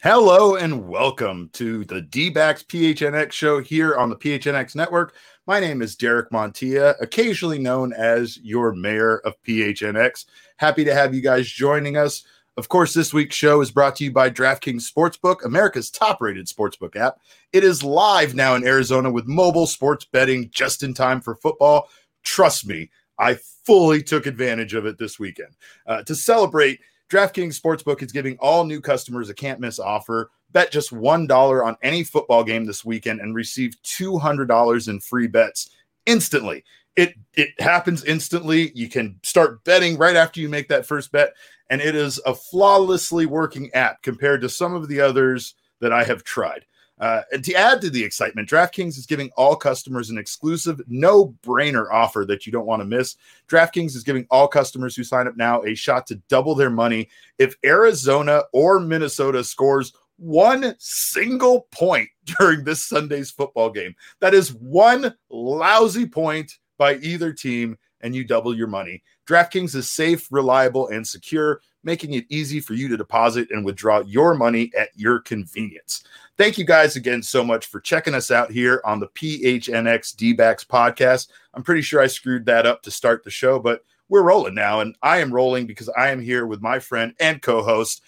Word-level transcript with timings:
Hello 0.00 0.54
and 0.54 0.88
welcome 0.88 1.50
to 1.54 1.84
the 1.84 2.00
D-backs 2.00 2.62
PHNX 2.62 3.32
show 3.32 3.60
here 3.60 3.96
on 3.96 4.08
the 4.08 4.16
PHNX 4.16 4.74
network. 4.74 5.14
My 5.46 5.60
name 5.60 5.82
is 5.82 5.96
Derek 5.96 6.30
Montilla, 6.30 6.94
occasionally 7.00 7.58
known 7.58 7.92
as 7.92 8.38
your 8.38 8.72
mayor 8.72 9.18
of 9.18 9.34
PHNX. 9.42 10.26
Happy 10.56 10.84
to 10.84 10.94
have 10.94 11.14
you 11.14 11.20
guys 11.20 11.48
joining 11.48 11.96
us. 11.96 12.22
Of 12.58 12.68
course, 12.68 12.92
this 12.92 13.14
week's 13.14 13.36
show 13.36 13.60
is 13.60 13.70
brought 13.70 13.94
to 13.96 14.04
you 14.04 14.10
by 14.10 14.30
DraftKings 14.30 14.90
Sportsbook, 14.92 15.44
America's 15.44 15.92
top 15.92 16.20
rated 16.20 16.48
sportsbook 16.48 16.96
app. 16.96 17.20
It 17.52 17.62
is 17.62 17.84
live 17.84 18.34
now 18.34 18.56
in 18.56 18.66
Arizona 18.66 19.12
with 19.12 19.28
mobile 19.28 19.68
sports 19.68 20.04
betting 20.06 20.50
just 20.50 20.82
in 20.82 20.92
time 20.92 21.20
for 21.20 21.36
football. 21.36 21.88
Trust 22.24 22.66
me, 22.66 22.90
I 23.16 23.38
fully 23.64 24.02
took 24.02 24.26
advantage 24.26 24.74
of 24.74 24.86
it 24.86 24.98
this 24.98 25.20
weekend. 25.20 25.54
Uh, 25.86 26.02
to 26.02 26.16
celebrate, 26.16 26.80
DraftKings 27.10 27.60
Sportsbook 27.60 28.02
is 28.02 28.10
giving 28.10 28.36
all 28.38 28.64
new 28.64 28.80
customers 28.80 29.28
a 29.28 29.34
can't 29.34 29.60
miss 29.60 29.78
offer. 29.78 30.32
Bet 30.50 30.72
just 30.72 30.90
$1 30.90 31.64
on 31.64 31.76
any 31.80 32.02
football 32.02 32.42
game 32.42 32.66
this 32.66 32.84
weekend 32.84 33.20
and 33.20 33.36
receive 33.36 33.74
$200 33.84 34.88
in 34.88 34.98
free 34.98 35.28
bets 35.28 35.70
instantly. 36.06 36.64
It 36.98 37.14
it 37.34 37.58
happens 37.60 38.04
instantly. 38.04 38.72
You 38.74 38.88
can 38.88 39.20
start 39.22 39.62
betting 39.62 39.96
right 39.96 40.16
after 40.16 40.40
you 40.40 40.48
make 40.48 40.68
that 40.68 40.84
first 40.84 41.12
bet 41.12 41.32
and 41.70 41.80
it 41.80 41.94
is 41.94 42.20
a 42.26 42.34
flawlessly 42.34 43.26
working 43.26 43.72
app 43.74 44.02
compared 44.02 44.40
to 44.40 44.48
some 44.48 44.74
of 44.74 44.88
the 44.88 45.00
others 45.00 45.54
that 45.80 45.92
I 45.92 46.04
have 46.04 46.24
tried. 46.24 46.64
Uh, 47.00 47.22
and 47.30 47.44
to 47.44 47.54
add 47.54 47.80
to 47.80 47.90
the 47.90 48.02
excitement, 48.02 48.48
DraftKings 48.48 48.98
is 48.98 49.06
giving 49.06 49.30
all 49.36 49.54
customers 49.54 50.10
an 50.10 50.18
exclusive 50.18 50.80
no 50.88 51.36
brainer 51.46 51.86
offer 51.92 52.24
that 52.26 52.44
you 52.44 52.50
don't 52.50 52.66
want 52.66 52.80
to 52.80 52.86
miss. 52.86 53.16
DraftKings 53.48 53.94
is 53.94 54.02
giving 54.02 54.26
all 54.30 54.48
customers 54.48 54.96
who 54.96 55.04
sign 55.04 55.28
up 55.28 55.36
now 55.36 55.62
a 55.62 55.76
shot 55.76 56.08
to 56.08 56.16
double 56.28 56.56
their 56.56 56.70
money 56.70 57.08
if 57.38 57.54
Arizona 57.64 58.42
or 58.52 58.80
Minnesota 58.80 59.44
scores 59.44 59.92
one 60.16 60.74
single 60.78 61.68
point 61.70 62.08
during 62.38 62.64
this 62.64 62.84
Sunday's 62.84 63.30
football 63.30 63.70
game. 63.70 63.94
That 64.18 64.34
is 64.34 64.52
one 64.54 65.14
lousy 65.30 66.06
point 66.06 66.58
by 66.78 66.96
either 66.96 67.32
team, 67.32 67.76
and 68.00 68.14
you 68.14 68.24
double 68.24 68.56
your 68.56 68.68
money. 68.68 69.02
DraftKings 69.26 69.74
is 69.74 69.90
safe, 69.90 70.28
reliable, 70.30 70.88
and 70.88 71.06
secure, 71.06 71.60
making 71.82 72.14
it 72.14 72.24
easy 72.28 72.60
for 72.60 72.74
you 72.74 72.88
to 72.88 72.96
deposit 72.96 73.50
and 73.50 73.64
withdraw 73.64 74.00
your 74.00 74.34
money 74.34 74.70
at 74.78 74.90
your 74.94 75.18
convenience. 75.20 76.04
Thank 76.36 76.56
you 76.56 76.64
guys 76.64 76.94
again 76.94 77.22
so 77.22 77.42
much 77.42 77.66
for 77.66 77.80
checking 77.80 78.14
us 78.14 78.30
out 78.30 78.52
here 78.52 78.80
on 78.84 79.00
the 79.00 79.08
PHNX 79.08 80.14
D-backs 80.16 80.64
podcast. 80.64 81.28
I'm 81.54 81.64
pretty 81.64 81.82
sure 81.82 82.00
I 82.00 82.06
screwed 82.06 82.46
that 82.46 82.66
up 82.66 82.82
to 82.82 82.90
start 82.90 83.24
the 83.24 83.30
show, 83.30 83.58
but 83.58 83.82
we're 84.08 84.22
rolling 84.22 84.54
now, 84.54 84.80
and 84.80 84.96
I 85.02 85.18
am 85.18 85.34
rolling 85.34 85.66
because 85.66 85.88
I 85.90 86.10
am 86.10 86.20
here 86.20 86.46
with 86.46 86.62
my 86.62 86.78
friend 86.78 87.14
and 87.18 87.42
co-host, 87.42 88.02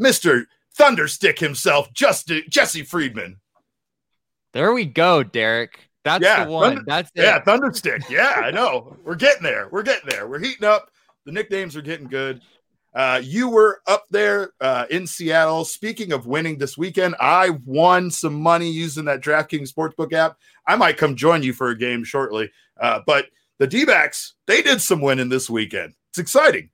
Mr. 0.00 0.46
Thunderstick 0.74 1.38
himself, 1.38 1.92
just 1.92 2.32
Jesse 2.48 2.82
Friedman. 2.82 3.40
There 4.52 4.72
we 4.72 4.86
go, 4.86 5.22
Derek. 5.22 5.78
That's 6.04 6.22
yeah, 6.22 6.44
the 6.44 6.50
one. 6.50 6.68
Thunder, 6.68 6.84
That's 6.86 7.10
it. 7.14 7.22
Yeah, 7.22 7.40
Thunderstick. 7.42 8.02
Yeah, 8.10 8.42
I 8.44 8.50
know. 8.50 8.96
We're 9.04 9.14
getting 9.14 9.42
there. 9.42 9.68
We're 9.70 9.82
getting 9.82 10.08
there. 10.08 10.28
We're 10.28 10.38
heating 10.38 10.64
up. 10.64 10.90
The 11.24 11.32
nicknames 11.32 11.76
are 11.76 11.82
getting 11.82 12.06
good. 12.06 12.42
Uh, 12.94 13.20
you 13.24 13.48
were 13.48 13.80
up 13.88 14.04
there 14.10 14.52
uh, 14.60 14.86
in 14.90 15.06
Seattle. 15.06 15.64
Speaking 15.64 16.12
of 16.12 16.26
winning 16.26 16.58
this 16.58 16.78
weekend, 16.78 17.16
I 17.18 17.50
won 17.64 18.10
some 18.10 18.34
money 18.34 18.70
using 18.70 19.06
that 19.06 19.20
DraftKings 19.20 19.72
Sportsbook 19.72 20.12
app. 20.12 20.36
I 20.66 20.76
might 20.76 20.96
come 20.96 21.16
join 21.16 21.42
you 21.42 21.52
for 21.52 21.70
a 21.70 21.78
game 21.78 22.04
shortly. 22.04 22.52
Uh, 22.78 23.00
but 23.04 23.26
the 23.58 23.66
D 23.66 23.84
backs, 23.84 24.34
they 24.46 24.62
did 24.62 24.80
some 24.80 25.00
winning 25.00 25.28
this 25.28 25.50
weekend. 25.50 25.94
It's 26.10 26.18
exciting. 26.18 26.70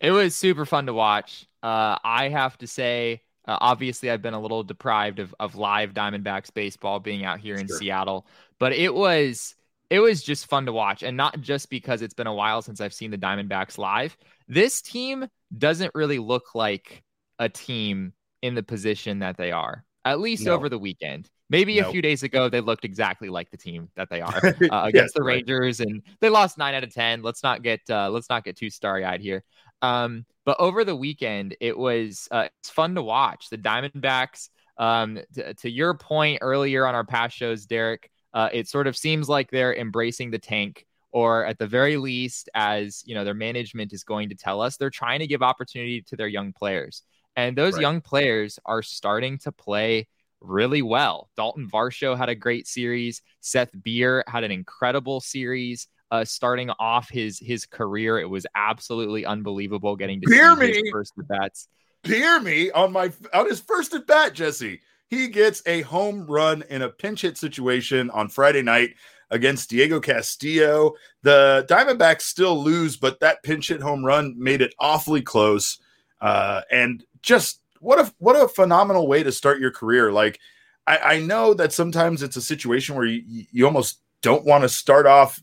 It 0.00 0.10
was 0.12 0.34
super 0.36 0.66
fun 0.66 0.86
to 0.86 0.94
watch. 0.94 1.46
Uh, 1.62 1.96
I 2.04 2.28
have 2.28 2.58
to 2.58 2.66
say, 2.66 3.22
uh, 3.46 3.58
obviously, 3.60 4.10
I've 4.10 4.22
been 4.22 4.34
a 4.34 4.40
little 4.40 4.62
deprived 4.62 5.18
of, 5.18 5.34
of 5.40 5.56
live 5.56 5.92
Diamondbacks 5.92 6.52
baseball 6.54 7.00
being 7.00 7.24
out 7.24 7.40
here 7.40 7.56
in 7.56 7.66
sure. 7.66 7.76
Seattle, 7.78 8.26
but 8.58 8.72
it 8.72 8.94
was 8.94 9.56
it 9.90 9.98
was 9.98 10.22
just 10.22 10.46
fun 10.46 10.66
to 10.66 10.72
watch, 10.72 11.02
and 11.02 11.16
not 11.16 11.40
just 11.40 11.68
because 11.68 12.02
it's 12.02 12.14
been 12.14 12.26
a 12.26 12.34
while 12.34 12.62
since 12.62 12.80
I've 12.80 12.94
seen 12.94 13.10
the 13.10 13.18
Diamondbacks 13.18 13.78
live. 13.78 14.16
This 14.48 14.80
team 14.80 15.26
doesn't 15.56 15.90
really 15.94 16.18
look 16.18 16.54
like 16.54 17.02
a 17.38 17.48
team 17.48 18.12
in 18.42 18.54
the 18.54 18.62
position 18.62 19.18
that 19.18 19.36
they 19.36 19.50
are, 19.50 19.84
at 20.04 20.20
least 20.20 20.46
no. 20.46 20.54
over 20.54 20.68
the 20.68 20.78
weekend. 20.78 21.28
Maybe 21.50 21.78
nope. 21.78 21.88
a 21.88 21.92
few 21.92 22.00
days 22.00 22.22
ago, 22.22 22.48
they 22.48 22.60
looked 22.60 22.86
exactly 22.86 23.28
like 23.28 23.50
the 23.50 23.58
team 23.58 23.90
that 23.94 24.08
they 24.08 24.22
are 24.22 24.40
uh, 24.70 24.84
against 24.84 24.94
yes, 24.94 25.12
the 25.14 25.22
Rangers, 25.22 25.80
right. 25.80 25.88
and 25.88 26.02
they 26.20 26.30
lost 26.30 26.56
nine 26.56 26.74
out 26.74 26.84
of 26.84 26.94
ten. 26.94 27.20
Let's 27.22 27.42
not 27.42 27.62
get 27.62 27.80
uh, 27.90 28.08
let's 28.08 28.30
not 28.30 28.44
get 28.44 28.56
too 28.56 28.70
starry 28.70 29.04
eyed 29.04 29.20
here. 29.20 29.44
Um, 29.82 30.24
but 30.44 30.58
over 30.58 30.84
the 30.84 30.96
weekend, 30.96 31.56
it 31.60 31.76
was 31.76 32.28
uh, 32.30 32.48
it's 32.60 32.70
fun 32.70 32.94
to 32.94 33.02
watch 33.02 33.50
the 33.50 33.58
Diamondbacks. 33.58 34.48
Um, 34.78 35.20
to, 35.34 35.54
to 35.54 35.70
your 35.70 35.94
point 35.94 36.38
earlier 36.40 36.86
on 36.86 36.94
our 36.94 37.04
past 37.04 37.36
shows, 37.36 37.66
Derek, 37.66 38.10
uh, 38.32 38.48
it 38.52 38.68
sort 38.68 38.86
of 38.86 38.96
seems 38.96 39.28
like 39.28 39.50
they're 39.50 39.74
embracing 39.74 40.30
the 40.30 40.38
tank, 40.38 40.86
or 41.12 41.44
at 41.44 41.58
the 41.58 41.66
very 41.66 41.96
least, 41.96 42.48
as 42.54 43.02
you 43.04 43.14
know, 43.14 43.24
their 43.24 43.34
management 43.34 43.92
is 43.92 44.02
going 44.02 44.30
to 44.30 44.34
tell 44.34 44.60
us, 44.62 44.76
they're 44.76 44.90
trying 44.90 45.20
to 45.20 45.26
give 45.26 45.42
opportunity 45.42 46.00
to 46.02 46.16
their 46.16 46.28
young 46.28 46.52
players, 46.52 47.02
and 47.36 47.56
those 47.56 47.74
right. 47.74 47.82
young 47.82 48.00
players 48.00 48.58
are 48.64 48.82
starting 48.82 49.38
to 49.38 49.52
play 49.52 50.08
really 50.40 50.82
well. 50.82 51.28
Dalton 51.36 51.68
Varsho 51.70 52.16
had 52.16 52.28
a 52.28 52.34
great 52.34 52.66
series. 52.66 53.22
Seth 53.40 53.70
Beer 53.82 54.24
had 54.26 54.42
an 54.42 54.50
incredible 54.50 55.20
series 55.20 55.86
uh, 56.12 56.24
starting 56.24 56.70
off 56.78 57.08
his 57.08 57.38
his 57.38 57.66
career. 57.66 58.20
It 58.20 58.28
was 58.28 58.46
absolutely 58.54 59.24
unbelievable 59.24 59.96
getting 59.96 60.20
to 60.20 60.28
Beer 60.28 60.54
see 60.54 60.60
me. 60.60 60.66
his 60.68 60.90
first 60.92 61.14
at 61.18 61.26
bats. 61.26 61.68
Beer 62.04 62.38
me 62.38 62.70
on 62.70 62.92
my 62.92 63.10
on 63.32 63.48
his 63.48 63.60
first 63.60 63.94
at 63.94 64.06
bat, 64.06 64.34
Jesse. 64.34 64.80
He 65.08 65.28
gets 65.28 65.62
a 65.66 65.80
home 65.82 66.26
run 66.26 66.62
in 66.68 66.82
a 66.82 66.88
pinch 66.88 67.22
hit 67.22 67.38
situation 67.38 68.10
on 68.10 68.28
Friday 68.28 68.62
night 68.62 68.94
against 69.30 69.70
Diego 69.70 70.00
Castillo. 70.00 70.92
The 71.22 71.66
Diamondbacks 71.68 72.22
still 72.22 72.62
lose, 72.62 72.98
but 72.98 73.20
that 73.20 73.42
pinch 73.42 73.68
hit 73.68 73.80
home 73.80 74.04
run 74.04 74.34
made 74.38 74.60
it 74.60 74.74
awfully 74.78 75.22
close. 75.22 75.78
Uh, 76.20 76.60
and 76.70 77.04
just 77.22 77.60
what 77.80 77.98
a 77.98 78.12
what 78.18 78.36
a 78.36 78.48
phenomenal 78.48 79.08
way 79.08 79.22
to 79.22 79.32
start 79.32 79.60
your 79.60 79.70
career. 79.70 80.12
Like 80.12 80.38
I, 80.86 80.98
I 80.98 81.20
know 81.20 81.54
that 81.54 81.72
sometimes 81.72 82.22
it's 82.22 82.36
a 82.36 82.42
situation 82.42 82.96
where 82.96 83.06
you, 83.06 83.46
you 83.50 83.64
almost 83.64 84.00
don't 84.20 84.44
want 84.44 84.62
to 84.62 84.68
start 84.68 85.06
off 85.06 85.42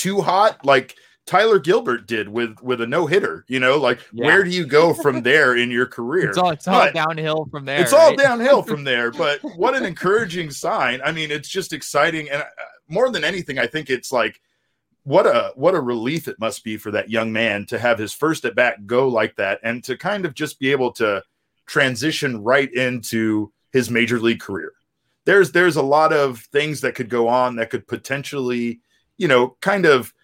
too 0.00 0.22
hot 0.22 0.64
like 0.64 0.96
Tyler 1.26 1.58
Gilbert 1.58 2.06
did 2.06 2.28
with 2.28 2.56
with 2.62 2.80
a 2.80 2.86
no 2.86 3.06
hitter. 3.06 3.44
You 3.48 3.60
know, 3.60 3.78
like 3.78 4.00
yeah. 4.12 4.26
where 4.26 4.42
do 4.42 4.50
you 4.50 4.66
go 4.66 4.94
from 4.94 5.22
there 5.22 5.56
in 5.56 5.70
your 5.70 5.86
career? 5.86 6.30
It's 6.30 6.38
all, 6.38 6.50
it's 6.50 6.66
all 6.66 6.90
downhill 6.92 7.46
from 7.50 7.66
there. 7.66 7.80
It's 7.80 7.92
right? 7.92 8.00
all 8.00 8.16
downhill 8.16 8.62
from 8.62 8.84
there. 8.90 9.10
But 9.10 9.40
what 9.56 9.76
an 9.76 9.84
encouraging 9.84 10.50
sign! 10.50 11.00
I 11.04 11.12
mean, 11.12 11.30
it's 11.30 11.48
just 11.48 11.72
exciting, 11.72 12.30
and 12.30 12.42
uh, 12.42 12.46
more 12.88 13.10
than 13.10 13.24
anything, 13.24 13.58
I 13.58 13.66
think 13.66 13.90
it's 13.90 14.10
like 14.10 14.40
what 15.04 15.26
a 15.26 15.52
what 15.54 15.74
a 15.74 15.80
relief 15.80 16.26
it 16.28 16.40
must 16.40 16.64
be 16.64 16.76
for 16.76 16.90
that 16.92 17.10
young 17.10 17.32
man 17.32 17.66
to 17.66 17.78
have 17.78 17.98
his 17.98 18.12
first 18.12 18.44
at 18.44 18.54
bat 18.54 18.86
go 18.86 19.08
like 19.08 19.36
that, 19.36 19.60
and 19.62 19.84
to 19.84 19.96
kind 19.96 20.24
of 20.24 20.34
just 20.34 20.58
be 20.58 20.72
able 20.72 20.92
to 20.92 21.22
transition 21.66 22.42
right 22.42 22.72
into 22.72 23.52
his 23.72 23.90
major 23.90 24.18
league 24.18 24.40
career. 24.40 24.72
There's 25.26 25.52
there's 25.52 25.76
a 25.76 25.82
lot 25.82 26.12
of 26.12 26.40
things 26.52 26.80
that 26.80 26.94
could 26.94 27.08
go 27.08 27.28
on 27.28 27.56
that 27.56 27.70
could 27.70 27.86
potentially, 27.86 28.80
you 29.20 29.28
know, 29.28 29.54
kind 29.60 29.84
of 29.84 30.14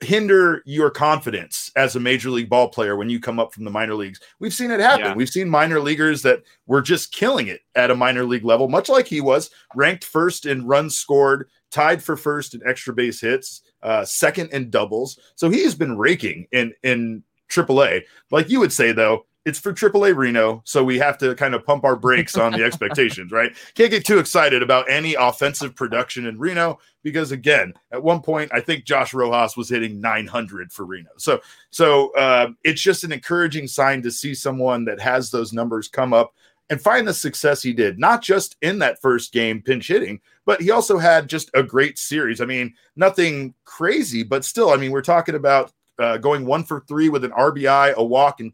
hinder 0.00 0.62
your 0.64 0.90
confidence 0.90 1.72
as 1.74 1.96
a 1.96 2.00
major 2.00 2.30
league 2.30 2.48
ball 2.48 2.68
player 2.68 2.94
when 2.94 3.10
you 3.10 3.18
come 3.18 3.40
up 3.40 3.52
from 3.52 3.64
the 3.64 3.70
minor 3.70 3.94
leagues. 3.94 4.20
We've 4.38 4.54
seen 4.54 4.70
it 4.70 4.78
happen. 4.78 5.06
Yeah. 5.06 5.14
We've 5.14 5.28
seen 5.28 5.50
minor 5.50 5.80
leaguers 5.80 6.22
that 6.22 6.44
were 6.66 6.80
just 6.80 7.12
killing 7.12 7.48
it 7.48 7.62
at 7.74 7.90
a 7.90 7.96
minor 7.96 8.24
league 8.24 8.44
level, 8.44 8.68
much 8.68 8.88
like 8.88 9.08
he 9.08 9.20
was, 9.20 9.50
ranked 9.74 10.04
first 10.04 10.46
in 10.46 10.66
runs 10.66 10.96
scored, 10.96 11.48
tied 11.72 12.00
for 12.00 12.16
first 12.16 12.54
in 12.54 12.62
extra 12.64 12.94
base 12.94 13.20
hits, 13.20 13.62
uh, 13.82 14.04
second 14.04 14.52
in 14.52 14.70
doubles. 14.70 15.18
So 15.34 15.50
he 15.50 15.64
has 15.64 15.74
been 15.74 15.98
raking 15.98 16.46
in 16.52 16.74
in 16.84 17.24
AAA. 17.48 18.02
Like 18.30 18.48
you 18.50 18.60
would 18.60 18.72
say 18.72 18.92
though, 18.92 19.26
it's 19.44 19.58
for 19.58 19.72
AAA 19.72 20.16
Reno, 20.16 20.62
so 20.64 20.82
we 20.82 20.98
have 20.98 21.18
to 21.18 21.34
kind 21.34 21.54
of 21.54 21.64
pump 21.64 21.84
our 21.84 21.96
brakes 21.96 22.36
on 22.36 22.52
the 22.52 22.64
expectations, 22.64 23.30
right? 23.30 23.54
Can't 23.74 23.90
get 23.90 24.04
too 24.04 24.18
excited 24.18 24.62
about 24.62 24.90
any 24.90 25.14
offensive 25.14 25.74
production 25.74 26.26
in 26.26 26.38
Reno 26.38 26.78
because, 27.02 27.30
again, 27.30 27.74
at 27.92 28.02
one 28.02 28.22
point 28.22 28.50
I 28.54 28.60
think 28.60 28.84
Josh 28.84 29.12
Rojas 29.12 29.56
was 29.56 29.68
hitting 29.68 30.00
900 30.00 30.72
for 30.72 30.86
Reno. 30.86 31.10
So, 31.18 31.40
so 31.70 32.12
uh, 32.14 32.48
it's 32.64 32.80
just 32.80 33.04
an 33.04 33.12
encouraging 33.12 33.66
sign 33.66 34.00
to 34.02 34.10
see 34.10 34.34
someone 34.34 34.84
that 34.86 35.00
has 35.00 35.30
those 35.30 35.52
numbers 35.52 35.88
come 35.88 36.14
up 36.14 36.34
and 36.70 36.80
find 36.80 37.06
the 37.06 37.12
success 37.12 37.62
he 37.62 37.74
did, 37.74 37.98
not 37.98 38.22
just 38.22 38.56
in 38.62 38.78
that 38.78 39.00
first 39.02 39.32
game 39.32 39.60
pinch 39.60 39.88
hitting, 39.88 40.20
but 40.46 40.62
he 40.62 40.70
also 40.70 40.96
had 40.96 41.28
just 41.28 41.50
a 41.52 41.62
great 41.62 41.98
series. 41.98 42.40
I 42.40 42.46
mean, 42.46 42.74
nothing 42.96 43.52
crazy, 43.64 44.22
but 44.22 44.44
still, 44.44 44.70
I 44.70 44.76
mean, 44.76 44.90
we're 44.90 45.02
talking 45.02 45.34
about 45.34 45.72
uh, 45.98 46.16
going 46.16 46.46
one 46.46 46.64
for 46.64 46.80
three 46.88 47.10
with 47.10 47.24
an 47.24 47.30
RBI, 47.32 47.94
a 47.94 48.02
walk, 48.02 48.40
and 48.40 48.52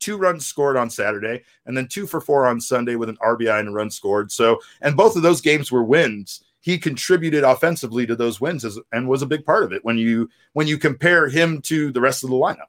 two 0.00 0.16
runs 0.16 0.46
scored 0.46 0.76
on 0.76 0.90
Saturday, 0.90 1.42
and 1.66 1.76
then 1.76 1.88
two 1.88 2.06
for 2.06 2.20
four 2.20 2.46
on 2.46 2.60
Sunday 2.60 2.96
with 2.96 3.08
an 3.08 3.18
RBI 3.18 3.58
and 3.58 3.68
a 3.68 3.72
run 3.72 3.90
scored. 3.90 4.30
So, 4.30 4.60
and 4.80 4.96
both 4.96 5.16
of 5.16 5.22
those 5.22 5.40
games 5.40 5.72
were 5.72 5.84
wins. 5.84 6.42
He 6.60 6.78
contributed 6.78 7.44
offensively 7.44 8.06
to 8.06 8.16
those 8.16 8.40
wins 8.40 8.64
as, 8.64 8.78
and 8.92 9.08
was 9.08 9.22
a 9.22 9.26
big 9.26 9.44
part 9.44 9.62
of 9.62 9.72
it 9.72 9.84
when 9.84 9.98
you 9.98 10.28
when 10.52 10.66
you 10.66 10.78
compare 10.78 11.28
him 11.28 11.62
to 11.62 11.92
the 11.92 12.00
rest 12.00 12.24
of 12.24 12.30
the 12.30 12.36
lineup. 12.36 12.66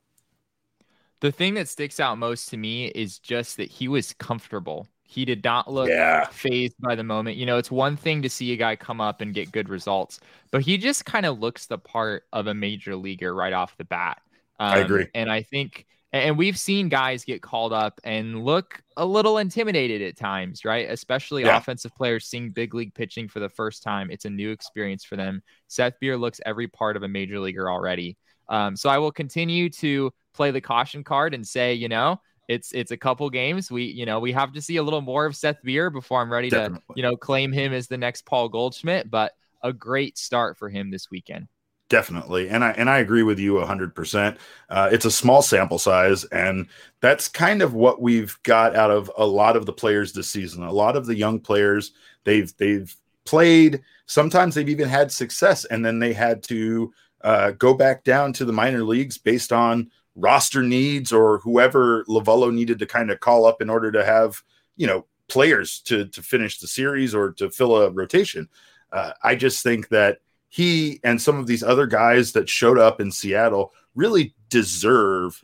The 1.20 1.32
thing 1.32 1.56
that 1.56 1.68
sticks 1.68 2.00
out 2.00 2.20
most 2.20 2.50
to 2.50 2.58
me 2.58 2.88
is 2.88 3.18
just 3.18 3.58
that 3.58 3.72
he 3.72 3.88
was 3.88 4.14
comfortable. 4.14 4.88
He 5.02 5.26
did 5.26 5.44
not 5.44 5.72
look 5.72 5.90
yeah. 5.90 6.26
phased 6.26 6.76
by 6.80 6.94
the 6.94 7.04
moment. 7.04 7.38
You 7.38 7.46
know, 7.46 7.58
it's 7.58 7.72
one 7.72 7.98
thing 7.98 8.22
to 8.22 8.30
see 8.30 8.52
a 8.52 8.58
guy 8.58 8.76
come 8.76 9.02
up 9.02 9.22
and 9.22 9.34
get 9.34 9.52
good 9.52 9.70
results, 9.70 10.20
but 10.52 10.62
he 10.62 10.78
just 10.78 11.06
kind 11.06 11.26
of 11.26 11.40
looks 11.40 11.66
the 11.66 11.78
part 11.78 12.26
of 12.34 12.46
a 12.46 12.54
major 12.54 12.96
leaguer 12.96 13.34
right 13.34 13.54
off 13.54 13.78
the 13.78 13.86
bat. 13.86 14.22
Um, 14.60 14.74
I 14.74 14.78
agree. 14.80 15.08
And 15.16 15.32
I 15.32 15.42
think 15.42 15.88
and 16.14 16.38
we've 16.38 16.58
seen 16.58 16.90
guys 16.90 17.26
get 17.26 17.42
called 17.42 17.74
up 17.74 18.00
and 18.04 18.44
look 18.44 18.82
a 18.96 19.06
little 19.06 19.38
intimidated 19.38 20.02
at 20.02 20.18
times, 20.18 20.64
right? 20.64 20.90
Especially 20.90 21.44
yeah. 21.44 21.58
offensive 21.58 21.94
players 21.96 22.28
seeing 22.28 22.52
big 22.52 22.74
league 22.74 22.94
pitching 22.94 23.28
for 23.28 23.40
the 23.40 23.50
first 23.50 23.84
time. 23.84 24.10
It's 24.10 24.26
a 24.26 24.30
new 24.30 24.52
experience 24.52 25.04
for 25.04 25.18
them. 25.18 25.42
Seth 25.68 26.00
Beer 26.00 26.18
looks 26.18 26.40
every 26.46 26.68
part 26.68 26.96
of 26.96 27.04
a 27.04 27.08
major 27.08 27.40
leaguer 27.40 27.70
already. 27.70 28.18
Um, 28.50 28.78
so 28.78 28.90
I 28.90 28.98
will 29.00 29.12
continue 29.12 29.70
to 29.72 30.12
play 30.34 30.52
the 30.52 30.62
caution 30.62 31.04
card 31.04 31.34
and 31.34 31.46
say, 31.46 31.74
you 31.74 31.90
know, 31.90 32.22
it's 32.48 32.72
it's 32.72 32.92
a 32.92 32.98
couple 32.98 33.30
games. 33.30 33.70
We 33.70 33.84
you 33.84 34.06
know 34.06 34.20
we 34.20 34.32
have 34.32 34.54
to 34.54 34.62
see 34.62 34.78
a 34.78 34.84
little 34.84 35.02
more 35.02 35.26
of 35.26 35.36
Seth 35.36 35.62
Beer 35.64 35.90
before 35.90 36.22
I'm 36.22 36.32
ready 36.32 36.50
Definitely. 36.50 36.80
to 36.80 36.94
you 36.96 37.04
know 37.04 37.18
claim 37.18 37.52
him 37.52 37.74
as 37.74 37.88
the 37.88 37.98
next 37.98 38.26
Paul 38.26 38.48
Goldschmidt. 38.48 39.12
But 39.12 39.34
a 39.62 39.74
great 39.74 40.18
start 40.18 40.58
for 40.58 40.70
him 40.70 40.90
this 40.90 41.12
weekend. 41.12 41.48
Definitely, 41.90 42.50
and 42.50 42.66
I 42.66 42.72
and 42.72 42.90
I 42.90 43.00
agree 43.00 43.24
with 43.24 43.40
you 43.40 43.62
hundred 43.62 43.92
uh, 43.92 43.94
percent. 43.94 44.38
It's 44.70 45.06
a 45.06 45.12
small 45.12 45.42
sample 45.42 45.80
size, 45.80 46.26
and 46.26 46.68
that's 47.00 47.30
kind 47.30 47.62
of 47.62 47.74
what 47.74 48.02
we've 48.02 48.38
got 48.44 48.76
out 48.76 48.92
of 48.92 49.10
a 49.18 49.26
lot 49.26 49.56
of 49.56 49.66
the 49.66 49.72
players 49.72 50.12
this 50.12 50.30
season. 50.30 50.64
A 50.64 50.72
lot 50.72 50.98
of 50.98 51.06
the 51.06 51.16
young 51.16 51.40
players 51.40 51.94
they've 52.26 52.54
they've 52.58 52.94
played. 53.26 53.82
Sometimes 54.06 54.54
they've 54.54 54.68
even 54.68 54.90
had 54.90 55.14
success, 55.14 55.64
and 55.64 55.86
then 55.86 56.00
they 56.00 56.12
had 56.12 56.44
to 56.44 56.92
uh, 57.22 57.52
go 57.52 57.74
back 57.74 58.04
down 58.04 58.34
to 58.34 58.44
the 58.44 58.52
minor 58.52 58.84
leagues 58.84 59.18
based 59.18 59.54
on 59.54 59.90
roster 60.16 60.64
needs 60.64 61.14
or 61.14 61.40
whoever 61.40 62.04
Lovullo 62.06 62.54
needed 62.54 62.80
to 62.80 62.86
kind 62.86 63.12
of 63.12 63.22
call 63.22 63.46
up 63.46 63.62
in 63.62 63.70
order 63.70 63.94
to 63.94 64.04
have 64.04 64.42
you 64.76 64.88
know 64.88 65.06
players 65.30 65.80
to 65.82 66.06
to 66.08 66.22
finish 66.22 66.60
the 66.60 66.68
series 66.68 67.16
or 67.16 67.32
to 67.32 67.50
fill 67.50 67.78
a 67.78 67.90
rotation. 67.92 68.50
Uh, 68.92 69.12
I 69.24 69.36
just 69.36 69.64
think 69.64 69.88
that 69.90 70.20
he 70.50 71.00
and 71.04 71.22
some 71.22 71.38
of 71.38 71.48
these 71.48 71.64
other 71.64 71.86
guys 71.86 72.32
that 72.34 72.50
showed 72.50 72.80
up 72.80 73.02
in 73.02 73.12
Seattle 73.12 73.74
really 73.96 74.34
deserve 74.50 75.44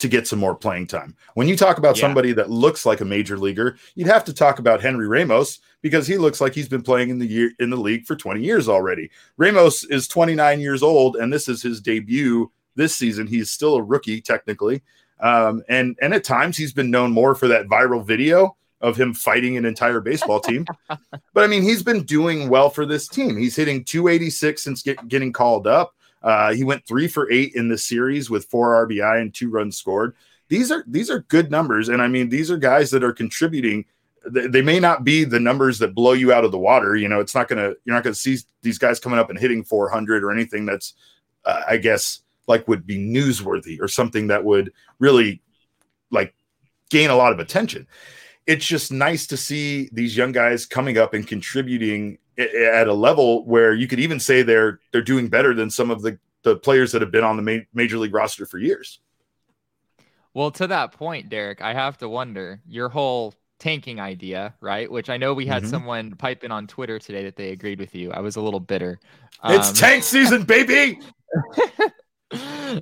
to 0.00 0.08
get 0.08 0.26
some 0.26 0.38
more 0.38 0.54
playing 0.54 0.86
time. 0.86 1.16
When 1.34 1.48
you 1.48 1.56
talk 1.56 1.78
about 1.78 1.96
yeah. 1.96 2.02
somebody 2.02 2.32
that 2.32 2.50
looks 2.50 2.84
like 2.84 3.00
a 3.00 3.04
major 3.04 3.38
leaguer, 3.38 3.76
you'd 3.94 4.08
have 4.08 4.24
to 4.24 4.34
talk 4.34 4.58
about 4.58 4.82
Henry 4.82 5.06
Ramos 5.06 5.60
because 5.82 6.06
he 6.06 6.18
looks 6.18 6.40
like 6.40 6.54
he's 6.54 6.68
been 6.68 6.82
playing 6.82 7.10
in 7.10 7.18
the 7.18 7.26
year 7.26 7.52
in 7.58 7.70
the 7.70 7.76
league 7.76 8.04
for 8.04 8.16
20 8.16 8.42
years 8.42 8.68
already. 8.68 9.10
Ramos 9.36 9.84
is 9.84 10.08
29 10.08 10.60
years 10.60 10.82
old 10.82 11.16
and 11.16 11.32
this 11.32 11.48
is 11.48 11.62
his 11.62 11.80
debut 11.80 12.50
this 12.74 12.94
season. 12.94 13.26
He's 13.26 13.50
still 13.50 13.76
a 13.76 13.82
rookie 13.82 14.20
technically. 14.20 14.82
Um, 15.20 15.62
and 15.68 15.96
and 16.02 16.12
at 16.12 16.24
times 16.24 16.56
he's 16.56 16.72
been 16.72 16.90
known 16.90 17.12
more 17.12 17.34
for 17.34 17.48
that 17.48 17.66
viral 17.66 18.04
video 18.04 18.56
of 18.84 18.96
him 18.96 19.14
fighting 19.14 19.56
an 19.56 19.64
entire 19.64 20.00
baseball 20.00 20.38
team. 20.38 20.66
but 21.32 21.42
I 21.42 21.46
mean, 21.46 21.62
he's 21.62 21.82
been 21.82 22.04
doing 22.04 22.50
well 22.50 22.68
for 22.68 22.84
this 22.84 23.08
team. 23.08 23.36
He's 23.36 23.56
hitting 23.56 23.82
286 23.82 24.62
since 24.62 24.82
get, 24.82 25.08
getting 25.08 25.32
called 25.32 25.66
up. 25.66 25.94
Uh, 26.22 26.52
he 26.52 26.64
went 26.64 26.86
three 26.86 27.08
for 27.08 27.30
eight 27.30 27.54
in 27.54 27.68
the 27.68 27.78
series 27.78 28.28
with 28.30 28.44
four 28.46 28.86
RBI 28.86 29.20
and 29.20 29.32
two 29.32 29.50
runs 29.50 29.78
scored. 29.78 30.14
These 30.48 30.70
are 30.70 30.84
these 30.86 31.10
are 31.10 31.20
good 31.20 31.50
numbers, 31.50 31.88
and 31.88 32.02
I 32.02 32.08
mean, 32.08 32.28
these 32.28 32.50
are 32.50 32.58
guys 32.58 32.90
that 32.90 33.02
are 33.02 33.12
contributing. 33.12 33.86
They, 34.26 34.62
may 34.62 34.80
not 34.80 35.04
be 35.04 35.24
the 35.24 35.40
numbers 35.40 35.78
that 35.80 35.94
blow 35.94 36.12
you 36.12 36.32
out 36.32 36.44
of 36.44 36.52
the 36.52 36.58
water. 36.58 36.96
You 36.96 37.08
know, 37.08 37.20
it's 37.20 37.34
not 37.34 37.48
gonna 37.48 37.74
you're 37.84 37.94
not 37.94 38.04
gonna 38.04 38.14
see 38.14 38.38
these 38.62 38.78
guys 38.78 39.00
coming 39.00 39.18
up 39.18 39.30
and 39.30 39.38
hitting 39.38 39.64
400 39.64 40.22
or 40.22 40.32
anything 40.32 40.64
that's, 40.64 40.94
uh, 41.44 41.62
I 41.68 41.76
guess, 41.78 42.20
like 42.46 42.68
would 42.68 42.86
be 42.86 42.98
newsworthy 42.98 43.80
or 43.80 43.88
something 43.88 44.28
that 44.28 44.44
would 44.44 44.72
really 44.98 45.42
like 46.10 46.34
gain 46.90 47.10
a 47.10 47.16
lot 47.16 47.32
of 47.32 47.38
attention 47.38 47.86
it's 48.46 48.66
just 48.66 48.92
nice 48.92 49.26
to 49.28 49.36
see 49.36 49.88
these 49.92 50.16
young 50.16 50.32
guys 50.32 50.66
coming 50.66 50.98
up 50.98 51.14
and 51.14 51.26
contributing 51.26 52.18
at 52.38 52.88
a 52.88 52.92
level 52.92 53.44
where 53.46 53.72
you 53.74 53.86
could 53.86 54.00
even 54.00 54.18
say 54.18 54.42
they're 54.42 54.80
they're 54.92 55.02
doing 55.02 55.28
better 55.28 55.54
than 55.54 55.70
some 55.70 55.90
of 55.90 56.02
the 56.02 56.18
the 56.42 56.56
players 56.56 56.92
that 56.92 57.00
have 57.00 57.10
been 57.10 57.24
on 57.24 57.36
the 57.36 57.42
ma- 57.42 57.64
major 57.72 57.96
league 57.98 58.14
roster 58.14 58.44
for 58.44 58.58
years. 58.58 59.00
Well, 60.34 60.50
to 60.52 60.66
that 60.66 60.92
point, 60.92 61.28
Derek, 61.28 61.62
I 61.62 61.72
have 61.72 61.96
to 61.98 62.08
wonder 62.08 62.60
your 62.66 62.88
whole 62.88 63.34
tanking 63.58 64.00
idea, 64.00 64.52
right? 64.60 64.90
Which 64.90 65.08
I 65.08 65.16
know 65.16 65.32
we 65.32 65.46
had 65.46 65.62
mm-hmm. 65.62 65.70
someone 65.70 66.16
pipe 66.16 66.44
in 66.44 66.50
on 66.50 66.66
Twitter 66.66 66.98
today 66.98 67.24
that 67.24 67.36
they 67.36 67.50
agreed 67.50 67.78
with 67.78 67.94
you. 67.94 68.10
I 68.12 68.20
was 68.20 68.36
a 68.36 68.40
little 68.40 68.60
bitter. 68.60 68.98
It's 69.44 69.68
um, 69.68 69.74
tank 69.74 70.02
season, 70.02 70.44
baby. 70.44 70.98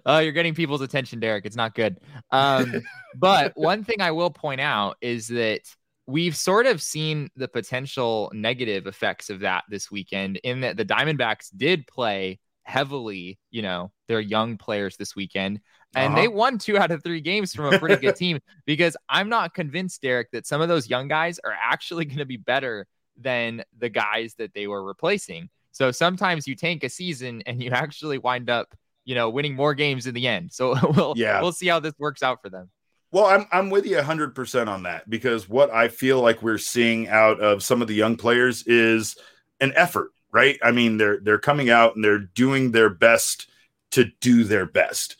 oh, 0.06 0.18
you're 0.18 0.32
getting 0.32 0.54
people's 0.54 0.80
attention, 0.80 1.21
Derek. 1.21 1.47
It's 1.47 1.56
not 1.56 1.75
good. 1.75 1.99
Um, 2.30 2.82
but 3.16 3.52
one 3.54 3.85
thing 3.85 4.00
I 4.00 4.11
will 4.11 4.30
point 4.30 4.61
out 4.61 4.97
is 5.00 5.28
that 5.28 5.61
we've 6.06 6.37
sort 6.37 6.66
of 6.66 6.82
seen 6.82 7.30
the 7.37 7.49
potential 7.49 8.30
negative 8.35 8.87
effects 8.87 9.30
of 9.30 9.40
that 9.40 9.64
this 9.68 9.90
weekend 9.90 10.38
in 10.44 10.61
that 10.61 10.76
the 10.76 10.85
Diamondbacks 10.85 11.50
did 11.56 11.87
play 11.87 12.40
heavily, 12.64 13.38
you 13.50 13.62
know, 13.62 13.92
their 14.09 14.21
young 14.21 14.56
players 14.56 14.97
this 14.97 15.16
weekend. 15.16 15.61
And 15.94 16.14
uh-huh. 16.14 16.23
they 16.23 16.28
won 16.28 16.59
two 16.59 16.78
out 16.78 16.90
of 16.90 17.02
three 17.02 17.21
games 17.21 17.54
from 17.54 17.73
a 17.73 17.78
pretty 17.78 17.97
good 17.97 18.16
team 18.16 18.40
because 18.66 18.97
I'm 19.09 19.28
not 19.28 19.54
convinced, 19.54 20.00
Derek, 20.02 20.30
that 20.30 20.47
some 20.47 20.61
of 20.61 20.68
those 20.68 20.88
young 20.88 21.09
guys 21.09 21.38
are 21.44 21.54
actually 21.61 22.04
going 22.04 22.18
to 22.18 22.25
be 22.25 22.38
better 22.38 22.87
than 23.16 23.62
the 23.78 23.88
guys 23.88 24.35
that 24.38 24.54
they 24.54 24.66
were 24.66 24.82
replacing. 24.82 25.50
So 25.71 25.90
sometimes 25.90 26.47
you 26.47 26.54
tank 26.54 26.85
a 26.85 26.88
season 26.88 27.42
and 27.47 27.62
you 27.62 27.71
actually 27.71 28.18
wind 28.18 28.49
up 28.49 28.75
you 29.04 29.14
know, 29.14 29.30
winning 29.30 29.54
more 29.54 29.75
games 29.75 30.06
in 30.06 30.14
the 30.14 30.28
end. 30.28 30.52
So 30.52 30.75
we'll 30.97 31.14
yeah. 31.16 31.40
we'll 31.40 31.52
see 31.52 31.68
how 31.68 31.80
this 31.80 31.94
works 31.99 32.23
out 32.23 32.42
for 32.42 32.49
them. 32.49 32.71
Well, 33.11 33.26
I'm 33.26 33.47
I'm 33.52 33.71
with 33.71 33.87
you 33.87 33.97
100% 33.97 34.68
on 34.68 34.85
that 34.85 35.09
because 35.09 35.49
what 35.49 35.71
I 35.71 35.88
feel 35.88 36.21
like 36.21 36.42
we're 36.42 36.59
seeing 36.59 37.09
out 37.09 37.40
of 37.40 37.62
some 37.62 37.82
of 37.82 37.88
the 37.88 37.94
young 37.94 38.16
players 38.16 38.66
is 38.66 39.16
an 39.61 39.73
effort, 39.76 40.12
right? 40.32 40.59
I 40.62 40.71
mean, 40.71 40.97
they're 40.97 41.21
they're 41.21 41.38
coming 41.38 41.68
out 41.68 41.94
and 41.94 42.04
they're 42.04 42.18
doing 42.18 42.73
their 42.73 42.88
best 42.88 43.49
to 43.92 44.06
do 44.21 44.44
their 44.44 44.66
best. 44.66 45.16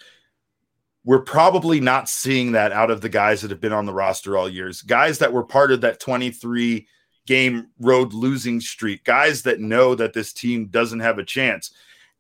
We're 1.05 1.21
probably 1.23 1.81
not 1.81 2.09
seeing 2.09 2.53
that 2.53 2.73
out 2.73 2.91
of 2.91 3.01
the 3.01 3.09
guys 3.09 3.43
that 3.43 3.51
have 3.51 3.61
been 3.61 3.73
on 3.73 3.87
the 3.87 3.93
roster 3.93 4.39
all 4.39 4.49
years. 4.49 4.83
Guys 4.83 5.19
that 5.19 5.33
were 5.33 5.43
part 5.43 5.73
of 5.73 5.81
that 5.81 6.01
23 6.01 6.87
game 7.27 7.67
road 7.79 8.15
losing 8.15 8.61
streak, 8.61 9.05
guys 9.05 9.43
that 9.43 9.61
know 9.61 9.95
that 9.97 10.15
this 10.15 10.33
team 10.33 10.67
doesn't 10.67 11.01
have 11.01 11.19
a 11.19 11.25
chance 11.25 11.73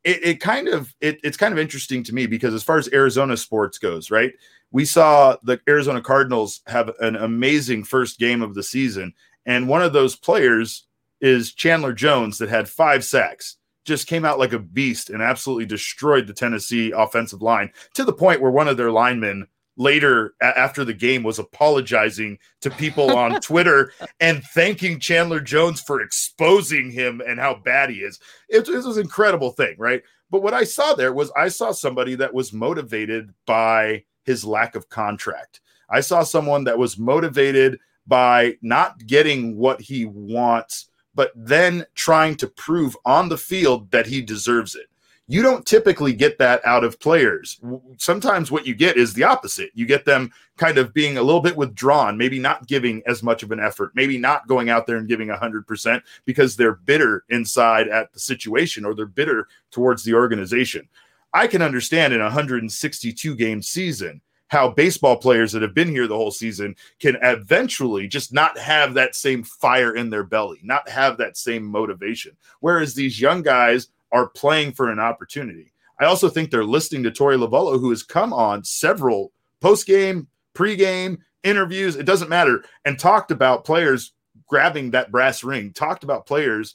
it, 0.04 0.24
it 0.24 0.40
kind 0.40 0.68
of 0.68 0.94
it, 1.00 1.20
it's 1.22 1.36
kind 1.36 1.52
of 1.52 1.58
interesting 1.58 2.02
to 2.04 2.14
me 2.14 2.26
because 2.26 2.54
as 2.54 2.62
far 2.62 2.78
as 2.78 2.92
Arizona 2.92 3.36
sports 3.36 3.78
goes, 3.78 4.10
right? 4.10 4.32
We 4.70 4.84
saw 4.84 5.36
the 5.42 5.60
Arizona 5.68 6.00
Cardinals 6.00 6.60
have 6.66 6.90
an 7.00 7.16
amazing 7.16 7.84
first 7.84 8.18
game 8.18 8.42
of 8.42 8.54
the 8.54 8.62
season, 8.62 9.14
and 9.46 9.68
one 9.68 9.82
of 9.82 9.92
those 9.92 10.16
players 10.16 10.86
is 11.20 11.52
Chandler 11.52 11.92
Jones 11.92 12.38
that 12.38 12.48
had 12.48 12.68
five 12.68 13.04
sacks. 13.04 13.56
Just 13.84 14.06
came 14.06 14.24
out 14.24 14.38
like 14.38 14.52
a 14.52 14.58
beast 14.58 15.10
and 15.10 15.22
absolutely 15.22 15.66
destroyed 15.66 16.26
the 16.26 16.32
Tennessee 16.32 16.92
offensive 16.92 17.42
line 17.42 17.72
to 17.94 18.04
the 18.04 18.12
point 18.12 18.40
where 18.40 18.50
one 18.50 18.68
of 18.68 18.76
their 18.76 18.92
linemen 18.92 19.46
later 19.76 20.34
after 20.40 20.84
the 20.84 20.92
game 20.92 21.22
was 21.22 21.38
apologizing 21.38 22.38
to 22.60 22.70
people 22.70 23.16
on 23.16 23.40
Twitter 23.40 23.92
and 24.20 24.42
thanking 24.44 25.00
Chandler 25.00 25.40
Jones 25.40 25.80
for 25.80 26.00
exposing 26.00 26.90
him 26.90 27.22
and 27.26 27.40
how 27.40 27.54
bad 27.54 27.90
he 27.90 27.96
is. 27.96 28.18
It, 28.48 28.68
it 28.68 28.84
was 28.84 28.96
an 28.96 29.02
incredible 29.02 29.50
thing, 29.50 29.74
right? 29.78 30.02
But 30.30 30.42
what 30.42 30.54
I 30.54 30.64
saw 30.64 30.94
there 30.94 31.12
was 31.12 31.30
I 31.36 31.48
saw 31.48 31.72
somebody 31.72 32.14
that 32.16 32.32
was 32.32 32.52
motivated 32.52 33.32
by 33.46 34.04
his 34.24 34.44
lack 34.44 34.74
of 34.74 34.88
contract. 34.88 35.60
I 35.90 36.00
saw 36.00 36.22
someone 36.22 36.64
that 36.64 36.78
was 36.78 36.98
motivated 36.98 37.78
by 38.06 38.56
not 38.62 39.06
getting 39.06 39.56
what 39.56 39.80
he 39.80 40.06
wants, 40.06 40.88
but 41.14 41.32
then 41.36 41.84
trying 41.94 42.36
to 42.36 42.46
prove 42.46 42.96
on 43.04 43.28
the 43.28 43.38
field 43.38 43.90
that 43.90 44.06
he 44.06 44.22
deserves 44.22 44.74
it. 44.74 44.86
You 45.32 45.40
don't 45.40 45.64
typically 45.64 46.12
get 46.12 46.36
that 46.40 46.62
out 46.62 46.84
of 46.84 47.00
players. 47.00 47.58
Sometimes 47.96 48.50
what 48.50 48.66
you 48.66 48.74
get 48.74 48.98
is 48.98 49.14
the 49.14 49.24
opposite. 49.24 49.70
You 49.72 49.86
get 49.86 50.04
them 50.04 50.30
kind 50.58 50.76
of 50.76 50.92
being 50.92 51.16
a 51.16 51.22
little 51.22 51.40
bit 51.40 51.56
withdrawn, 51.56 52.18
maybe 52.18 52.38
not 52.38 52.66
giving 52.66 53.02
as 53.06 53.22
much 53.22 53.42
of 53.42 53.50
an 53.50 53.58
effort, 53.58 53.92
maybe 53.94 54.18
not 54.18 54.46
going 54.46 54.68
out 54.68 54.86
there 54.86 54.98
and 54.98 55.08
giving 55.08 55.28
100% 55.28 56.02
because 56.26 56.54
they're 56.54 56.74
bitter 56.74 57.24
inside 57.30 57.88
at 57.88 58.12
the 58.12 58.20
situation 58.20 58.84
or 58.84 58.94
they're 58.94 59.06
bitter 59.06 59.48
towards 59.70 60.04
the 60.04 60.12
organization. 60.12 60.86
I 61.32 61.46
can 61.46 61.62
understand 61.62 62.12
in 62.12 62.20
a 62.20 62.24
162 62.24 63.34
game 63.34 63.62
season 63.62 64.20
how 64.48 64.68
baseball 64.68 65.16
players 65.16 65.52
that 65.52 65.62
have 65.62 65.74
been 65.74 65.88
here 65.88 66.06
the 66.06 66.14
whole 66.14 66.30
season 66.30 66.76
can 67.00 67.16
eventually 67.22 68.06
just 68.06 68.34
not 68.34 68.58
have 68.58 68.92
that 68.92 69.14
same 69.14 69.44
fire 69.44 69.96
in 69.96 70.10
their 70.10 70.24
belly, 70.24 70.60
not 70.62 70.86
have 70.90 71.16
that 71.16 71.38
same 71.38 71.64
motivation. 71.64 72.36
Whereas 72.60 72.92
these 72.92 73.18
young 73.18 73.40
guys 73.40 73.88
are 74.12 74.28
playing 74.28 74.72
for 74.72 74.90
an 74.90 74.98
opportunity. 74.98 75.72
I 76.00 76.04
also 76.04 76.28
think 76.28 76.50
they're 76.50 76.64
listening 76.64 77.02
to 77.04 77.10
Torey 77.10 77.38
Lovullo, 77.38 77.78
who 77.78 77.90
has 77.90 78.02
come 78.02 78.32
on 78.32 78.64
several 78.64 79.32
post 79.60 79.86
game, 79.86 80.26
pre 80.54 80.76
game 80.76 81.18
interviews, 81.42 81.96
it 81.96 82.04
doesn't 82.04 82.28
matter, 82.28 82.64
and 82.84 82.98
talked 82.98 83.30
about 83.30 83.64
players 83.64 84.12
grabbing 84.48 84.90
that 84.90 85.10
brass 85.10 85.42
ring, 85.42 85.72
talked 85.72 86.04
about 86.04 86.26
players 86.26 86.74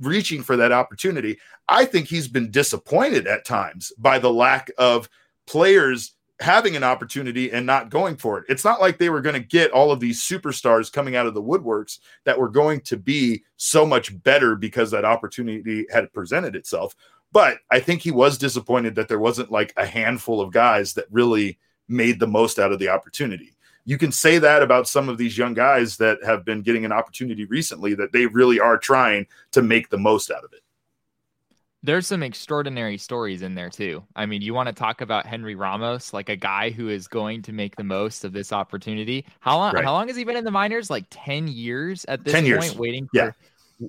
reaching 0.00 0.42
for 0.42 0.56
that 0.56 0.72
opportunity. 0.72 1.38
I 1.68 1.84
think 1.84 2.08
he's 2.08 2.28
been 2.28 2.50
disappointed 2.50 3.26
at 3.26 3.44
times 3.44 3.92
by 3.98 4.18
the 4.18 4.32
lack 4.32 4.70
of 4.78 5.08
players 5.46 6.15
having 6.40 6.76
an 6.76 6.84
opportunity 6.84 7.50
and 7.50 7.64
not 7.64 7.88
going 7.88 8.16
for 8.16 8.38
it. 8.38 8.44
It's 8.48 8.64
not 8.64 8.80
like 8.80 8.98
they 8.98 9.08
were 9.08 9.22
going 9.22 9.40
to 9.40 9.48
get 9.48 9.70
all 9.70 9.90
of 9.90 10.00
these 10.00 10.20
superstars 10.20 10.92
coming 10.92 11.16
out 11.16 11.26
of 11.26 11.34
the 11.34 11.42
woodworks 11.42 11.98
that 12.24 12.38
were 12.38 12.50
going 12.50 12.80
to 12.82 12.96
be 12.96 13.42
so 13.56 13.86
much 13.86 14.22
better 14.22 14.54
because 14.54 14.90
that 14.90 15.04
opportunity 15.04 15.86
had 15.90 16.12
presented 16.12 16.54
itself. 16.54 16.94
But 17.32 17.58
I 17.70 17.80
think 17.80 18.02
he 18.02 18.10
was 18.10 18.38
disappointed 18.38 18.94
that 18.94 19.08
there 19.08 19.18
wasn't 19.18 19.50
like 19.50 19.72
a 19.76 19.86
handful 19.86 20.40
of 20.40 20.52
guys 20.52 20.94
that 20.94 21.06
really 21.10 21.58
made 21.88 22.20
the 22.20 22.26
most 22.26 22.58
out 22.58 22.72
of 22.72 22.78
the 22.78 22.88
opportunity. 22.88 23.52
You 23.84 23.98
can 23.98 24.12
say 24.12 24.38
that 24.38 24.62
about 24.62 24.88
some 24.88 25.08
of 25.08 25.16
these 25.16 25.38
young 25.38 25.54
guys 25.54 25.96
that 25.98 26.18
have 26.24 26.44
been 26.44 26.62
getting 26.62 26.84
an 26.84 26.92
opportunity 26.92 27.44
recently 27.44 27.94
that 27.94 28.12
they 28.12 28.26
really 28.26 28.58
are 28.60 28.76
trying 28.76 29.26
to 29.52 29.62
make 29.62 29.88
the 29.88 29.98
most 29.98 30.30
out 30.30 30.44
of 30.44 30.52
it 30.52 30.60
there's 31.86 32.06
some 32.08 32.22
extraordinary 32.22 32.98
stories 32.98 33.42
in 33.42 33.54
there 33.54 33.70
too. 33.70 34.02
I 34.16 34.26
mean, 34.26 34.42
you 34.42 34.52
want 34.52 34.68
to 34.68 34.74
talk 34.74 35.00
about 35.00 35.24
Henry 35.24 35.54
Ramos, 35.54 36.12
like 36.12 36.28
a 36.28 36.36
guy 36.36 36.70
who 36.70 36.88
is 36.88 37.06
going 37.06 37.42
to 37.42 37.52
make 37.52 37.76
the 37.76 37.84
most 37.84 38.24
of 38.24 38.32
this 38.32 38.52
opportunity. 38.52 39.24
How 39.38 39.56
long? 39.56 39.72
Right. 39.72 39.84
How 39.84 39.92
long 39.92 40.08
has 40.08 40.16
he 40.16 40.24
been 40.24 40.36
in 40.36 40.44
the 40.44 40.50
minors? 40.50 40.90
Like 40.90 41.06
ten 41.10 41.46
years 41.46 42.04
at 42.06 42.24
this 42.24 42.32
10 42.32 42.42
point, 42.42 42.48
years. 42.48 42.76
waiting 42.76 43.06
for 43.06 43.16
yeah. 43.16 43.30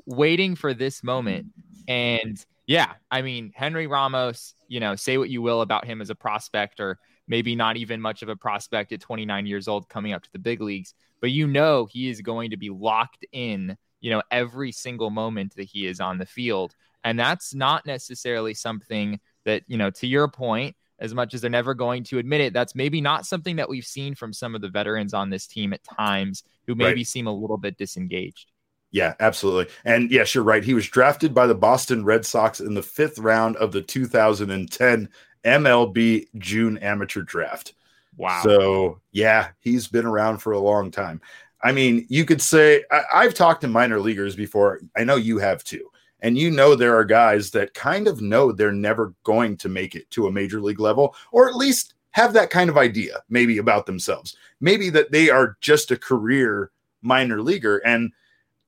waiting 0.06 0.56
for 0.56 0.76
this 0.76 1.04
moment. 1.04 1.48
And 1.88 2.44
yeah, 2.68 2.94
I 3.10 3.24
mean, 3.24 3.52
Henry 3.56 3.88
Ramos. 3.88 4.54
You 4.68 4.80
know, 4.80 4.96
say 4.96 5.18
what 5.18 5.30
you 5.30 5.42
will 5.42 5.62
about 5.62 5.86
him 5.86 6.00
as 6.00 6.10
a 6.10 6.16
prospect, 6.16 6.80
or 6.80 7.00
maybe 7.28 7.56
not 7.56 7.78
even 7.78 8.00
much 8.00 8.22
of 8.22 8.30
a 8.30 8.36
prospect 8.36 8.92
at 8.92 9.02
29 9.02 9.46
years 9.48 9.68
old, 9.68 9.90
coming 9.90 10.14
up 10.14 10.22
to 10.24 10.32
the 10.32 10.40
big 10.40 10.62
leagues. 10.62 10.94
But 11.20 11.32
you 11.32 11.48
know, 11.48 11.86
he 11.86 12.10
is 12.10 12.22
going 12.22 12.52
to 12.52 12.58
be 12.58 12.70
locked 12.70 13.26
in. 13.32 13.76
You 14.02 14.12
know, 14.12 14.22
every 14.30 14.72
single 14.72 15.10
moment 15.10 15.56
that 15.56 15.64
he 15.64 15.88
is 15.88 16.00
on 16.00 16.20
the 16.20 16.26
field 16.26 16.76
and 17.08 17.18
that's 17.18 17.56
not 17.56 17.86
necessarily 17.86 18.54
something 18.54 19.18
that, 19.46 19.64
you 19.68 19.78
know, 19.78 19.90
to 19.92 20.06
your 20.06 20.28
point, 20.28 20.76
as 21.00 21.14
much 21.14 21.34
as 21.34 21.40
they're 21.40 21.50
never 21.50 21.74
going 21.74 22.04
to 22.04 22.18
admit 22.18 22.42
it, 22.42 22.52
that's 22.52 22.76
maybe 22.76 23.00
not 23.00 23.26
something 23.26 23.56
that 23.56 23.70
we've 23.70 23.86
seen 23.86 24.14
from 24.14 24.34
some 24.34 24.54
of 24.54 24.60
the 24.60 24.68
veterans 24.68 25.14
on 25.14 25.30
this 25.30 25.48
team 25.48 25.72
at 25.72 25.80
times 25.86 26.44
who 26.66 26.76
maybe 26.76 27.00
right. 27.00 27.08
seem 27.08 27.26
a 27.26 27.34
little 27.34 27.58
bit 27.58 27.78
disengaged. 27.78 28.52
Yeah, 28.92 29.14
absolutely. 29.22 29.74
And 29.86 30.12
yes, 30.12 30.36
you're 30.36 30.44
right. 30.44 30.66
He 30.66 30.74
was 30.74 30.90
drafted 30.90 31.34
by 31.34 31.48
the 31.48 31.56
Boston 31.56 32.04
Red 32.04 32.26
Sox 32.26 32.60
in 32.60 32.74
the 32.74 32.84
fifth 32.84 33.20
round 33.20 33.56
of 33.56 33.72
the 33.72 33.82
2010 33.82 35.08
MLB 35.46 36.28
June 36.38 36.78
amateur 36.80 37.22
draft. 37.22 37.74
Wow. 38.18 38.42
So, 38.44 39.00
yeah, 39.14 39.50
he's 39.62 39.88
been 39.88 40.06
around 40.06 40.40
for 40.40 40.52
a 40.52 40.60
long 40.60 40.92
time. 40.92 41.22
I 41.64 41.72
mean, 41.72 42.06
you 42.10 42.26
could 42.26 42.42
say 42.42 42.84
I, 42.92 43.24
have 43.24 43.34
talked 43.34 43.62
to 43.62 43.70
minor 43.70 44.02
leaguers 44.02 44.36
before. 44.36 44.82
I 44.98 45.06
know 45.06 45.16
you 45.16 45.38
have 45.38 45.64
too. 45.64 45.90
And 46.22 46.38
you 46.38 46.50
know, 46.50 46.76
there 46.76 46.96
are 46.96 47.06
guys 47.06 47.52
that 47.52 47.74
kind 47.74 48.08
of 48.08 48.22
know 48.22 48.52
they're 48.52 48.72
never 48.72 49.14
going 49.24 49.58
to 49.58 49.70
make 49.70 49.96
it 49.96 50.10
to 50.12 50.28
a 50.28 50.32
major 50.32 50.62
league 50.62 50.80
level, 50.80 51.16
or 51.32 51.48
at 51.48 51.56
least 51.56 51.94
have 52.12 52.34
that 52.34 52.50
kind 52.50 52.70
of 52.70 52.78
idea, 52.78 53.22
maybe 53.30 53.60
about 53.60 53.86
themselves. 53.86 54.36
Maybe 54.60 54.90
that 54.90 55.12
they 55.12 55.30
are 55.30 55.58
just 55.62 55.92
a 55.92 55.98
career 55.98 56.72
minor 57.02 57.42
leaguer. 57.42 57.78
And 57.86 58.12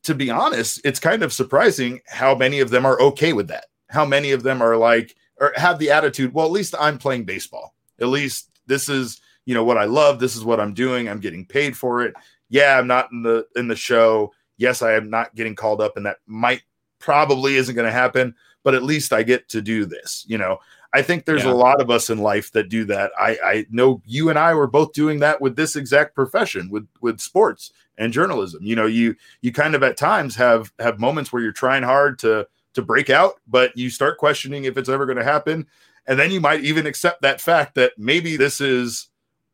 to 0.03 0.13
be 0.13 0.29
honest, 0.29 0.81
it's 0.83 0.99
kind 0.99 1.23
of 1.23 1.33
surprising 1.33 2.01
how 2.07 2.35
many 2.35 2.59
of 2.59 2.69
them 2.69 2.85
are 2.85 3.01
okay 3.01 3.33
with 3.33 3.47
that. 3.47 3.65
How 3.87 4.05
many 4.05 4.31
of 4.31 4.43
them 4.43 4.61
are 4.61 4.77
like, 4.77 5.15
or 5.37 5.51
have 5.55 5.79
the 5.79 5.89
attitude, 5.89 6.33
well, 6.33 6.45
at 6.45 6.51
least 6.51 6.75
I'm 6.79 6.99
playing 6.99 7.25
baseball. 7.25 7.73
At 7.99 8.07
least 8.07 8.51
this 8.67 8.87
is, 8.87 9.19
you 9.45 9.55
know, 9.55 9.63
what 9.63 9.79
I 9.79 9.85
love. 9.85 10.19
This 10.19 10.35
is 10.35 10.45
what 10.45 10.59
I'm 10.59 10.75
doing. 10.75 11.09
I'm 11.09 11.19
getting 11.19 11.45
paid 11.45 11.75
for 11.75 12.03
it. 12.03 12.13
Yeah, 12.49 12.77
I'm 12.77 12.87
not 12.87 13.11
in 13.11 13.23
the 13.23 13.47
in 13.55 13.67
the 13.67 13.75
show. 13.75 14.31
Yes, 14.57 14.81
I 14.81 14.93
am 14.93 15.09
not 15.09 15.33
getting 15.35 15.55
called 15.55 15.81
up, 15.81 15.97
and 15.97 16.05
that 16.05 16.17
might 16.27 16.61
probably 16.99 17.55
isn't 17.55 17.75
going 17.75 17.87
to 17.87 17.91
happen, 17.91 18.35
but 18.63 18.75
at 18.75 18.83
least 18.83 19.13
I 19.13 19.23
get 19.23 19.49
to 19.49 19.61
do 19.61 19.85
this. 19.85 20.25
You 20.27 20.37
know, 20.37 20.59
I 20.93 21.01
think 21.01 21.25
there's 21.25 21.43
yeah. 21.43 21.51
a 21.51 21.53
lot 21.53 21.81
of 21.81 21.89
us 21.89 22.09
in 22.09 22.17
life 22.17 22.51
that 22.53 22.69
do 22.69 22.85
that. 22.85 23.11
I, 23.19 23.37
I 23.43 23.65
know 23.69 24.01
you 24.05 24.29
and 24.29 24.39
I 24.39 24.53
were 24.53 24.67
both 24.67 24.93
doing 24.93 25.19
that 25.19 25.39
with 25.39 25.55
this 25.55 25.75
exact 25.75 26.15
profession, 26.15 26.69
with 26.69 26.87
with 27.01 27.19
sports 27.19 27.71
and 27.97 28.11
journalism. 28.11 28.61
You 28.63 28.75
know, 28.75 28.85
you 28.87 29.15
you 29.41 29.51
kind 29.51 29.75
of 29.75 29.83
at 29.83 29.97
times 29.97 30.35
have 30.35 30.71
have 30.79 30.99
moments 30.99 31.31
where 31.31 31.41
you're 31.41 31.51
trying 31.51 31.83
hard 31.83 32.17
to 32.19 32.47
to 32.73 32.81
break 32.81 33.09
out, 33.09 33.39
but 33.47 33.75
you 33.77 33.89
start 33.89 34.17
questioning 34.17 34.63
if 34.63 34.77
it's 34.77 34.89
ever 34.89 35.05
going 35.05 35.17
to 35.17 35.23
happen, 35.23 35.67
and 36.07 36.19
then 36.19 36.31
you 36.31 36.41
might 36.41 36.63
even 36.63 36.87
accept 36.87 37.21
that 37.21 37.41
fact 37.41 37.75
that 37.75 37.93
maybe 37.97 38.35
this 38.35 38.59
is 38.59 39.09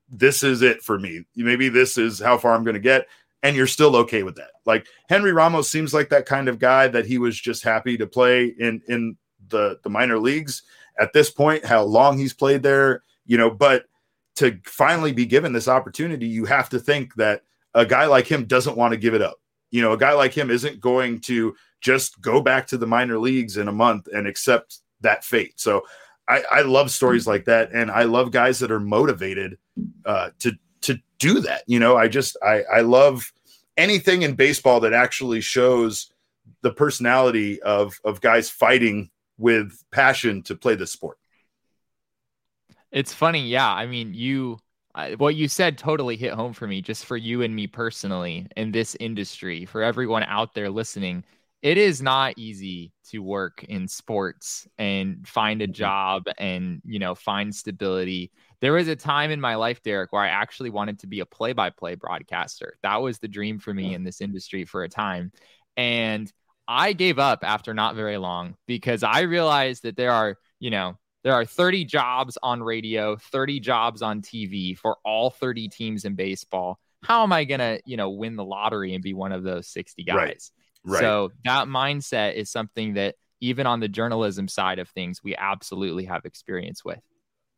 this 0.09 0.43
is 0.43 0.61
it 0.61 0.81
for 0.81 0.99
me. 0.99 1.25
Maybe 1.35 1.67
this 1.67 1.97
is 1.97 2.19
how 2.19 2.37
far 2.37 2.53
I'm 2.53 2.63
going 2.63 2.75
to 2.75 2.79
get 2.79 3.07
and 3.45 3.55
you're 3.55 3.67
still 3.67 3.95
okay 3.95 4.23
with 4.23 4.35
that. 4.37 4.49
Like 4.65 4.87
Henry 5.07 5.31
Ramos 5.31 5.69
seems 5.69 5.93
like 5.93 6.09
that 6.09 6.25
kind 6.25 6.47
of 6.47 6.57
guy 6.57 6.87
that 6.87 7.05
he 7.05 7.19
was 7.19 7.39
just 7.39 7.63
happy 7.63 7.95
to 7.95 8.07
play 8.07 8.55
in 8.57 8.81
in 8.87 9.17
the 9.49 9.79
the 9.83 9.89
minor 9.89 10.17
leagues 10.17 10.63
at 10.99 11.13
this 11.13 11.29
point, 11.29 11.63
how 11.63 11.83
long 11.83 12.17
he's 12.17 12.33
played 12.33 12.63
there, 12.63 13.03
you 13.25 13.37
know, 13.37 13.51
but 13.51 13.85
to 14.37 14.59
finally 14.65 15.11
be 15.11 15.27
given 15.27 15.53
this 15.53 15.67
opportunity, 15.67 16.25
you 16.25 16.45
have 16.45 16.69
to 16.69 16.79
think 16.79 17.13
that 17.15 17.43
a 17.75 17.85
guy 17.85 18.05
like 18.05 18.25
him 18.25 18.45
doesn't 18.45 18.77
want 18.77 18.93
to 18.93 18.97
give 18.97 19.13
it 19.13 19.21
up. 19.21 19.37
You 19.69 19.83
know, 19.83 19.91
a 19.91 19.97
guy 19.97 20.13
like 20.13 20.33
him 20.33 20.49
isn't 20.49 20.79
going 20.79 21.19
to 21.21 21.55
just 21.81 22.19
go 22.21 22.41
back 22.41 22.65
to 22.67 22.77
the 22.77 22.87
minor 22.87 23.19
leagues 23.19 23.57
in 23.57 23.67
a 23.67 23.73
month 23.73 24.07
and 24.11 24.25
accept 24.25 24.79
that 25.01 25.23
fate. 25.23 25.59
So 25.59 25.83
I, 26.27 26.43
I 26.51 26.61
love 26.61 26.89
stories 26.89 27.27
like 27.27 27.45
that, 27.45 27.71
and 27.73 27.91
I 27.91 28.03
love 28.03 28.31
guys 28.31 28.57
that 28.59 28.71
are 28.71 28.79
motivated 28.79 29.59
uh, 30.05 30.31
to 30.39 30.53
to 30.81 30.97
do 31.19 31.39
that. 31.41 31.63
You 31.67 31.79
know, 31.79 31.97
I 31.97 32.07
just 32.07 32.37
I 32.41 32.63
I 32.63 32.81
love 32.81 33.31
anything 33.77 34.21
in 34.21 34.35
baseball 34.35 34.79
that 34.81 34.93
actually 34.93 35.41
shows 35.41 36.11
the 36.61 36.71
personality 36.71 37.61
of 37.61 37.99
of 38.03 38.21
guys 38.21 38.49
fighting 38.49 39.09
with 39.37 39.83
passion 39.91 40.43
to 40.43 40.55
play 40.55 40.75
the 40.75 40.87
sport. 40.87 41.17
It's 42.91 43.13
funny, 43.13 43.47
yeah. 43.47 43.69
I 43.69 43.85
mean, 43.87 44.13
you 44.13 44.59
what 45.17 45.35
you 45.35 45.47
said 45.47 45.77
totally 45.77 46.15
hit 46.15 46.33
home 46.33 46.53
for 46.53 46.67
me, 46.67 46.81
just 46.81 47.05
for 47.05 47.17
you 47.17 47.41
and 47.41 47.55
me 47.55 47.67
personally 47.67 48.47
in 48.55 48.71
this 48.71 48.95
industry, 48.99 49.65
for 49.65 49.83
everyone 49.83 50.23
out 50.23 50.53
there 50.53 50.69
listening. 50.69 51.23
It 51.65 51.77
is 51.79 52.01
not 52.01 52.35
easy 52.37 52.93
to 53.09 53.19
work 53.19 53.63
in 53.63 53.87
sports 53.87 54.67
and 54.77 55.27
find 55.27 55.61
a 55.61 55.65
mm-hmm. 55.65 55.73
job 55.73 56.23
and 56.37 56.81
you 56.85 56.99
know 56.99 57.15
find 57.15 57.53
stability 57.55 58.31
there 58.61 58.73
was 58.73 58.87
a 58.87 58.95
time 58.95 59.31
in 59.31 59.41
my 59.41 59.55
life, 59.55 59.83
Derek, 59.83 60.11
where 60.11 60.23
I 60.23 60.29
actually 60.29 60.69
wanted 60.69 60.99
to 60.99 61.07
be 61.07 61.19
a 61.19 61.25
play 61.25 61.53
by 61.53 61.69
play 61.69 61.95
broadcaster. 61.95 62.77
That 62.83 63.01
was 63.01 63.19
the 63.19 63.27
dream 63.27 63.59
for 63.59 63.73
me 63.73 63.93
in 63.93 64.03
this 64.03 64.21
industry 64.21 64.65
for 64.65 64.83
a 64.83 64.89
time. 64.89 65.31
And 65.77 66.31
I 66.67 66.93
gave 66.93 67.19
up 67.19 67.43
after 67.43 67.73
not 67.73 67.95
very 67.95 68.17
long 68.17 68.55
because 68.65 69.03
I 69.03 69.21
realized 69.21 69.83
that 69.83 69.97
there 69.97 70.11
are, 70.11 70.37
you 70.59 70.71
know, 70.71 70.97
there 71.23 71.33
are 71.33 71.45
30 71.45 71.85
jobs 71.85 72.37
on 72.41 72.63
radio, 72.63 73.17
30 73.17 73.59
jobs 73.59 74.01
on 74.01 74.21
TV 74.21 74.77
for 74.77 74.97
all 75.03 75.29
30 75.29 75.67
teams 75.69 76.05
in 76.05 76.15
baseball. 76.15 76.79
How 77.03 77.23
am 77.23 77.33
I 77.33 77.43
going 77.43 77.59
to, 77.59 77.79
you 77.85 77.97
know, 77.97 78.09
win 78.09 78.35
the 78.35 78.43
lottery 78.43 78.93
and 78.95 79.03
be 79.03 79.13
one 79.13 79.31
of 79.31 79.43
those 79.43 79.67
60 79.67 80.03
guys? 80.05 80.15
Right. 80.15 80.43
Right. 80.85 81.01
So 81.01 81.31
that 81.43 81.67
mindset 81.67 82.35
is 82.35 82.51
something 82.51 82.93
that 82.93 83.15
even 83.41 83.67
on 83.67 83.79
the 83.79 83.87
journalism 83.87 84.47
side 84.47 84.79
of 84.79 84.87
things, 84.89 85.23
we 85.23 85.35
absolutely 85.35 86.05
have 86.05 86.25
experience 86.25 86.85
with. 86.85 87.01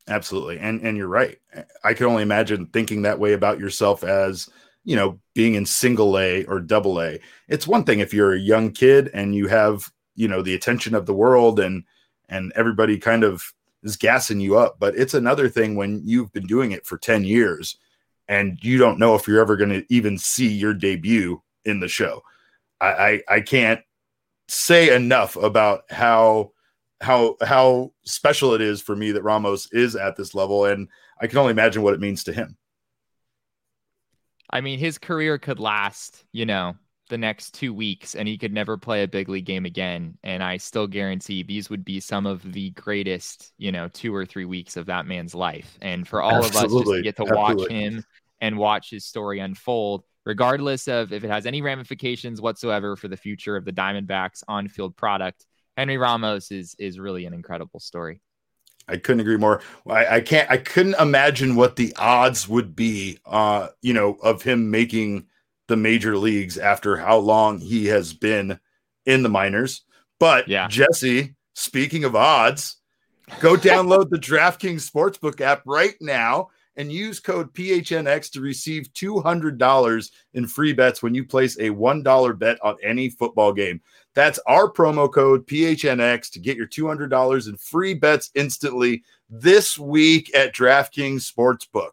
Absolutely. 0.08 0.58
And 0.60 0.82
and 0.82 0.98
you're 0.98 1.08
right. 1.08 1.38
I 1.84 1.94
can 1.94 2.06
only 2.06 2.24
imagine 2.24 2.68
thinking 2.68 3.02
that 3.02 3.20
way 3.20 3.34
about 3.34 3.60
yourself 3.60 4.04
as, 4.04 4.50
you 4.86 4.96
know, 4.96 5.20
being 5.36 5.56
in 5.56 5.66
single 5.66 6.18
A 6.18 6.46
or 6.46 6.60
double 6.62 7.02
A. 7.02 7.20
It's 7.50 7.68
one 7.68 7.84
thing 7.84 8.00
if 8.00 8.14
you're 8.14 8.34
a 8.34 8.40
young 8.40 8.72
kid 8.72 9.12
and 9.14 9.36
you 9.36 9.48
have, 9.48 9.92
you 10.16 10.30
know, 10.30 10.42
the 10.42 10.56
attention 10.56 10.96
of 10.96 11.06
the 11.06 11.14
world 11.14 11.60
and 11.60 11.84
and 12.30 12.54
everybody 12.56 12.98
kind 12.98 13.24
of 13.24 13.54
is 13.84 13.98
gassing 13.98 14.40
you 14.40 14.58
up, 14.58 14.78
but 14.80 14.96
it's 14.98 15.14
another 15.14 15.50
thing 15.50 15.76
when 15.76 16.02
you've 16.06 16.32
been 16.34 16.48
doing 16.48 16.72
it 16.72 16.86
for 16.86 16.98
10 16.98 17.24
years 17.24 17.78
and 18.28 18.58
you 18.62 18.78
don't 18.78 19.00
know 19.00 19.16
if 19.16 19.28
you're 19.28 19.40
ever 19.40 19.56
going 19.56 19.70
to 19.70 19.86
even 19.90 20.18
see 20.18 20.48
your 20.48 20.74
debut 20.74 21.42
in 21.64 21.80
the 21.80 21.88
show. 21.88 22.22
I, 22.80 22.88
I 22.88 23.22
I 23.36 23.42
can't 23.42 23.82
say 24.48 24.96
enough 24.96 25.36
about 25.36 25.84
how 25.90 26.52
how 27.02 27.36
how 27.42 27.94
special 28.06 28.54
it 28.54 28.62
is 28.62 28.82
for 28.82 28.96
me 28.96 29.12
that 29.12 29.24
Ramos 29.24 29.72
is 29.72 29.96
at 29.96 30.16
this 30.16 30.34
level, 30.34 30.66
and 30.66 30.90
I 31.20 31.28
can 31.28 31.38
only 31.38 31.52
imagine 31.52 31.82
what 31.82 31.94
it 31.94 32.00
means 32.00 32.24
to 32.26 32.34
him. 32.34 32.58
I 34.50 34.62
mean, 34.62 34.80
his 34.80 34.98
career 34.98 35.38
could 35.38 35.60
last, 35.60 36.24
you 36.32 36.46
know, 36.46 36.76
the 37.10 37.18
next 37.18 37.54
two 37.54 37.74
weeks, 37.74 38.16
and 38.16 38.28
he 38.28 38.38
could 38.38 38.54
never 38.54 38.78
play 38.78 39.04
a 39.04 39.08
big 39.08 39.30
league 39.30 39.46
game 39.46 39.66
again. 39.66 40.18
And 40.24 40.42
I 40.42 40.58
still 40.58 40.88
guarantee 40.88 41.44
these 41.44 41.70
would 41.70 41.86
be 41.86 42.00
some 42.00 42.26
of 42.26 42.54
the 42.54 42.72
greatest, 42.72 43.54
you 43.58 43.72
know, 43.72 43.88
two 43.90 44.16
or 44.16 44.26
three 44.26 44.46
weeks 44.46 44.78
of 44.78 44.86
that 44.88 45.06
man's 45.06 45.36
life. 45.36 45.78
And 45.82 46.08
for 46.08 46.22
all 46.22 46.44
Absolutely. 46.44 46.60
of 46.60 46.66
us 46.66 46.86
just 46.86 46.98
to 46.98 47.04
get 47.04 47.16
to 47.18 47.22
Absolutely. 47.24 47.64
watch 47.64 47.72
him 47.72 48.06
and 48.40 48.58
watch 48.58 48.90
his 48.90 49.06
story 49.06 49.40
unfold, 49.40 50.04
regardless 50.28 50.88
of 50.88 51.12
if 51.14 51.24
it 51.24 51.30
has 51.30 51.46
any 51.46 51.62
ramifications 51.62 52.42
whatsoever 52.42 52.96
for 52.96 53.08
the 53.08 53.18
future 53.18 53.56
of 53.56 53.66
the 53.66 53.72
Diamondbacks 53.72 54.44
on-field 54.48 54.96
product 54.96 55.48
Henry 55.78 55.98
Ramos 55.98 56.52
is 56.52 56.76
is 56.80 57.00
really 57.00 57.26
an 57.26 57.34
incredible 57.34 57.80
story. 57.80 58.20
I 58.90 58.98
couldn't 58.98 59.20
agree 59.20 59.38
more. 59.38 59.62
I, 59.88 60.16
I, 60.16 60.22
can't. 60.22 60.50
I 60.50 60.58
couldn't 60.58 60.96
imagine 61.00 61.56
what 61.56 61.76
the 61.76 61.94
odds 61.98 62.48
would 62.48 62.76
be. 62.76 63.20
Uh, 63.26 63.68
you 63.82 63.94
know, 63.94 64.18
of 64.24 64.42
him 64.42 64.72
making 64.72 65.28
the 65.68 65.78
major 65.78 66.18
leagues 66.18 66.58
after 66.58 66.98
how 66.98 67.18
long 67.18 67.60
he 67.60 67.86
has 67.88 68.14
been 68.14 68.60
in 69.06 69.24
the 69.24 69.30
minors. 69.30 69.84
But 70.20 70.48
yeah, 70.48 70.68
Jesse. 70.68 71.36
Speaking 71.54 72.04
of 72.04 72.16
odds, 72.16 72.78
go 73.40 73.56
download 73.56 74.10
the 74.10 74.18
DraftKings 74.20 74.90
Sportsbook 74.90 75.42
app 75.42 75.62
right 75.66 75.96
now 76.02 76.50
and 76.78 76.92
use 76.92 77.20
code 77.20 77.54
PHNX 77.54 78.32
to 78.32 78.42
receive 78.42 78.94
$200 78.94 80.12
in 80.36 80.48
free 80.48 80.74
bets 80.74 81.04
when 81.04 81.14
you 81.14 81.26
place 81.26 81.58
a 81.58 81.70
$1 81.70 82.40
bet 82.40 82.58
on 82.64 82.78
any 82.84 83.10
football 83.10 83.52
game. 83.52 83.82
That's 84.14 84.40
our 84.48 84.72
promo 84.72 85.12
code 85.12 85.46
PHNX 85.48 86.32
to 86.32 86.40
get 86.40 86.56
your 86.56 86.68
$200 86.68 87.48
in 87.50 87.58
free 87.58 87.96
bets 87.96 88.32
instantly 88.36 89.04
this 89.30 89.78
week 89.78 90.34
at 90.36 90.56
DraftKings 90.56 91.32
Sportsbook. 91.32 91.92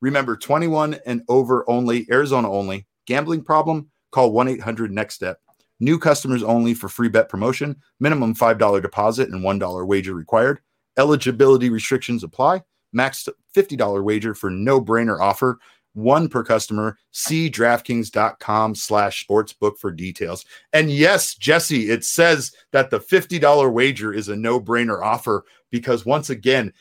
Remember, 0.00 0.36
21 0.36 0.98
and 1.06 1.22
over 1.28 1.68
only, 1.70 2.06
Arizona 2.10 2.50
only. 2.50 2.86
Gambling 3.06 3.42
problem? 3.42 3.90
Call 4.10 4.32
1 4.32 4.48
800 4.48 4.92
NEXT 4.92 5.16
STEP. 5.16 5.38
New 5.80 5.98
customers 5.98 6.42
only 6.42 6.74
for 6.74 6.88
free 6.88 7.08
bet 7.08 7.28
promotion. 7.28 7.76
Minimum 8.00 8.34
$5 8.34 8.82
deposit 8.82 9.30
and 9.30 9.42
$1 9.42 9.86
wager 9.86 10.14
required. 10.14 10.60
Eligibility 10.96 11.70
restrictions 11.70 12.22
apply. 12.22 12.62
Max 12.94 13.28
$50 13.54 14.02
wager 14.02 14.34
for 14.34 14.50
no 14.50 14.80
brainer 14.80 15.20
offer 15.20 15.58
one 15.94 16.28
per 16.28 16.44
customer. 16.44 16.98
See 17.12 17.50
DraftKings.com 17.50 18.74
slash 18.74 19.26
sportsbook 19.26 19.78
for 19.78 19.90
details. 19.90 20.44
And 20.72 20.90
yes, 20.90 21.34
Jesse, 21.34 21.90
it 21.90 22.04
says 22.04 22.54
that 22.72 22.90
the 22.90 23.00
$50 23.00 23.72
wager 23.72 24.12
is 24.12 24.28
a 24.28 24.36
no 24.36 24.60
brainer 24.60 25.02
offer 25.02 25.44
because 25.70 26.04
once 26.04 26.30
again, 26.30 26.72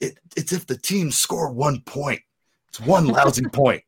it, 0.00 0.18
it's 0.36 0.52
if 0.52 0.66
the 0.66 0.78
team 0.78 1.10
score 1.10 1.52
one 1.52 1.82
point, 1.82 2.22
it's 2.68 2.80
one 2.80 3.06
lousy 3.06 3.44
point. 3.52 3.82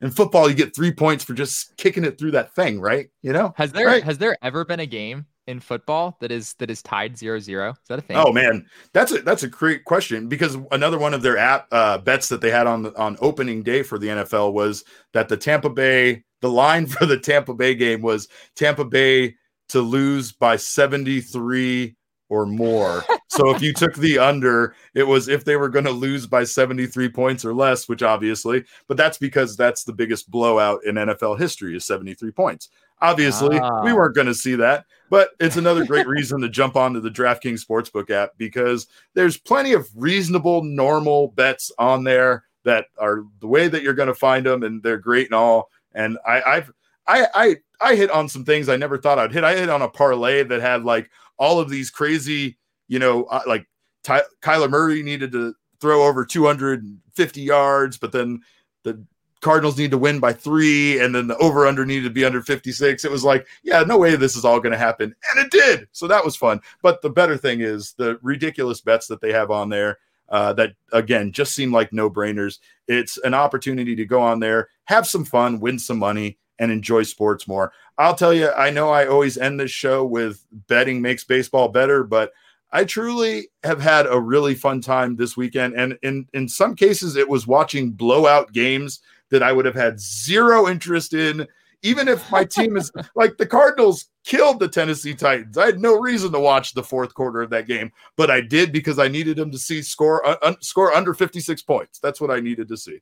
In 0.00 0.10
football, 0.10 0.50
you 0.50 0.54
get 0.54 0.76
three 0.76 0.92
points 0.92 1.24
for 1.24 1.32
just 1.32 1.76
kicking 1.78 2.04
it 2.04 2.18
through 2.18 2.32
that 2.32 2.54
thing, 2.54 2.80
right? 2.80 3.08
You 3.22 3.32
know, 3.32 3.54
has 3.56 3.72
there 3.72 3.86
right? 3.86 4.04
has 4.04 4.18
there 4.18 4.36
ever 4.42 4.64
been 4.64 4.80
a 4.80 4.86
game 4.86 5.26
in 5.46 5.60
football 5.60 6.16
that 6.20 6.32
is 6.32 6.54
that 6.54 6.70
is 6.70 6.82
tied 6.82 7.16
zero 7.16 7.38
zero? 7.38 7.70
Is 7.70 7.88
that 7.88 7.98
a 7.98 8.02
thing? 8.02 8.16
Oh 8.16 8.32
man, 8.32 8.66
that's 8.92 9.12
a 9.12 9.22
that's 9.22 9.42
a 9.42 9.48
great 9.48 9.84
question 9.84 10.28
because 10.28 10.56
another 10.70 10.98
one 10.98 11.14
of 11.14 11.22
their 11.22 11.38
app 11.38 11.66
uh, 11.72 11.98
bets 11.98 12.28
that 12.28 12.40
they 12.40 12.50
had 12.50 12.66
on 12.66 12.82
the, 12.82 12.96
on 12.96 13.16
opening 13.20 13.62
day 13.62 13.82
for 13.82 13.98
the 13.98 14.08
NFL 14.08 14.52
was 14.52 14.84
that 15.12 15.28
the 15.28 15.36
Tampa 15.36 15.70
Bay 15.70 16.24
the 16.40 16.50
line 16.50 16.86
for 16.88 17.06
the 17.06 17.18
Tampa 17.18 17.54
Bay 17.54 17.74
game 17.74 18.02
was 18.02 18.28
Tampa 18.54 18.84
Bay 18.84 19.34
to 19.70 19.80
lose 19.80 20.32
by 20.32 20.56
73 20.56 21.96
or 22.28 22.46
more. 22.46 23.04
so 23.36 23.54
if 23.54 23.62
you 23.62 23.72
took 23.72 23.94
the 23.94 24.18
under, 24.18 24.74
it 24.94 25.04
was 25.04 25.28
if 25.28 25.44
they 25.44 25.56
were 25.56 25.68
going 25.68 25.84
to 25.84 25.90
lose 25.90 26.26
by 26.26 26.44
73 26.44 27.08
points 27.08 27.44
or 27.44 27.54
less, 27.54 27.88
which 27.88 28.02
obviously, 28.02 28.64
but 28.88 28.96
that's 28.96 29.18
because 29.18 29.56
that's 29.56 29.84
the 29.84 29.92
biggest 29.92 30.30
blowout 30.30 30.84
in 30.84 30.96
NFL 30.96 31.38
history 31.38 31.76
is 31.76 31.84
73 31.84 32.30
points. 32.32 32.68
Obviously, 33.00 33.58
ah. 33.58 33.82
we 33.82 33.92
weren't 33.92 34.14
going 34.14 34.26
to 34.26 34.34
see 34.34 34.54
that, 34.54 34.86
but 35.10 35.30
it's 35.40 35.56
another 35.56 35.84
great 35.86 36.06
reason 36.06 36.40
to 36.40 36.48
jump 36.48 36.76
onto 36.76 37.00
the 37.00 37.10
DraftKings 37.10 37.64
Sportsbook 37.64 38.10
app 38.10 38.30
because 38.38 38.86
there's 39.14 39.36
plenty 39.36 39.72
of 39.72 39.88
reasonable, 39.94 40.62
normal 40.62 41.28
bets 41.28 41.70
on 41.78 42.04
there 42.04 42.44
that 42.64 42.86
are 42.98 43.24
the 43.40 43.46
way 43.46 43.68
that 43.68 43.82
you're 43.82 43.94
going 43.94 44.08
to 44.08 44.14
find 44.14 44.46
them, 44.46 44.62
and 44.62 44.82
they're 44.82 44.98
great 44.98 45.26
and 45.26 45.34
all. 45.34 45.70
And 45.94 46.18
I, 46.26 46.42
I've 46.42 46.72
I 47.06 47.26
I 47.34 47.56
I 47.80 47.94
hit 47.94 48.10
on 48.10 48.28
some 48.28 48.44
things 48.44 48.68
I 48.68 48.76
never 48.76 48.98
thought 48.98 49.18
I'd 49.18 49.32
hit. 49.32 49.44
I 49.44 49.56
hit 49.56 49.68
on 49.68 49.82
a 49.82 49.88
parlay 49.88 50.42
that 50.42 50.60
had 50.60 50.84
like 50.84 51.10
all 51.38 51.60
of 51.60 51.68
these 51.68 51.90
crazy, 51.90 52.56
you 52.88 52.98
know, 52.98 53.28
like 53.46 53.66
Ty- 54.02 54.22
Kyler 54.42 54.70
Murray 54.70 55.02
needed 55.02 55.32
to 55.32 55.54
throw 55.80 56.04
over 56.04 56.24
250 56.24 57.40
yards, 57.40 57.98
but 57.98 58.12
then 58.12 58.40
the 58.82 59.04
Cardinals 59.40 59.76
need 59.76 59.90
to 59.90 59.98
win 59.98 60.20
by 60.20 60.32
three, 60.32 60.98
and 61.00 61.14
then 61.14 61.26
the 61.26 61.36
over 61.36 61.66
under 61.66 61.84
needed 61.84 62.04
to 62.04 62.10
be 62.10 62.24
under 62.24 62.40
56. 62.40 63.04
It 63.04 63.10
was 63.10 63.24
like, 63.24 63.46
yeah, 63.62 63.82
no 63.82 63.98
way 63.98 64.16
this 64.16 64.36
is 64.36 64.44
all 64.44 64.58
going 64.58 64.72
to 64.72 64.78
happen. 64.78 65.14
And 65.30 65.44
it 65.44 65.50
did. 65.50 65.86
So 65.92 66.06
that 66.06 66.24
was 66.24 66.34
fun. 66.34 66.60
But 66.80 67.02
the 67.02 67.10
better 67.10 67.36
thing 67.36 67.60
is 67.60 67.92
the 67.98 68.18
ridiculous 68.22 68.80
bets 68.80 69.06
that 69.08 69.20
they 69.20 69.32
have 69.32 69.50
on 69.50 69.68
there 69.68 69.98
uh, 70.30 70.54
that, 70.54 70.72
again, 70.92 71.30
just 71.30 71.54
seem 71.54 71.70
like 71.72 71.92
no 71.92 72.08
brainers. 72.08 72.58
It's 72.88 73.18
an 73.18 73.34
opportunity 73.34 73.94
to 73.96 74.06
go 74.06 74.22
on 74.22 74.40
there, 74.40 74.68
have 74.86 75.06
some 75.06 75.26
fun, 75.26 75.60
win 75.60 75.78
some 75.78 75.98
money, 75.98 76.38
and 76.58 76.72
enjoy 76.72 77.02
sports 77.02 77.46
more. 77.46 77.70
I'll 77.98 78.14
tell 78.14 78.32
you, 78.32 78.50
I 78.50 78.70
know 78.70 78.90
I 78.90 79.06
always 79.06 79.36
end 79.36 79.60
this 79.60 79.70
show 79.70 80.06
with 80.06 80.42
betting 80.52 81.02
makes 81.02 81.24
baseball 81.24 81.68
better, 81.68 82.02
but 82.02 82.32
I 82.72 82.84
truly 82.84 83.48
have 83.62 83.80
had 83.80 84.06
a 84.06 84.20
really 84.20 84.54
fun 84.54 84.80
time 84.80 85.16
this 85.16 85.36
weekend. 85.36 85.74
And 85.74 85.96
in, 86.02 86.26
in 86.34 86.48
some 86.48 86.74
cases, 86.74 87.16
it 87.16 87.28
was 87.28 87.46
watching 87.46 87.92
blowout 87.92 88.52
games 88.52 89.00
that 89.30 89.42
I 89.42 89.52
would 89.52 89.64
have 89.64 89.74
had 89.74 90.00
zero 90.00 90.68
interest 90.68 91.14
in, 91.14 91.46
even 91.82 92.08
if 92.08 92.30
my 92.30 92.44
team 92.44 92.76
is 92.76 92.90
like 93.14 93.36
the 93.36 93.46
Cardinals 93.46 94.06
killed 94.24 94.58
the 94.58 94.68
Tennessee 94.68 95.14
Titans. 95.14 95.56
I 95.56 95.66
had 95.66 95.80
no 95.80 96.00
reason 96.00 96.32
to 96.32 96.40
watch 96.40 96.74
the 96.74 96.82
fourth 96.82 97.14
quarter 97.14 97.42
of 97.42 97.50
that 97.50 97.66
game, 97.66 97.92
but 98.16 98.30
I 98.30 98.40
did 98.40 98.72
because 98.72 98.98
I 98.98 99.08
needed 99.08 99.36
them 99.36 99.50
to 99.50 99.58
see 99.58 99.82
score 99.82 100.26
uh, 100.26 100.36
un, 100.42 100.56
score 100.60 100.92
under 100.94 101.14
56 101.14 101.62
points. 101.62 101.98
That's 101.98 102.20
what 102.20 102.30
I 102.30 102.40
needed 102.40 102.68
to 102.68 102.76
see. 102.76 103.00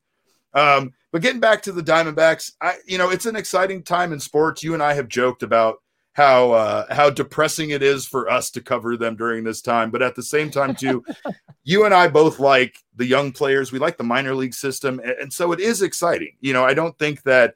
Um, 0.55 0.93
but 1.13 1.23
getting 1.23 1.41
back 1.41 1.63
to 1.63 1.73
the 1.73 1.83
Diamondbacks, 1.83 2.53
I 2.61 2.77
you 2.87 2.99
know 2.99 3.11
it's 3.11 3.27
an 3.27 3.37
exciting 3.37 3.83
time 3.83 4.13
in 4.13 4.21
sports. 4.21 4.63
You 4.63 4.75
and 4.75 4.83
I 4.83 4.95
have 4.95 5.09
joked 5.09 5.43
about 5.43 5.79
how 6.13 6.53
uh, 6.53 6.95
how 6.95 7.11
depressing 7.11 7.71
it 7.71 7.83
is 7.83 8.07
for 8.07 8.31
us 8.31 8.51
to 8.51 8.61
cover 8.61 8.97
them 8.97 9.17
during 9.17 9.45
this 9.45 9.63
time. 9.63 9.91
But 9.91 10.03
at 10.03 10.15
the 10.15 10.23
same 10.23 10.51
time, 10.51 10.75
too, 10.75 11.05
you 11.65 11.85
and 11.85 11.95
I 11.95 12.09
both 12.09 12.39
like 12.39 12.77
the 12.97 13.07
young 13.07 13.33
players. 13.33 13.73
We 13.73 13.79
like 13.79 13.97
the 13.97 14.05
minor 14.05 14.35
league 14.35 14.55
system, 14.55 15.01
and, 15.01 15.33
so 15.33 15.53
it 15.53 15.61
is 15.61 15.83
exciting. 15.83 16.37
You 16.41 16.53
know, 16.53 16.65
I 16.65 16.75
don't 16.75 16.99
think 16.99 17.23
that. 17.23 17.55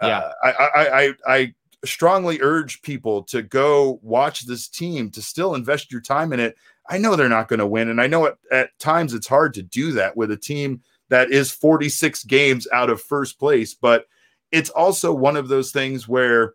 Uh, 0.00 0.06
yeah, 0.06 0.32
I, 0.44 0.50
I, 0.50 1.02
I 1.02 1.14
I 1.26 1.54
strongly 1.84 2.40
urge 2.40 2.82
people 2.82 3.22
to 3.24 3.42
go 3.42 3.98
watch 4.02 4.46
this 4.46 4.68
team 4.68 5.10
to 5.10 5.22
still 5.22 5.54
invest 5.54 5.92
your 5.92 6.00
time 6.00 6.32
in 6.32 6.40
it. 6.40 6.56
I 6.88 6.98
know 6.98 7.14
they're 7.16 7.28
not 7.28 7.48
going 7.48 7.58
to 7.58 7.66
win, 7.66 7.88
and 7.88 8.00
I 8.00 8.06
know 8.06 8.26
at, 8.26 8.38
at 8.50 8.78
times 8.78 9.12
it's 9.12 9.26
hard 9.26 9.54
to 9.54 9.62
do 9.62 9.92
that 9.92 10.16
with 10.16 10.30
a 10.30 10.36
team 10.36 10.82
that 11.10 11.30
is 11.30 11.50
46 11.50 12.24
games 12.24 12.66
out 12.72 12.90
of 12.90 13.00
first 13.00 13.38
place, 13.38 13.74
but 13.74 14.06
it's 14.52 14.70
also 14.70 15.12
one 15.12 15.36
of 15.36 15.48
those 15.48 15.72
things 15.72 16.06
where 16.06 16.54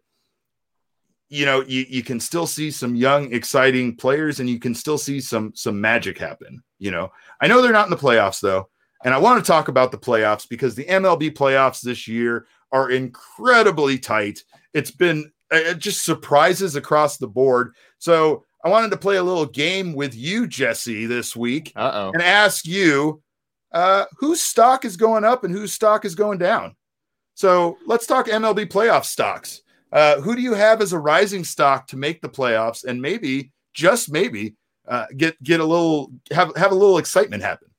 you 1.33 1.45
know 1.45 1.63
you, 1.63 1.85
you 1.89 2.03
can 2.03 2.19
still 2.19 2.45
see 2.45 2.69
some 2.69 2.93
young 2.95 3.33
exciting 3.33 3.95
players 3.95 4.39
and 4.39 4.47
you 4.47 4.59
can 4.59 4.75
still 4.75 4.99
see 4.99 5.19
some 5.19 5.51
some 5.55 5.81
magic 5.81 6.17
happen 6.17 6.61
you 6.77 6.91
know. 6.91 7.09
I 7.39 7.47
know 7.47 7.61
they're 7.61 7.71
not 7.71 7.87
in 7.87 7.91
the 7.91 7.97
playoffs 7.97 8.39
though 8.39 8.69
and 9.03 9.13
i 9.13 9.17
want 9.17 9.43
to 9.43 9.47
talk 9.47 9.67
about 9.67 9.91
the 9.91 9.97
playoffs 9.97 10.47
because 10.47 10.75
the 10.75 10.85
mlb 10.85 11.31
playoffs 11.31 11.81
this 11.81 12.07
year 12.07 12.45
are 12.71 12.89
incredibly 12.89 13.99
tight. 13.99 14.43
It's 14.73 14.91
been 14.91 15.31
it 15.51 15.77
just 15.77 16.03
surprises 16.03 16.75
across 16.75 17.17
the 17.17 17.27
board. 17.27 17.73
So 17.97 18.45
i 18.63 18.69
wanted 18.69 18.91
to 18.91 18.97
play 18.97 19.17
a 19.17 19.23
little 19.23 19.45
game 19.45 19.93
with 19.93 20.15
you 20.15 20.47
jesse 20.47 21.05
this 21.05 21.35
week 21.35 21.73
Uh-oh. 21.75 22.11
and 22.11 22.21
ask 22.21 22.65
you 22.65 23.21
uh, 23.71 24.05
whose 24.19 24.41
stock 24.41 24.85
is 24.85 24.95
going 24.97 25.23
up 25.23 25.43
and 25.43 25.51
whose 25.51 25.73
stock 25.73 26.05
is 26.05 26.13
going 26.13 26.37
down. 26.37 26.75
So 27.33 27.77
let's 27.87 28.05
talk 28.05 28.27
mlb 28.27 28.67
playoff 28.67 29.05
stocks 29.05 29.63
uh, 29.93 30.19
who 30.19 30.35
do 30.35 30.41
you 30.41 30.53
have 30.53 30.81
as 30.81 30.91
a 30.91 30.99
rising 30.99 31.45
stock 31.45 31.87
to 31.87 31.97
make 31.97 32.21
the 32.21 32.29
playoffs 32.29 32.83
and 32.83 33.01
maybe 33.01 33.51
just 33.73 34.11
maybe 34.11 34.55
uh, 34.87 35.05
get 35.15 35.41
get 35.41 35.61
a 35.61 35.65
little 35.65 36.11
have 36.31 36.51
have 36.57 36.71
a 36.71 36.75
little 36.75 36.97
excitement 36.97 37.43
happen? 37.43 37.69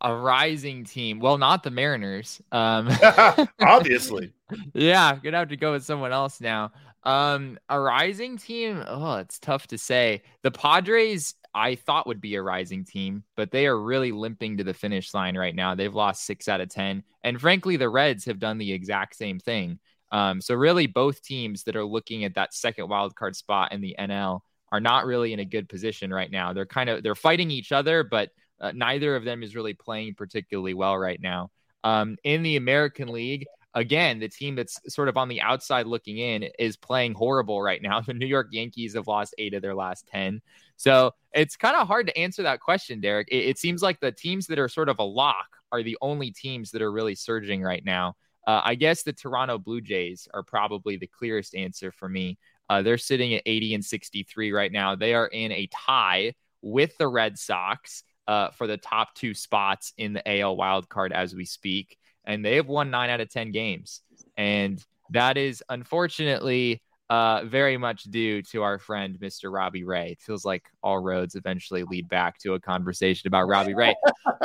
a 0.00 0.14
rising 0.14 0.84
team. 0.84 1.20
Well, 1.20 1.38
not 1.38 1.62
the 1.62 1.70
Mariners. 1.70 2.40
Um, 2.52 2.88
Obviously. 3.60 4.32
yeah, 4.74 5.16
gonna 5.22 5.38
have 5.38 5.48
to 5.48 5.56
go 5.56 5.72
with 5.72 5.84
someone 5.84 6.12
else 6.12 6.40
now. 6.40 6.72
Um, 7.02 7.58
a 7.68 7.80
rising 7.80 8.36
team. 8.36 8.84
Oh, 8.86 9.16
it's 9.16 9.38
tough 9.38 9.66
to 9.68 9.78
say. 9.78 10.22
The 10.42 10.50
Padres, 10.50 11.34
I 11.54 11.76
thought 11.76 12.06
would 12.06 12.20
be 12.20 12.34
a 12.34 12.42
rising 12.42 12.84
team, 12.84 13.24
but 13.36 13.50
they 13.50 13.66
are 13.66 13.80
really 13.80 14.12
limping 14.12 14.58
to 14.58 14.64
the 14.64 14.74
finish 14.74 15.14
line 15.14 15.36
right 15.36 15.54
now. 15.54 15.74
They've 15.74 15.94
lost 15.94 16.26
six 16.26 16.48
out 16.48 16.60
of 16.60 16.68
ten, 16.68 17.02
and 17.22 17.40
frankly, 17.40 17.76
the 17.76 17.88
Reds 17.88 18.24
have 18.26 18.38
done 18.38 18.58
the 18.58 18.72
exact 18.72 19.16
same 19.16 19.38
thing. 19.38 19.78
Um, 20.16 20.40
so 20.40 20.54
really, 20.54 20.86
both 20.86 21.20
teams 21.20 21.64
that 21.64 21.76
are 21.76 21.84
looking 21.84 22.24
at 22.24 22.36
that 22.36 22.54
second 22.54 22.88
wild 22.88 23.14
card 23.14 23.36
spot 23.36 23.72
in 23.72 23.82
the 23.82 23.94
NL 23.98 24.40
are 24.72 24.80
not 24.80 25.04
really 25.04 25.34
in 25.34 25.40
a 25.40 25.44
good 25.44 25.68
position 25.68 26.10
right 26.10 26.30
now. 26.30 26.54
They're 26.54 26.64
kind 26.64 26.88
of 26.88 27.02
they're 27.02 27.14
fighting 27.14 27.50
each 27.50 27.70
other, 27.70 28.02
but 28.02 28.30
uh, 28.58 28.72
neither 28.74 29.14
of 29.14 29.24
them 29.24 29.42
is 29.42 29.54
really 29.54 29.74
playing 29.74 30.14
particularly 30.14 30.72
well 30.72 30.96
right 30.96 31.20
now. 31.20 31.50
Um, 31.84 32.16
in 32.24 32.42
the 32.42 32.56
American 32.56 33.08
League, 33.08 33.44
again, 33.74 34.18
the 34.18 34.30
team 34.30 34.54
that's 34.54 34.80
sort 34.88 35.08
of 35.08 35.18
on 35.18 35.28
the 35.28 35.42
outside 35.42 35.86
looking 35.86 36.16
in 36.16 36.44
is 36.58 36.78
playing 36.78 37.12
horrible 37.12 37.60
right 37.60 37.82
now. 37.82 38.00
The 38.06 38.14
New 38.14 38.24
York 38.24 38.48
Yankees 38.52 38.94
have 38.94 39.08
lost 39.08 39.34
eight 39.36 39.52
of 39.52 39.60
their 39.60 39.74
last 39.74 40.06
10. 40.06 40.40
So 40.78 41.12
it's 41.34 41.56
kind 41.56 41.76
of 41.76 41.86
hard 41.86 42.06
to 42.06 42.18
answer 42.18 42.42
that 42.44 42.60
question, 42.60 43.02
Derek. 43.02 43.28
It, 43.30 43.50
it, 43.50 43.58
seems 43.58 43.82
like 43.82 44.00
the 44.00 44.12
teams 44.12 44.46
that 44.46 44.58
are 44.58 44.68
sort 44.70 44.88
of 44.88 44.98
a 44.98 45.04
lock 45.04 45.58
are 45.72 45.82
the 45.82 45.98
only 46.00 46.30
teams 46.30 46.70
that 46.70 46.80
are 46.80 46.90
really 46.90 47.14
surging 47.14 47.62
right 47.62 47.84
now. 47.84 48.16
Uh, 48.46 48.62
I 48.64 48.74
guess 48.74 49.02
the 49.02 49.12
Toronto 49.12 49.58
Blue 49.58 49.80
Jays 49.80 50.28
are 50.32 50.42
probably 50.42 50.96
the 50.96 51.08
clearest 51.08 51.54
answer 51.54 51.90
for 51.90 52.08
me. 52.08 52.38
Uh, 52.68 52.82
they're 52.82 52.98
sitting 52.98 53.34
at 53.34 53.42
80 53.46 53.74
and 53.74 53.84
63 53.84 54.52
right 54.52 54.72
now. 54.72 54.94
They 54.94 55.14
are 55.14 55.26
in 55.26 55.52
a 55.52 55.68
tie 55.72 56.34
with 56.62 56.96
the 56.98 57.08
Red 57.08 57.38
Sox 57.38 58.02
uh, 58.28 58.50
for 58.50 58.66
the 58.66 58.76
top 58.76 59.14
two 59.14 59.34
spots 59.34 59.92
in 59.98 60.12
the 60.12 60.40
AL 60.40 60.56
wildcard 60.56 61.12
as 61.12 61.34
we 61.34 61.44
speak. 61.44 61.96
And 62.24 62.44
they 62.44 62.56
have 62.56 62.66
won 62.66 62.90
nine 62.90 63.10
out 63.10 63.20
of 63.20 63.30
10 63.30 63.52
games. 63.52 64.02
And 64.36 64.84
that 65.10 65.36
is 65.36 65.62
unfortunately 65.68 66.82
uh, 67.08 67.44
very 67.44 67.76
much 67.76 68.04
due 68.04 68.42
to 68.42 68.62
our 68.62 68.78
friend, 68.78 69.16
Mr. 69.20 69.52
Robbie 69.52 69.84
Ray. 69.84 70.12
It 70.12 70.20
feels 70.20 70.44
like 70.44 70.64
all 70.82 70.98
roads 70.98 71.36
eventually 71.36 71.84
lead 71.84 72.08
back 72.08 72.38
to 72.38 72.54
a 72.54 72.60
conversation 72.60 73.28
about 73.28 73.48
Robbie 73.48 73.74
Ray. 73.74 73.94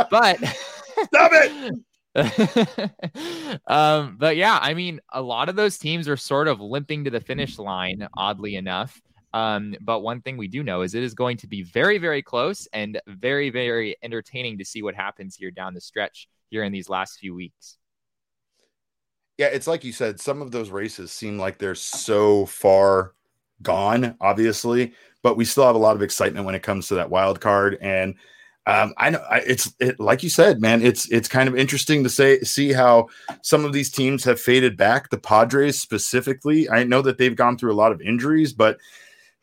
But 0.09 0.37
stop 0.37 1.31
it. 1.33 1.73
um, 3.67 4.17
but 4.19 4.35
yeah, 4.35 4.59
I 4.61 4.73
mean, 4.73 4.99
a 5.13 5.21
lot 5.21 5.49
of 5.49 5.55
those 5.55 5.77
teams 5.77 6.07
are 6.07 6.17
sort 6.17 6.47
of 6.47 6.59
limping 6.59 7.05
to 7.05 7.09
the 7.09 7.21
finish 7.21 7.57
line, 7.57 8.07
oddly 8.15 8.55
enough. 8.55 9.01
Um, 9.33 9.75
but 9.81 10.01
one 10.01 10.21
thing 10.21 10.35
we 10.35 10.49
do 10.49 10.61
know 10.61 10.81
is 10.81 10.93
it 10.93 11.03
is 11.03 11.13
going 11.13 11.37
to 11.37 11.47
be 11.47 11.63
very, 11.63 11.97
very 11.97 12.21
close 12.21 12.67
and 12.73 12.99
very, 13.07 13.49
very 13.49 13.95
entertaining 14.03 14.57
to 14.57 14.65
see 14.65 14.81
what 14.81 14.93
happens 14.93 15.35
here 15.35 15.51
down 15.51 15.73
the 15.73 15.81
stretch 15.81 16.27
here 16.49 16.63
in 16.63 16.73
these 16.73 16.89
last 16.89 17.17
few 17.17 17.33
weeks. 17.33 17.77
Yeah, 19.37 19.47
it's 19.47 19.67
like 19.67 19.83
you 19.83 19.93
said, 19.93 20.19
some 20.19 20.41
of 20.41 20.51
those 20.51 20.69
races 20.69 21.11
seem 21.11 21.39
like 21.39 21.57
they're 21.57 21.75
so 21.75 22.45
far 22.45 23.13
gone, 23.61 24.15
obviously, 24.19 24.93
but 25.23 25.37
we 25.37 25.45
still 25.45 25.65
have 25.65 25.75
a 25.75 25.79
lot 25.79 25.95
of 25.95 26.01
excitement 26.01 26.45
when 26.45 26.55
it 26.55 26.63
comes 26.63 26.89
to 26.89 26.95
that 26.95 27.09
wild 27.09 27.39
card. 27.39 27.77
And 27.81 28.15
um, 28.67 28.93
I 28.97 29.09
know 29.09 29.23
it's 29.31 29.73
it, 29.79 29.99
like 29.99 30.21
you 30.21 30.29
said, 30.29 30.61
man. 30.61 30.83
It's 30.83 31.09
it's 31.11 31.27
kind 31.27 31.49
of 31.49 31.55
interesting 31.55 32.03
to 32.03 32.09
say 32.09 32.39
see 32.41 32.71
how 32.73 33.07
some 33.41 33.65
of 33.65 33.73
these 33.73 33.89
teams 33.89 34.23
have 34.25 34.39
faded 34.39 34.77
back. 34.77 35.09
The 35.09 35.17
Padres 35.17 35.81
specifically, 35.81 36.69
I 36.69 36.83
know 36.83 37.01
that 37.01 37.17
they've 37.17 37.35
gone 37.35 37.57
through 37.57 37.71
a 37.71 37.73
lot 37.73 37.91
of 37.91 38.01
injuries, 38.01 38.53
but 38.53 38.77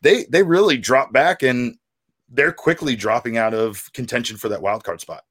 they 0.02 0.24
they 0.24 0.44
really 0.44 0.78
drop 0.78 1.12
back 1.12 1.42
and 1.42 1.76
they're 2.28 2.52
quickly 2.52 2.94
dropping 2.94 3.36
out 3.36 3.54
of 3.54 3.92
contention 3.92 4.36
for 4.36 4.50
that 4.50 4.62
wild 4.62 4.84
card 4.84 5.00
spot. 5.00 5.24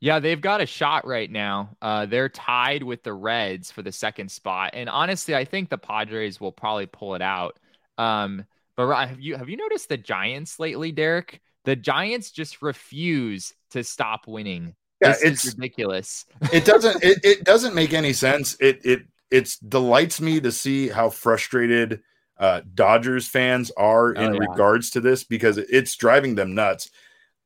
Yeah, 0.00 0.18
they've 0.18 0.40
got 0.40 0.60
a 0.60 0.66
shot 0.66 1.06
right 1.06 1.30
now. 1.30 1.76
Uh, 1.82 2.06
they're 2.06 2.28
tied 2.28 2.82
with 2.82 3.02
the 3.02 3.12
Reds 3.12 3.70
for 3.70 3.82
the 3.82 3.92
second 3.92 4.30
spot, 4.30 4.70
and 4.72 4.88
honestly, 4.88 5.34
I 5.34 5.44
think 5.44 5.68
the 5.68 5.78
Padres 5.78 6.40
will 6.40 6.52
probably 6.52 6.86
pull 6.86 7.14
it 7.16 7.22
out. 7.22 7.58
Um, 7.98 8.46
but 8.76 9.08
have 9.08 9.20
you 9.20 9.36
have 9.36 9.50
you 9.50 9.58
noticed 9.58 9.90
the 9.90 9.98
Giants 9.98 10.58
lately, 10.58 10.90
Derek? 10.90 11.42
The 11.64 11.76
Giants 11.76 12.30
just 12.30 12.62
refuse 12.62 13.52
to 13.70 13.82
stop 13.82 14.26
winning. 14.26 14.74
Yeah, 15.00 15.08
this 15.08 15.22
it's 15.22 15.54
ridiculous. 15.54 16.26
it 16.52 16.64
doesn't 16.64 17.02
it, 17.02 17.18
it 17.24 17.44
doesn't 17.44 17.74
make 17.74 17.92
any 17.92 18.12
sense. 18.12 18.56
It 18.60 18.84
it 18.84 19.02
it 19.30 19.56
delights 19.68 20.20
me 20.20 20.40
to 20.40 20.52
see 20.52 20.88
how 20.88 21.10
frustrated 21.10 22.02
uh, 22.38 22.60
Dodgers 22.74 23.26
fans 23.26 23.70
are 23.76 24.12
in 24.12 24.30
oh, 24.30 24.32
yeah. 24.34 24.48
regards 24.48 24.90
to 24.90 25.00
this 25.00 25.24
because 25.24 25.58
it's 25.58 25.96
driving 25.96 26.34
them 26.34 26.54
nuts. 26.54 26.90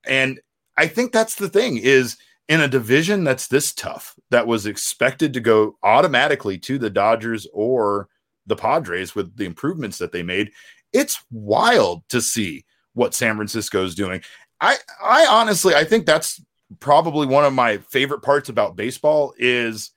And 0.05 0.41
I 0.77 0.87
think 0.87 1.13
that's 1.13 1.35
the 1.35 1.49
thing 1.49 1.79
is 1.79 2.17
in 2.49 2.61
a 2.61 2.69
division 2.69 3.25
that's 3.25 3.49
this 3.49 3.73
tough 3.73 4.15
that 4.31 4.47
was 4.47 4.67
expected 4.67 5.35
to 5.35 5.41
go 5.41 5.77
automatically 5.83 6.59
to 6.59 6.79
the 6.79 6.91
Dodgers 6.91 7.47
or 7.53 8.09
the 8.47 8.57
Padres 8.57 9.15
with 9.15 9.37
the 9.37 9.45
improvements 9.45 9.99
that 9.99 10.13
they 10.13 10.23
made. 10.23 10.53
It's 10.93 11.23
wild 11.31 12.09
to 12.09 12.21
see 12.21 12.65
what 12.99 13.15
San 13.15 13.37
Francisco 13.37 13.85
is 13.85 13.95
doing. 13.95 14.23
I 14.61 14.77
I 15.03 15.27
honestly 15.27 15.75
I 15.75 15.85
think 15.85 16.05
that's 16.05 16.41
probably 16.81 17.27
one 17.27 17.45
of 17.45 17.55
my 17.55 17.79
favorite 17.79 18.21
parts 18.21 18.49
about 18.49 18.77
baseball 18.77 19.33
is 19.39 19.93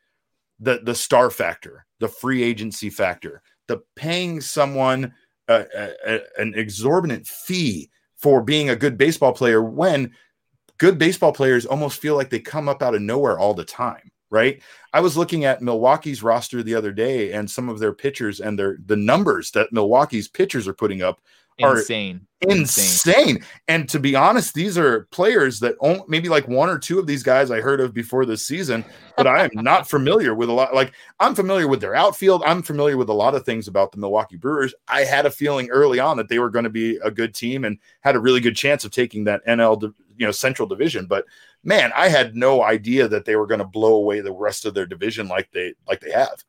the 0.60 0.80
the 0.84 0.96
star 0.96 1.30
factor, 1.30 1.86
the 2.00 2.08
free 2.08 2.44
agency 2.44 2.90
factor 2.90 3.42
the 3.72 3.82
paying 3.96 4.42
someone 4.42 5.14
a, 5.48 5.66
a, 6.06 6.20
an 6.38 6.54
exorbitant 6.56 7.26
fee 7.26 7.90
for 8.18 8.42
being 8.42 8.70
a 8.70 8.76
good 8.76 8.98
baseball 8.98 9.32
player 9.32 9.64
when 9.64 10.12
good 10.78 10.98
baseball 10.98 11.32
players 11.32 11.66
almost 11.66 12.02
feel 12.02 12.16
like 12.16 12.30
they 12.30 12.40
come 12.40 12.68
up 12.68 12.84
out 12.84 12.96
of 12.96 13.02
nowhere 13.02 13.40
all 13.40 13.54
the 13.54 13.64
time 13.64 14.12
right 14.30 14.62
i 14.92 15.00
was 15.00 15.16
looking 15.16 15.46
at 15.46 15.62
milwaukee's 15.62 16.22
roster 16.22 16.62
the 16.62 16.76
other 16.76 16.92
day 16.92 17.32
and 17.32 17.50
some 17.50 17.70
of 17.70 17.80
their 17.80 17.94
pitchers 17.94 18.42
and 18.42 18.60
their 18.60 18.78
the 18.88 18.96
numbers 18.96 19.52
that 19.52 19.72
milwaukee's 19.72 20.28
pitchers 20.28 20.68
are 20.68 20.74
putting 20.74 21.02
up 21.02 21.22
are 21.62 21.78
insane. 21.78 22.28
insane. 22.42 23.44
And 23.68 23.88
to 23.90 24.00
be 24.00 24.16
honest, 24.16 24.54
these 24.54 24.78
are 24.78 25.08
players 25.12 25.60
that 25.60 25.76
only, 25.80 26.04
maybe 26.08 26.30
like 26.30 26.48
one 26.48 26.70
or 26.70 26.80
two 26.80 27.00
of 27.00 27.08
these 27.08 27.24
guys 27.24 27.52
I 27.52 27.62
heard 27.62 27.82
of 27.82 27.94
before 27.94 28.26
this 28.26 28.46
season, 28.46 28.84
but 29.18 29.28
I 29.28 29.44
am 29.44 29.52
not 29.54 29.90
familiar 29.90 30.34
with 30.34 30.50
a 30.50 30.54
lot. 30.54 30.74
Like 30.74 30.94
I'm 31.20 31.36
familiar 31.36 31.68
with 31.68 31.82
their 31.82 31.96
outfield. 31.96 32.44
I'm 32.46 32.62
familiar 32.62 32.98
with 32.98 33.10
a 33.10 33.14
lot 33.14 33.36
of 33.36 33.46
things 33.46 33.68
about 33.68 33.92
the 33.92 34.00
Milwaukee 34.00 34.38
Brewers. 34.38 34.74
I 34.88 35.02
had 35.02 35.26
a 35.26 35.32
feeling 35.32 35.70
early 35.70 36.00
on 36.00 36.18
that 36.18 36.30
they 36.30 36.40
were 36.40 36.50
going 36.50 36.64
to 36.64 36.70
be 36.70 36.98
a 37.04 37.12
good 37.12 37.36
team 37.36 37.66
and 37.66 37.78
had 38.02 38.16
a 38.16 38.20
really 38.20 38.40
good 38.40 38.56
chance 38.56 38.86
of 38.86 38.92
taking 38.92 39.26
that 39.26 39.46
NL, 39.46 39.94
you 40.18 40.26
know, 40.26 40.32
Central 40.32 40.68
Division. 40.68 41.06
But 41.06 41.26
man, 41.64 41.92
I 41.96 42.08
had 42.08 42.36
no 42.36 42.64
idea 42.64 43.08
that 43.08 43.26
they 43.26 43.36
were 43.36 43.48
going 43.48 43.60
to 43.60 43.66
blow 43.66 43.94
away 43.94 44.22
the 44.22 44.34
rest 44.34 44.66
of 44.66 44.74
their 44.74 44.86
division 44.86 45.28
like 45.28 45.52
they 45.52 45.74
like 45.88 46.00
they 46.00 46.12
have. 46.12 46.44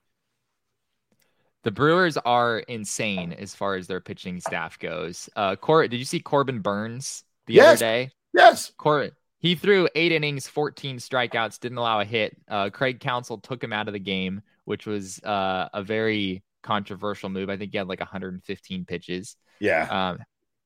The 1.65 1.71
Brewers 1.71 2.17
are 2.17 2.59
insane 2.59 3.33
as 3.33 3.55
far 3.55 3.77
as 3.77 3.87
their 3.87 4.01
pitching 4.01 4.41
staff 4.41 4.79
goes. 4.79 5.29
Uh, 5.37 5.57
Cor- 5.57 5.87
did 5.89 5.99
you 5.99 6.05
see 6.05 6.21
Corbin 6.21 6.61
Burnes 6.61 7.25
the 7.47 7.55
yes. 7.55 7.69
other 7.69 7.79
day? 7.79 8.11
Yes. 8.35 8.73
Cor- 8.77 9.11
he 9.39 9.55
threw 9.55 9.89
eight 9.95 10.13
innings, 10.13 10.47
14 10.47 10.99
strikeouts, 10.99 11.61
didn't 11.61 11.79
allow 11.79 12.01
a 12.01 12.05
hit. 12.05 12.37
Uh, 12.49 12.71
Craig 12.71 13.01
Counsell 13.01 13.39
took 13.39 13.63
him 13.63 13.73
out 13.73 13.89
of 13.89 13.93
the 13.93 14.01
game, 14.01 14.43
which 14.65 14.87
was 14.87 15.21
uh, 15.25 15.69
a 15.73 15.83
very 15.83 16.43
controversial 16.63 17.29
move. 17.29 17.51
I 17.51 17.57
think 17.57 17.73
he 17.73 17.79
had 17.79 17.89
like 17.89 18.01
115 18.01 18.85
pitches. 18.85 19.37
Yeah. 19.61 20.11
Um, 20.11 20.19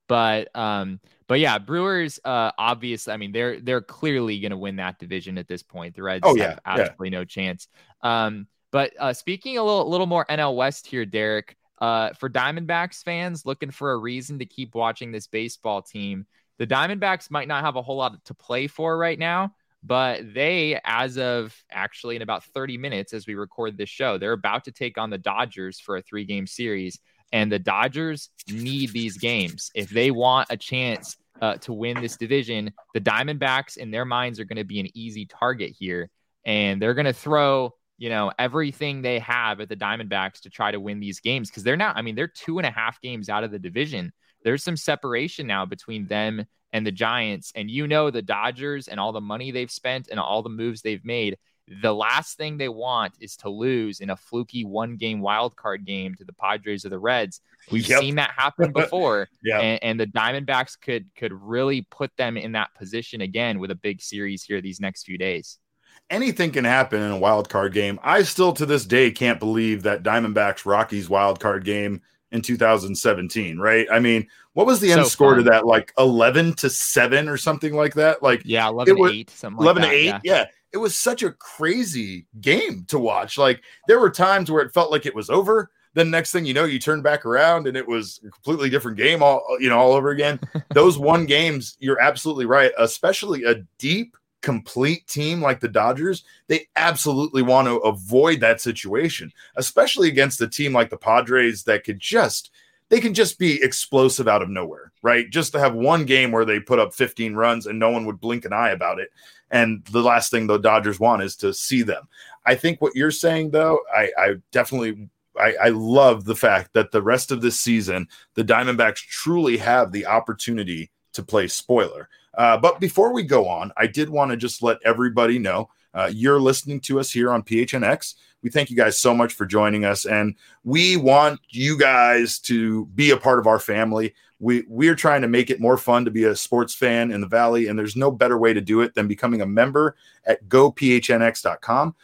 but 0.08 0.54
um, 0.54 1.00
but 1.26 1.40
yeah, 1.40 1.58
Brewers 1.58 2.20
uh 2.24 2.52
obviously, 2.56 3.12
I 3.12 3.16
mean, 3.16 3.32
they're 3.32 3.60
they're 3.60 3.80
clearly 3.80 4.38
gonna 4.38 4.56
win 4.56 4.76
that 4.76 4.98
division 4.98 5.36
at 5.36 5.48
this 5.48 5.62
point. 5.62 5.96
The 5.96 6.02
Reds 6.02 6.22
oh, 6.24 6.36
yeah, 6.36 6.50
have 6.50 6.60
absolutely 6.64 7.08
yeah. 7.08 7.18
no 7.18 7.24
chance. 7.24 7.68
Um, 8.02 8.46
but 8.76 8.92
uh, 9.00 9.14
speaking 9.14 9.56
a 9.56 9.64
little, 9.64 9.88
little 9.88 10.06
more 10.06 10.26
NL 10.26 10.54
West 10.54 10.86
here, 10.86 11.06
Derek, 11.06 11.56
uh, 11.80 12.10
for 12.10 12.28
Diamondbacks 12.28 13.02
fans 13.02 13.46
looking 13.46 13.70
for 13.70 13.92
a 13.92 13.96
reason 13.96 14.38
to 14.38 14.44
keep 14.44 14.74
watching 14.74 15.10
this 15.10 15.26
baseball 15.26 15.80
team, 15.80 16.26
the 16.58 16.66
Diamondbacks 16.66 17.30
might 17.30 17.48
not 17.48 17.64
have 17.64 17.76
a 17.76 17.82
whole 17.82 17.96
lot 17.96 18.22
to 18.26 18.34
play 18.34 18.66
for 18.66 18.98
right 18.98 19.18
now, 19.18 19.54
but 19.82 20.34
they, 20.34 20.78
as 20.84 21.16
of 21.16 21.56
actually 21.70 22.16
in 22.16 22.22
about 22.22 22.44
30 22.44 22.76
minutes 22.76 23.14
as 23.14 23.26
we 23.26 23.34
record 23.34 23.78
this 23.78 23.88
show, 23.88 24.18
they're 24.18 24.32
about 24.32 24.64
to 24.64 24.72
take 24.72 24.98
on 24.98 25.08
the 25.08 25.16
Dodgers 25.16 25.80
for 25.80 25.96
a 25.96 26.02
three 26.02 26.26
game 26.26 26.46
series. 26.46 26.98
And 27.32 27.50
the 27.50 27.58
Dodgers 27.58 28.28
need 28.46 28.92
these 28.92 29.16
games. 29.16 29.70
If 29.74 29.88
they 29.88 30.10
want 30.10 30.48
a 30.50 30.56
chance 30.58 31.16
uh, 31.40 31.54
to 31.62 31.72
win 31.72 32.02
this 32.02 32.18
division, 32.18 32.74
the 32.92 33.00
Diamondbacks, 33.00 33.78
in 33.78 33.90
their 33.90 34.04
minds, 34.04 34.38
are 34.38 34.44
going 34.44 34.58
to 34.58 34.64
be 34.64 34.80
an 34.80 34.88
easy 34.92 35.24
target 35.24 35.74
here. 35.78 36.10
And 36.44 36.82
they're 36.82 36.92
going 36.92 37.06
to 37.06 37.14
throw 37.14 37.72
you 37.98 38.08
know, 38.08 38.32
everything 38.38 39.02
they 39.02 39.18
have 39.20 39.60
at 39.60 39.68
the 39.68 39.76
Diamondbacks 39.76 40.40
to 40.40 40.50
try 40.50 40.70
to 40.70 40.80
win 40.80 41.00
these 41.00 41.20
games 41.20 41.50
because 41.50 41.62
they're 41.62 41.76
not, 41.76 41.96
I 41.96 42.02
mean, 42.02 42.14
they're 42.14 42.28
two 42.28 42.58
and 42.58 42.66
a 42.66 42.70
half 42.70 43.00
games 43.00 43.28
out 43.28 43.44
of 43.44 43.50
the 43.50 43.58
division. 43.58 44.12
There's 44.42 44.62
some 44.62 44.76
separation 44.76 45.46
now 45.46 45.64
between 45.64 46.06
them 46.06 46.44
and 46.72 46.86
the 46.86 46.92
Giants. 46.92 47.52
And 47.54 47.70
you 47.70 47.86
know, 47.86 48.10
the 48.10 48.22
Dodgers 48.22 48.88
and 48.88 49.00
all 49.00 49.12
the 49.12 49.20
money 49.20 49.50
they've 49.50 49.70
spent 49.70 50.08
and 50.10 50.20
all 50.20 50.42
the 50.42 50.50
moves 50.50 50.82
they've 50.82 51.04
made, 51.04 51.38
the 51.82 51.94
last 51.94 52.36
thing 52.36 52.58
they 52.58 52.68
want 52.68 53.14
is 53.20 53.36
to 53.38 53.48
lose 53.48 54.00
in 54.00 54.10
a 54.10 54.16
fluky 54.16 54.64
one 54.64 54.96
game 54.96 55.20
wild 55.20 55.56
card 55.56 55.84
game 55.84 56.14
to 56.14 56.24
the 56.24 56.32
Padres 56.32 56.84
or 56.84 56.90
the 56.90 56.98
Reds. 56.98 57.40
We've 57.72 57.88
yep. 57.88 58.00
seen 58.00 58.16
that 58.16 58.30
happen 58.30 58.72
before. 58.74 59.28
yeah. 59.42 59.58
And, 59.58 59.82
and, 59.82 60.00
the 60.00 60.06
Diamondbacks 60.06 60.80
could 60.80 61.06
could 61.16 61.32
really 61.32 61.82
put 61.90 62.16
them 62.16 62.36
in 62.36 62.52
that 62.52 62.74
position 62.76 63.20
again 63.20 63.58
with 63.58 63.72
a 63.72 63.74
big 63.74 64.00
series 64.00 64.44
here 64.44 64.60
these 64.60 64.80
next 64.80 65.04
few 65.04 65.18
days. 65.18 65.58
Anything 66.08 66.52
can 66.52 66.64
happen 66.64 67.02
in 67.02 67.10
a 67.10 67.18
wild 67.18 67.48
card 67.48 67.72
game. 67.72 67.98
I 68.02 68.22
still 68.22 68.52
to 68.54 68.66
this 68.66 68.84
day 68.84 69.10
can't 69.10 69.40
believe 69.40 69.82
that 69.82 70.02
Diamondbacks 70.02 70.64
Rockies 70.64 71.08
wild 71.08 71.40
card 71.40 71.64
game 71.64 72.00
in 72.32 72.42
2017, 72.42 73.58
right? 73.58 73.86
I 73.90 73.98
mean, 73.98 74.26
what 74.52 74.66
was 74.66 74.80
the 74.80 74.90
so 74.90 75.00
end 75.00 75.08
score 75.08 75.34
fun. 75.34 75.44
to 75.44 75.50
that? 75.50 75.66
Like 75.66 75.92
11 75.98 76.54
to 76.54 76.70
7 76.70 77.28
or 77.28 77.36
something 77.36 77.74
like 77.74 77.94
that? 77.94 78.22
Like 78.22 78.42
Yeah, 78.44 78.68
11 78.68 78.98
was, 78.98 79.12
8, 79.12 79.30
something 79.30 79.62
11 79.62 79.82
like 79.82 79.90
to 79.90 79.96
8. 79.96 80.04
Yeah. 80.04 80.20
yeah. 80.24 80.44
It 80.72 80.78
was 80.78 80.94
such 80.94 81.22
a 81.22 81.32
crazy 81.32 82.26
game 82.40 82.84
to 82.88 82.98
watch. 82.98 83.38
Like 83.38 83.62
there 83.88 83.98
were 83.98 84.10
times 84.10 84.50
where 84.50 84.62
it 84.62 84.74
felt 84.74 84.90
like 84.90 85.06
it 85.06 85.14
was 85.14 85.30
over. 85.30 85.70
Then 85.94 86.10
next 86.10 86.30
thing 86.30 86.44
you 86.44 86.52
know, 86.52 86.64
you 86.64 86.78
turn 86.78 87.00
back 87.00 87.24
around 87.24 87.66
and 87.66 87.76
it 87.76 87.88
was 87.88 88.20
a 88.26 88.30
completely 88.30 88.68
different 88.68 88.98
game 88.98 89.22
all 89.22 89.42
you 89.58 89.70
know 89.70 89.78
all 89.78 89.92
over 89.92 90.10
again. 90.10 90.38
Those 90.74 90.98
one 90.98 91.24
games, 91.24 91.76
you're 91.80 92.00
absolutely 92.00 92.44
right, 92.44 92.72
especially 92.78 93.44
a 93.44 93.62
deep 93.78 94.16
complete 94.42 95.06
team 95.06 95.40
like 95.40 95.60
the 95.60 95.68
Dodgers, 95.68 96.24
they 96.46 96.68
absolutely 96.76 97.42
want 97.42 97.68
to 97.68 97.76
avoid 97.78 98.40
that 98.40 98.60
situation, 98.60 99.32
especially 99.56 100.08
against 100.08 100.40
a 100.40 100.48
team 100.48 100.72
like 100.72 100.90
the 100.90 100.96
Padres 100.96 101.64
that 101.64 101.84
could 101.84 101.98
just 101.98 102.50
they 102.88 103.00
can 103.00 103.14
just 103.14 103.38
be 103.38 103.60
explosive 103.62 104.28
out 104.28 104.42
of 104.42 104.48
nowhere, 104.48 104.92
right? 105.02 105.28
Just 105.28 105.52
to 105.52 105.58
have 105.58 105.74
one 105.74 106.04
game 106.04 106.30
where 106.30 106.44
they 106.44 106.60
put 106.60 106.78
up 106.78 106.94
15 106.94 107.34
runs 107.34 107.66
and 107.66 107.78
no 107.78 107.90
one 107.90 108.06
would 108.06 108.20
blink 108.20 108.44
an 108.44 108.52
eye 108.52 108.70
about 108.70 109.00
it. 109.00 109.10
And 109.50 109.84
the 109.90 110.02
last 110.02 110.30
thing 110.30 110.46
the 110.46 110.58
Dodgers 110.58 111.00
want 111.00 111.22
is 111.22 111.36
to 111.36 111.52
see 111.52 111.82
them. 111.82 112.08
I 112.44 112.54
think 112.54 112.80
what 112.80 112.94
you're 112.94 113.10
saying, 113.10 113.50
though, 113.50 113.80
I, 113.92 114.10
I 114.16 114.34
definitely 114.52 115.08
I, 115.38 115.54
I, 115.64 115.68
love 115.68 116.24
the 116.24 116.34
fact 116.34 116.72
that 116.72 116.92
the 116.92 117.02
rest 117.02 117.30
of 117.30 117.42
this 117.42 117.60
season, 117.60 118.08
the 118.34 118.44
Diamondbacks 118.44 119.06
truly 119.06 119.58
have 119.58 119.92
the 119.92 120.06
opportunity 120.06 120.90
to 121.12 121.22
play 121.22 121.48
spoiler. 121.48 122.08
Uh, 122.36 122.56
but 122.56 122.80
before 122.80 123.12
we 123.12 123.22
go 123.22 123.48
on, 123.48 123.72
I 123.76 123.86
did 123.86 124.08
want 124.08 124.30
to 124.30 124.36
just 124.36 124.62
let 124.62 124.78
everybody 124.84 125.38
know 125.38 125.70
uh, 125.96 126.10
you're 126.12 126.40
listening 126.40 126.78
to 126.78 127.00
us 127.00 127.10
here 127.10 127.32
on 127.32 127.42
PHNX. 127.42 128.14
We 128.42 128.50
thank 128.50 128.68
you 128.68 128.76
guys 128.76 129.00
so 129.00 129.14
much 129.14 129.32
for 129.32 129.46
joining 129.46 129.86
us, 129.86 130.04
and 130.04 130.34
we 130.62 130.98
want 130.98 131.40
you 131.48 131.78
guys 131.78 132.38
to 132.40 132.84
be 132.86 133.10
a 133.10 133.16
part 133.16 133.38
of 133.38 133.46
our 133.46 133.58
family. 133.58 134.14
We 134.38 134.64
we're 134.68 134.94
trying 134.94 135.22
to 135.22 135.28
make 135.28 135.48
it 135.48 135.58
more 135.58 135.78
fun 135.78 136.04
to 136.04 136.10
be 136.10 136.24
a 136.24 136.36
sports 136.36 136.74
fan 136.74 137.10
in 137.10 137.22
the 137.22 137.26
Valley, 137.26 137.68
and 137.68 137.78
there's 137.78 137.96
no 137.96 138.10
better 138.10 138.36
way 138.36 138.52
to 138.52 138.60
do 138.60 138.82
it 138.82 138.94
than 138.94 139.08
becoming 139.08 139.40
a 139.40 139.46
member 139.46 139.96
at 140.26 140.46
gophnx.com. 140.48 141.94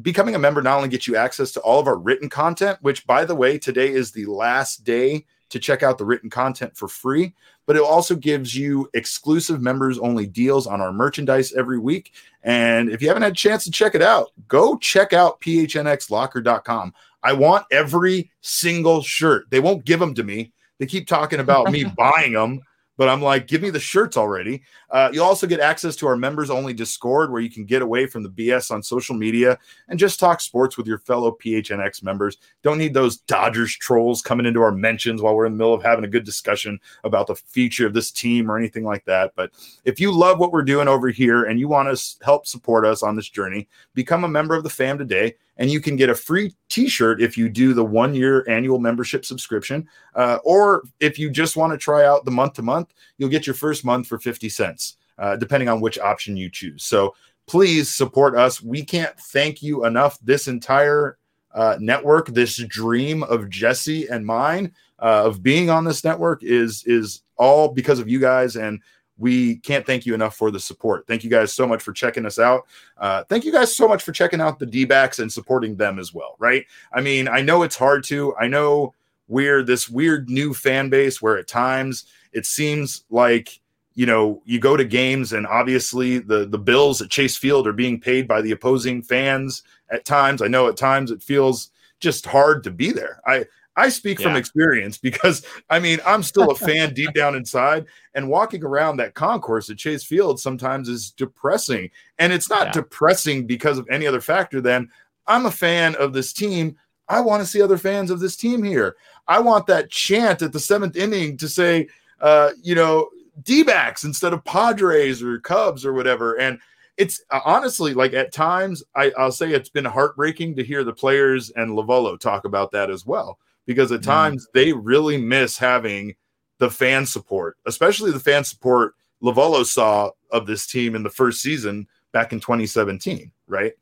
Becoming 0.00 0.36
a 0.36 0.38
member 0.38 0.62
not 0.62 0.76
only 0.76 0.88
gets 0.88 1.08
you 1.08 1.16
access 1.16 1.50
to 1.52 1.60
all 1.60 1.80
of 1.80 1.88
our 1.88 1.98
written 1.98 2.28
content, 2.28 2.78
which 2.82 3.04
by 3.04 3.24
the 3.24 3.34
way, 3.34 3.58
today 3.58 3.90
is 3.90 4.12
the 4.12 4.26
last 4.26 4.84
day 4.84 5.26
to 5.50 5.58
check 5.58 5.82
out 5.82 5.98
the 5.98 6.04
written 6.04 6.30
content 6.30 6.76
for 6.76 6.88
free, 6.88 7.34
but 7.66 7.76
it 7.76 7.82
also 7.82 8.14
gives 8.14 8.54
you 8.54 8.88
exclusive 8.94 9.60
members 9.60 9.98
only 9.98 10.26
deals 10.26 10.66
on 10.66 10.80
our 10.80 10.92
merchandise 10.92 11.52
every 11.52 11.78
week. 11.78 12.12
And 12.42 12.90
if 12.90 13.02
you 13.02 13.08
haven't 13.08 13.22
had 13.22 13.32
a 13.32 13.36
chance 13.36 13.64
to 13.64 13.70
check 13.70 13.94
it 13.94 14.02
out, 14.02 14.30
go 14.48 14.78
check 14.78 15.12
out 15.12 15.40
phnxlocker.com. 15.40 16.94
I 17.22 17.32
want 17.34 17.66
every 17.70 18.30
single 18.40 19.02
shirt. 19.02 19.50
They 19.50 19.60
won't 19.60 19.84
give 19.84 20.00
them 20.00 20.14
to 20.14 20.22
me. 20.22 20.52
They 20.78 20.86
keep 20.86 21.06
talking 21.06 21.40
about 21.40 21.70
me 21.70 21.84
buying 21.96 22.32
them 22.32 22.62
but 23.00 23.08
I'm 23.08 23.22
like, 23.22 23.46
give 23.46 23.62
me 23.62 23.70
the 23.70 23.80
shirts 23.80 24.18
already. 24.18 24.62
Uh, 24.90 25.08
you 25.10 25.22
also 25.22 25.46
get 25.46 25.58
access 25.58 25.96
to 25.96 26.06
our 26.06 26.16
members 26.16 26.50
only 26.50 26.74
Discord 26.74 27.32
where 27.32 27.40
you 27.40 27.48
can 27.48 27.64
get 27.64 27.80
away 27.80 28.04
from 28.04 28.22
the 28.22 28.28
BS 28.28 28.70
on 28.70 28.82
social 28.82 29.16
media 29.16 29.58
and 29.88 29.98
just 29.98 30.20
talk 30.20 30.42
sports 30.42 30.76
with 30.76 30.86
your 30.86 30.98
fellow 30.98 31.34
PHNX 31.42 32.02
members. 32.02 32.36
Don't 32.62 32.76
need 32.76 32.92
those 32.92 33.16
Dodgers 33.16 33.74
trolls 33.74 34.20
coming 34.20 34.44
into 34.44 34.60
our 34.60 34.70
mentions 34.70 35.22
while 35.22 35.34
we're 35.34 35.46
in 35.46 35.52
the 35.52 35.56
middle 35.56 35.72
of 35.72 35.82
having 35.82 36.04
a 36.04 36.08
good 36.08 36.24
discussion 36.24 36.78
about 37.02 37.26
the 37.26 37.36
future 37.36 37.86
of 37.86 37.94
this 37.94 38.10
team 38.10 38.50
or 38.50 38.58
anything 38.58 38.84
like 38.84 39.06
that. 39.06 39.32
But 39.34 39.52
if 39.86 39.98
you 39.98 40.12
love 40.12 40.38
what 40.38 40.52
we're 40.52 40.60
doing 40.60 40.86
over 40.86 41.08
here 41.08 41.44
and 41.44 41.58
you 41.58 41.68
want 41.68 41.96
to 41.96 42.16
help 42.22 42.46
support 42.46 42.84
us 42.84 43.02
on 43.02 43.16
this 43.16 43.30
journey, 43.30 43.66
become 43.94 44.24
a 44.24 44.28
member 44.28 44.56
of 44.56 44.62
the 44.62 44.68
fam 44.68 44.98
today 44.98 45.36
and 45.56 45.70
you 45.70 45.80
can 45.80 45.96
get 45.96 46.08
a 46.08 46.14
free 46.14 46.54
t-shirt 46.68 47.20
if 47.20 47.36
you 47.36 47.48
do 47.48 47.74
the 47.74 47.84
one 47.84 48.14
year 48.14 48.48
annual 48.48 48.78
membership 48.78 49.24
subscription 49.24 49.86
uh, 50.14 50.38
or 50.44 50.82
if 51.00 51.18
you 51.18 51.30
just 51.30 51.56
want 51.56 51.72
to 51.72 51.78
try 51.78 52.04
out 52.04 52.24
the 52.24 52.30
month 52.30 52.54
to 52.54 52.62
month 52.62 52.92
you'll 53.18 53.28
get 53.28 53.46
your 53.46 53.54
first 53.54 53.84
month 53.84 54.06
for 54.06 54.18
50 54.18 54.48
cents 54.48 54.96
uh, 55.20 55.36
depending 55.36 55.68
on 55.68 55.80
which 55.80 55.98
option 55.98 56.36
you 56.36 56.50
choose. 56.50 56.82
So 56.82 57.14
please 57.46 57.94
support 57.94 58.34
us. 58.36 58.62
We 58.62 58.82
can't 58.82 59.14
thank 59.18 59.62
you 59.62 59.84
enough. 59.84 60.18
This 60.22 60.48
entire 60.48 61.18
uh, 61.52 61.76
network 61.80 62.28
this 62.28 62.56
dream 62.68 63.22
of 63.24 63.50
jesse 63.50 64.06
and 64.06 64.24
mine 64.24 64.72
uh, 65.00 65.24
of 65.26 65.42
being 65.42 65.68
on 65.68 65.84
this 65.84 66.04
network 66.04 66.42
is 66.42 66.84
is 66.86 67.22
all 67.36 67.68
because 67.68 67.98
of 67.98 68.08
you 68.08 68.18
guys. 68.18 68.56
And 68.56 68.80
we 69.20 69.56
can't 69.56 69.86
thank 69.86 70.06
you 70.06 70.14
enough 70.14 70.34
for 70.34 70.50
the 70.50 70.58
support. 70.58 71.06
Thank 71.06 71.22
you 71.22 71.30
guys 71.30 71.52
so 71.52 71.66
much 71.66 71.82
for 71.82 71.92
checking 71.92 72.24
us 72.24 72.38
out. 72.38 72.66
Uh, 72.96 73.22
thank 73.24 73.44
you 73.44 73.52
guys 73.52 73.76
so 73.76 73.86
much 73.86 74.02
for 74.02 74.12
checking 74.12 74.40
out 74.40 74.58
the 74.58 74.66
D 74.66 74.86
backs 74.86 75.18
and 75.18 75.30
supporting 75.30 75.76
them 75.76 75.98
as 75.98 76.14
well, 76.14 76.36
right? 76.38 76.64
I 76.92 77.02
mean, 77.02 77.28
I 77.28 77.42
know 77.42 77.62
it's 77.62 77.76
hard 77.76 78.02
to, 78.04 78.34
I 78.36 78.48
know 78.48 78.94
we're 79.28 79.62
this 79.62 79.88
weird 79.88 80.30
new 80.30 80.54
fan 80.54 80.88
base 80.88 81.20
where 81.20 81.36
at 81.36 81.46
times 81.46 82.06
it 82.32 82.46
seems 82.46 83.04
like 83.10 83.60
you 83.94 84.06
know 84.06 84.40
you 84.44 84.58
go 84.58 84.76
to 84.76 84.84
games 84.84 85.32
and 85.32 85.46
obviously 85.46 86.18
the 86.18 86.46
the 86.46 86.58
bills 86.58 87.02
at 87.02 87.10
chase 87.10 87.36
field 87.36 87.66
are 87.66 87.72
being 87.72 88.00
paid 88.00 88.26
by 88.26 88.40
the 88.40 88.52
opposing 88.52 89.02
fans 89.02 89.62
at 89.90 90.04
times 90.04 90.42
i 90.42 90.46
know 90.46 90.68
at 90.68 90.76
times 90.76 91.10
it 91.10 91.22
feels 91.22 91.70
just 91.98 92.24
hard 92.24 92.62
to 92.62 92.70
be 92.70 92.92
there 92.92 93.20
i 93.26 93.44
I 93.76 93.88
speak 93.88 94.18
yeah. 94.18 94.26
from 94.26 94.36
experience 94.36 94.98
because 94.98 95.44
I 95.68 95.78
mean, 95.78 96.00
I'm 96.04 96.22
still 96.22 96.50
a 96.50 96.54
fan 96.54 96.92
deep 96.94 97.14
down 97.14 97.34
inside, 97.34 97.86
and 98.14 98.28
walking 98.28 98.64
around 98.64 98.96
that 98.96 99.14
concourse 99.14 99.70
at 99.70 99.78
Chase 99.78 100.04
Field 100.04 100.40
sometimes 100.40 100.88
is 100.88 101.12
depressing. 101.12 101.90
And 102.18 102.32
it's 102.32 102.50
not 102.50 102.68
yeah. 102.68 102.72
depressing 102.72 103.46
because 103.46 103.78
of 103.78 103.88
any 103.90 104.06
other 104.06 104.20
factor 104.20 104.60
than 104.60 104.90
I'm 105.26 105.46
a 105.46 105.50
fan 105.50 105.94
of 105.96 106.12
this 106.12 106.32
team. 106.32 106.76
I 107.08 107.20
want 107.20 107.42
to 107.42 107.46
see 107.46 107.62
other 107.62 107.78
fans 107.78 108.10
of 108.10 108.20
this 108.20 108.36
team 108.36 108.62
here. 108.62 108.96
I 109.26 109.40
want 109.40 109.66
that 109.66 109.90
chant 109.90 110.42
at 110.42 110.52
the 110.52 110.60
seventh 110.60 110.96
inning 110.96 111.36
to 111.38 111.48
say, 111.48 111.88
uh, 112.20 112.50
you 112.62 112.74
know, 112.74 113.08
D 113.42 113.62
backs 113.62 114.04
instead 114.04 114.32
of 114.32 114.44
Padres 114.44 115.22
or 115.22 115.40
Cubs 115.40 115.84
or 115.84 115.92
whatever. 115.92 116.34
And 116.34 116.58
it's 116.96 117.22
uh, 117.30 117.40
honestly 117.44 117.94
like 117.94 118.12
at 118.12 118.32
times 118.32 118.82
I, 118.94 119.12
will 119.16 119.32
say 119.32 119.52
it's 119.52 119.70
been 119.70 119.84
heartbreaking 119.84 120.56
to 120.56 120.64
hear 120.64 120.84
the 120.84 120.92
players 120.92 121.50
and 121.50 121.70
Lovullo 121.70 122.18
talk 122.18 122.44
about 122.44 122.72
that 122.72 122.90
as 122.90 123.06
well 123.06 123.38
because 123.70 123.92
at 123.92 124.00
mm. 124.00 124.06
times 124.06 124.48
they 124.52 124.72
really 124.72 125.16
miss 125.16 125.56
having 125.56 126.12
the 126.58 126.68
fan 126.68 127.06
support, 127.06 127.56
especially 127.66 128.10
the 128.10 128.18
fan 128.18 128.42
support 128.42 128.94
Lovullo 129.22 129.64
saw 129.64 130.10
of 130.32 130.44
this 130.44 130.66
team 130.66 130.96
in 130.96 131.04
the 131.04 131.08
first 131.08 131.40
season 131.40 131.86
back 132.10 132.32
in 132.32 132.40
2017, 132.40 133.30
right? 133.46 133.72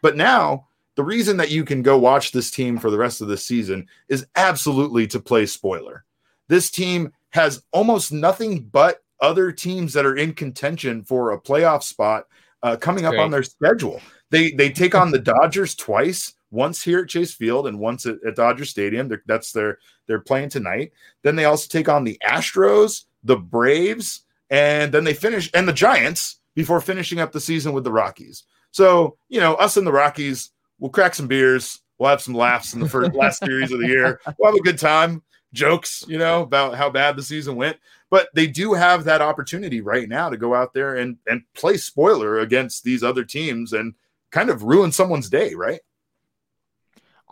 But 0.00 0.16
now 0.16 0.68
the 0.94 1.04
reason 1.04 1.36
that 1.36 1.50
you 1.50 1.62
can 1.62 1.82
go 1.82 1.98
watch 1.98 2.32
this 2.32 2.50
team 2.50 2.78
for 2.78 2.88
the 2.88 2.96
rest 2.96 3.20
of 3.20 3.28
the 3.28 3.36
season 3.36 3.86
is 4.08 4.26
absolutely 4.34 5.06
to 5.08 5.20
play 5.20 5.44
spoiler. 5.44 6.06
This 6.48 6.70
team 6.70 7.12
has 7.28 7.62
almost 7.70 8.12
nothing 8.12 8.62
but 8.62 9.02
other 9.20 9.52
teams 9.52 9.92
that 9.92 10.06
are 10.06 10.16
in 10.16 10.32
contention 10.32 11.04
for 11.04 11.32
a 11.32 11.38
playoff 11.38 11.82
spot 11.82 12.28
uh, 12.62 12.76
coming 12.76 13.04
up 13.04 13.18
on 13.18 13.30
their 13.30 13.42
schedule. 13.42 14.00
They 14.30 14.52
they 14.52 14.70
take 14.70 14.94
on 14.94 15.10
the 15.10 15.18
Dodgers 15.34 15.74
twice, 15.74 16.32
once 16.54 16.82
here 16.82 17.00
at 17.00 17.08
Chase 17.08 17.34
Field 17.34 17.66
and 17.66 17.78
once 17.78 18.06
at, 18.06 18.16
at 18.26 18.36
Dodger 18.36 18.64
Stadium. 18.64 19.08
They're, 19.08 19.22
that's 19.26 19.52
their 19.52 19.78
they're 20.06 20.20
playing 20.20 20.50
tonight. 20.50 20.92
Then 21.22 21.36
they 21.36 21.44
also 21.44 21.68
take 21.68 21.88
on 21.88 22.04
the 22.04 22.18
Astros, 22.26 23.04
the 23.24 23.36
Braves, 23.36 24.22
and 24.50 24.92
then 24.92 25.04
they 25.04 25.14
finish 25.14 25.50
and 25.52 25.68
the 25.68 25.72
Giants 25.72 26.40
before 26.54 26.80
finishing 26.80 27.20
up 27.20 27.32
the 27.32 27.40
season 27.40 27.72
with 27.72 27.84
the 27.84 27.92
Rockies. 27.92 28.44
So 28.70 29.18
you 29.28 29.40
know, 29.40 29.54
us 29.54 29.76
and 29.76 29.86
the 29.86 29.92
Rockies, 29.92 30.50
we'll 30.78 30.90
crack 30.90 31.14
some 31.14 31.26
beers, 31.26 31.80
we'll 31.98 32.10
have 32.10 32.22
some 32.22 32.34
laughs 32.34 32.72
in 32.72 32.80
the 32.80 32.88
first 32.88 33.14
last 33.14 33.44
series 33.44 33.72
of 33.72 33.80
the 33.80 33.88
year. 33.88 34.20
We'll 34.38 34.52
have 34.52 34.58
a 34.58 34.62
good 34.62 34.78
time, 34.78 35.22
jokes, 35.52 36.04
you 36.08 36.18
know, 36.18 36.42
about 36.42 36.76
how 36.76 36.88
bad 36.88 37.16
the 37.16 37.22
season 37.22 37.56
went. 37.56 37.76
But 38.10 38.28
they 38.34 38.46
do 38.46 38.74
have 38.74 39.04
that 39.04 39.22
opportunity 39.22 39.80
right 39.80 40.08
now 40.08 40.30
to 40.30 40.36
go 40.36 40.54
out 40.54 40.72
there 40.72 40.96
and 40.96 41.16
and 41.26 41.42
play 41.54 41.76
spoiler 41.76 42.38
against 42.38 42.84
these 42.84 43.02
other 43.02 43.24
teams 43.24 43.72
and 43.72 43.94
kind 44.30 44.50
of 44.50 44.62
ruin 44.62 44.92
someone's 44.92 45.30
day, 45.30 45.54
right? 45.54 45.80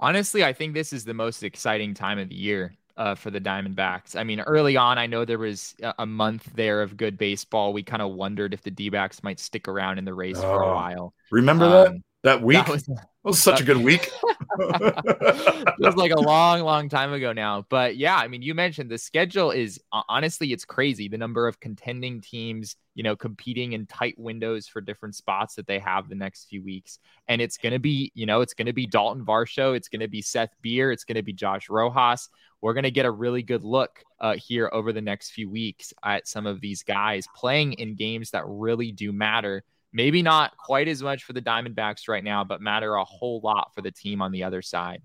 Honestly, 0.03 0.45
I 0.45 0.53
think 0.53 0.75
this 0.75 0.93
is 0.93 1.05
the 1.05 1.15
most 1.15 1.45
exciting 1.45 1.95
time 1.95 2.19
of 2.19 2.29
the 2.29 2.35
year 2.35 2.75
uh, 2.97 3.15
for 3.15 3.31
the 3.31 3.41
Diamondbacks. 3.41 4.17
I 4.17 4.25
mean, 4.25 4.41
early 4.41 4.77
on, 4.77 4.99
I 4.99 5.07
know 5.07 5.25
there 5.25 5.39
was 5.39 5.77
a 5.99 6.05
month 6.05 6.51
there 6.57 6.83
of 6.83 6.97
good 6.97 7.17
baseball. 7.17 7.73
We 7.73 7.85
kind 7.85 8.03
of 8.03 8.11
wondered 8.11 8.53
if 8.53 8.63
the 8.63 8.71
D 8.73 8.91
backs 8.91 9.23
might 9.23 9.39
stick 9.39 9.69
around 9.69 9.99
in 9.99 10.05
the 10.05 10.13
race 10.13 10.41
for 10.41 10.63
a 10.63 10.75
while. 10.75 11.15
Remember 11.31 11.67
um, 11.67 11.71
that? 11.71 11.93
That 12.25 12.43
week? 12.43 12.67
That 12.67 12.69
was, 12.69 12.91
was 13.25 13.39
such 13.39 13.61
a 13.61 13.65
good 13.65 13.77
week. 13.77 14.11
it 14.59 15.79
was 15.79 15.97
like 15.97 16.11
a 16.11 16.21
long, 16.21 16.63
long 16.63 16.89
time 16.89 17.13
ago 17.13 17.33
now. 17.33 17.65
But 17.69 17.97
yeah, 17.97 18.17
I 18.17 18.29
mean, 18.29 18.43
you 18.43 18.55
mentioned 18.55 18.91
the 18.91 18.99
schedule 18.99 19.51
is 19.51 19.81
honestly, 20.09 20.53
it's 20.53 20.65
crazy. 20.65 21.09
The 21.09 21.19
number 21.19 21.47
of 21.47 21.61
contending 21.61 22.21
teams, 22.21 22.77
you 22.95 23.03
know, 23.03 23.15
competing 23.15 23.75
in 23.75 23.87
tight 23.87 24.19
windows 24.19 24.67
for 24.67 24.81
different 24.81 25.15
spots 25.15 25.55
that 25.55 25.67
they 25.67 25.79
have 25.79 26.09
the 26.09 26.15
next 26.15 26.47
few 26.47 26.63
weeks. 26.63 26.99
And 27.29 27.41
it's 27.41 27.57
going 27.57 27.73
to 27.73 27.79
be, 27.79 28.11
you 28.15 28.27
know, 28.27 28.41
it's 28.41 28.55
going 28.55 28.67
to 28.67 28.73
be 28.73 28.87
Dalton 28.87 29.25
Varsho. 29.25 29.77
It's 29.77 29.89
going 29.89 30.01
to 30.01 30.09
be 30.09 30.23
Seth 30.23 30.55
Beer. 30.61 30.91
It's 30.91 31.05
going 31.05 31.17
to 31.17 31.23
be 31.23 31.33
Josh 31.33 31.69
Rojas. 31.71 32.29
We're 32.61 32.75
going 32.75 32.85
to 32.85 32.91
get 32.91 33.07
a 33.07 33.11
really 33.11 33.43
good 33.43 33.65
look 33.65 34.05
uh, 34.21 34.35
here 34.37 34.71
over 34.73 34.93
the 34.93 35.01
next 35.01 35.31
few 35.31 35.51
weeks 35.51 35.93
at 36.05 36.29
some 36.29 36.47
of 36.47 36.61
these 36.61 36.83
guys 36.83 37.27
playing 37.35 37.75
in 37.75 37.95
games 37.95 38.31
that 38.31 38.45
really 38.47 38.93
do 38.93 39.13
matter 39.13 39.65
maybe 39.93 40.23
not 40.23 40.57
quite 40.57 40.89
as 40.89 41.03
much 41.03 41.25
for 41.25 41.33
the 41.33 41.43
Diamondbacks 41.43 42.09
right 42.09 42.25
now, 42.25 42.45
but 42.45 42.61
matter 42.61 42.95
a 42.95 43.05
whole 43.05 43.41
lot 43.41 43.73
for 43.75 43.83
the 43.83 43.91
team 43.91 44.23
on 44.23 44.33
the 44.33 44.45
other 44.45 44.63
side. 44.63 45.03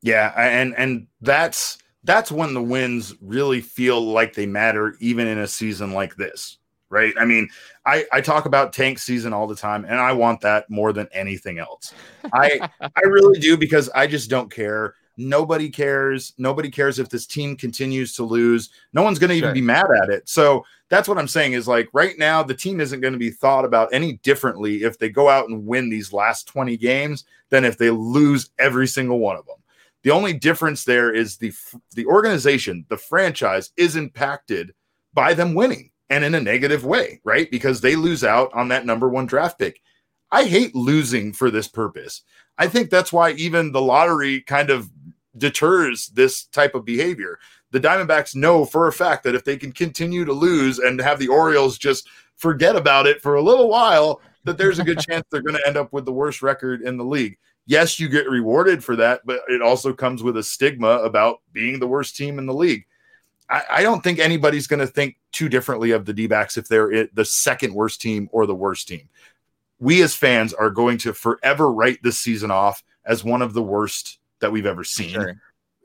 Yeah, 0.00 0.32
and 0.36 0.74
and 0.76 1.06
that's 1.20 1.78
that's 2.04 2.30
when 2.30 2.54
the 2.54 2.62
wins 2.62 3.14
really 3.20 3.60
feel 3.60 4.00
like 4.00 4.34
they 4.34 4.46
matter 4.46 4.96
even 5.00 5.26
in 5.26 5.38
a 5.38 5.46
season 5.46 5.92
like 5.92 6.16
this. 6.16 6.58
Right. 6.90 7.12
I 7.20 7.26
mean, 7.26 7.50
I, 7.84 8.06
I 8.10 8.22
talk 8.22 8.46
about 8.46 8.72
tank 8.72 8.98
season 8.98 9.34
all 9.34 9.46
the 9.46 9.54
time, 9.54 9.84
and 9.84 9.96
I 9.96 10.12
want 10.12 10.40
that 10.40 10.70
more 10.70 10.94
than 10.94 11.06
anything 11.12 11.58
else. 11.58 11.92
I 12.32 12.66
I 12.80 13.00
really 13.04 13.38
do 13.40 13.58
because 13.58 13.90
I 13.90 14.06
just 14.06 14.30
don't 14.30 14.50
care 14.50 14.94
Nobody 15.20 15.68
cares. 15.68 16.32
Nobody 16.38 16.70
cares 16.70 17.00
if 17.00 17.08
this 17.08 17.26
team 17.26 17.56
continues 17.56 18.14
to 18.14 18.22
lose. 18.22 18.70
No 18.92 19.02
one's 19.02 19.18
going 19.18 19.30
to 19.30 19.36
even 19.36 19.52
be 19.52 19.60
mad 19.60 19.86
at 20.00 20.10
it. 20.10 20.28
So 20.28 20.64
that's 20.88 21.08
what 21.08 21.18
I'm 21.18 21.26
saying 21.28 21.54
is 21.54 21.66
like 21.66 21.88
right 21.92 22.16
now, 22.16 22.44
the 22.44 22.54
team 22.54 22.80
isn't 22.80 23.00
going 23.00 23.12
to 23.12 23.18
be 23.18 23.30
thought 23.30 23.64
about 23.64 23.92
any 23.92 24.14
differently 24.18 24.84
if 24.84 24.98
they 24.98 25.08
go 25.08 25.28
out 25.28 25.48
and 25.48 25.66
win 25.66 25.90
these 25.90 26.12
last 26.12 26.46
20 26.46 26.76
games 26.76 27.24
than 27.50 27.64
if 27.64 27.76
they 27.76 27.90
lose 27.90 28.50
every 28.60 28.86
single 28.86 29.18
one 29.18 29.36
of 29.36 29.44
them. 29.46 29.56
The 30.04 30.12
only 30.12 30.32
difference 30.32 30.84
there 30.84 31.12
is 31.12 31.36
the 31.36 31.52
the 31.94 32.06
organization, 32.06 32.86
the 32.88 32.96
franchise 32.96 33.72
is 33.76 33.96
impacted 33.96 34.72
by 35.12 35.34
them 35.34 35.54
winning 35.54 35.90
and 36.10 36.24
in 36.24 36.36
a 36.36 36.40
negative 36.40 36.84
way, 36.84 37.20
right? 37.24 37.50
Because 37.50 37.80
they 37.80 37.96
lose 37.96 38.22
out 38.22 38.52
on 38.54 38.68
that 38.68 38.86
number 38.86 39.08
1 39.08 39.26
draft 39.26 39.58
pick. 39.58 39.82
I 40.30 40.44
hate 40.44 40.74
losing 40.76 41.32
for 41.32 41.50
this 41.50 41.66
purpose. 41.66 42.22
I 42.58 42.68
think 42.68 42.90
that's 42.90 43.12
why 43.12 43.32
even 43.32 43.72
the 43.72 43.80
lottery 43.80 44.42
kind 44.42 44.70
of 44.70 44.88
deters 45.36 46.08
this 46.08 46.44
type 46.44 46.74
of 46.74 46.84
behavior. 46.84 47.38
The 47.70 47.80
Diamondbacks 47.80 48.34
know 48.34 48.64
for 48.64 48.88
a 48.88 48.92
fact 48.92 49.24
that 49.24 49.34
if 49.34 49.44
they 49.44 49.56
can 49.56 49.72
continue 49.72 50.24
to 50.24 50.32
lose 50.32 50.78
and 50.78 51.00
have 51.00 51.18
the 51.18 51.28
Orioles 51.28 51.78
just 51.78 52.08
forget 52.36 52.76
about 52.76 53.06
it 53.06 53.20
for 53.20 53.34
a 53.34 53.42
little 53.42 53.68
while, 53.68 54.20
that 54.44 54.56
there's 54.56 54.78
a 54.78 54.84
good 54.84 54.98
chance 55.08 55.24
they're 55.30 55.42
going 55.42 55.56
to 55.56 55.66
end 55.66 55.76
up 55.76 55.92
with 55.92 56.04
the 56.04 56.12
worst 56.12 56.42
record 56.42 56.82
in 56.82 56.96
the 56.96 57.04
league. 57.04 57.36
Yes, 57.66 58.00
you 58.00 58.08
get 58.08 58.30
rewarded 58.30 58.82
for 58.82 58.96
that, 58.96 59.20
but 59.26 59.40
it 59.48 59.60
also 59.60 59.92
comes 59.92 60.22
with 60.22 60.38
a 60.38 60.42
stigma 60.42 61.00
about 61.02 61.40
being 61.52 61.78
the 61.78 61.86
worst 61.86 62.16
team 62.16 62.38
in 62.38 62.46
the 62.46 62.54
league. 62.54 62.86
I, 63.50 63.62
I 63.70 63.82
don't 63.82 64.02
think 64.02 64.18
anybody's 64.18 64.66
going 64.66 64.80
to 64.80 64.86
think 64.86 65.16
too 65.32 65.50
differently 65.50 65.90
of 65.90 66.06
the 66.06 66.14
D 66.14 66.26
backs 66.26 66.56
if 66.56 66.68
they're 66.68 67.08
the 67.12 67.24
second 67.24 67.74
worst 67.74 68.00
team 68.00 68.28
or 68.32 68.46
the 68.46 68.54
worst 68.54 68.88
team 68.88 69.08
we 69.78 70.02
as 70.02 70.14
fans 70.14 70.52
are 70.52 70.70
going 70.70 70.98
to 70.98 71.12
forever 71.12 71.72
write 71.72 72.02
this 72.02 72.18
season 72.18 72.50
off 72.50 72.82
as 73.04 73.24
one 73.24 73.42
of 73.42 73.54
the 73.54 73.62
worst 73.62 74.18
that 74.40 74.52
we've 74.52 74.66
ever 74.66 74.84
seen. 74.84 75.14
Sure. 75.14 75.34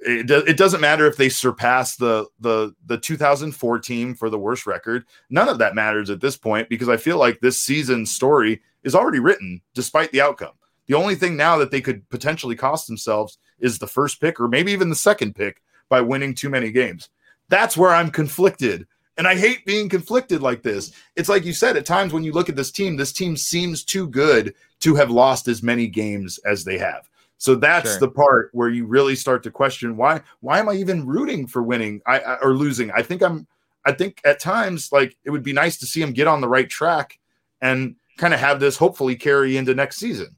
It, 0.05 0.27
do, 0.27 0.39
it 0.39 0.57
doesn't 0.57 0.81
matter 0.81 1.07
if 1.07 1.15
they 1.15 1.29
surpass 1.29 1.95
the 1.95 2.25
the 2.39 2.73
the 2.85 2.97
2004 2.97 3.79
team 3.79 4.15
for 4.15 4.29
the 4.29 4.39
worst 4.39 4.67
record. 4.67 5.05
None 5.29 5.47
of 5.47 5.59
that 5.59 5.75
matters 5.75 6.09
at 6.09 6.19
this 6.19 6.35
point 6.35 6.67
because 6.69 6.89
I 6.89 6.97
feel 6.97 7.17
like 7.17 7.39
this 7.39 7.61
season's 7.61 8.13
story 8.13 8.61
is 8.83 8.95
already 8.95 9.19
written 9.19 9.61
despite 9.73 10.11
the 10.11 10.21
outcome. 10.21 10.53
The 10.87 10.95
only 10.95 11.15
thing 11.15 11.37
now 11.37 11.57
that 11.57 11.71
they 11.71 11.79
could 11.79 12.07
potentially 12.09 12.55
cost 12.55 12.87
themselves 12.87 13.37
is 13.59 13.79
the 13.79 13.87
first 13.87 14.19
pick 14.19 14.39
or 14.41 14.49
maybe 14.49 14.73
even 14.73 14.89
the 14.89 14.95
second 14.95 15.35
pick 15.35 15.61
by 15.87 16.01
winning 16.01 16.35
too 16.35 16.49
many 16.49 16.71
games. 16.71 17.09
That's 17.47 17.77
where 17.77 17.91
I'm 17.91 18.11
conflicted 18.11 18.85
and 19.17 19.27
I 19.27 19.35
hate 19.35 19.65
being 19.65 19.89
conflicted 19.89 20.41
like 20.41 20.63
this. 20.63 20.91
It's 21.15 21.29
like 21.29 21.45
you 21.45 21.53
said, 21.53 21.77
at 21.77 21.85
times 21.85 22.13
when 22.13 22.23
you 22.23 22.31
look 22.31 22.49
at 22.49 22.55
this 22.55 22.71
team, 22.71 22.95
this 22.95 23.13
team 23.13 23.37
seems 23.37 23.83
too 23.83 24.07
good 24.07 24.55
to 24.79 24.95
have 24.95 25.11
lost 25.11 25.47
as 25.47 25.63
many 25.63 25.87
games 25.87 26.39
as 26.39 26.63
they 26.63 26.77
have. 26.77 27.09
So 27.43 27.55
that's 27.55 27.89
sure. 27.89 27.99
the 27.99 28.07
part 28.07 28.51
where 28.53 28.69
you 28.69 28.85
really 28.85 29.17
start 29.17 29.43
to 29.43 29.51
question 29.51 29.97
why 29.97 30.21
why 30.39 30.59
am 30.59 30.69
I 30.69 30.75
even 30.75 31.05
rooting 31.05 31.45
for 31.45 31.61
winning 31.61 31.99
I, 32.07 32.19
I, 32.19 32.35
or 32.35 32.53
losing? 32.53 32.89
I 32.91 33.01
think 33.01 33.21
I'm 33.21 33.47
I 33.85 33.91
think 33.91 34.21
at 34.23 34.39
times 34.39 34.93
like 34.93 35.17
it 35.25 35.29
would 35.29 35.43
be 35.43 35.51
nice 35.51 35.75
to 35.79 35.85
see 35.85 36.01
him 36.01 36.13
get 36.13 36.25
on 36.25 36.39
the 36.39 36.47
right 36.47 36.69
track 36.69 37.19
and 37.59 37.97
kind 38.17 38.33
of 38.33 38.39
have 38.39 38.61
this 38.61 38.77
hopefully 38.77 39.17
carry 39.17 39.57
into 39.57 39.75
next 39.75 39.97
season. 39.97 40.37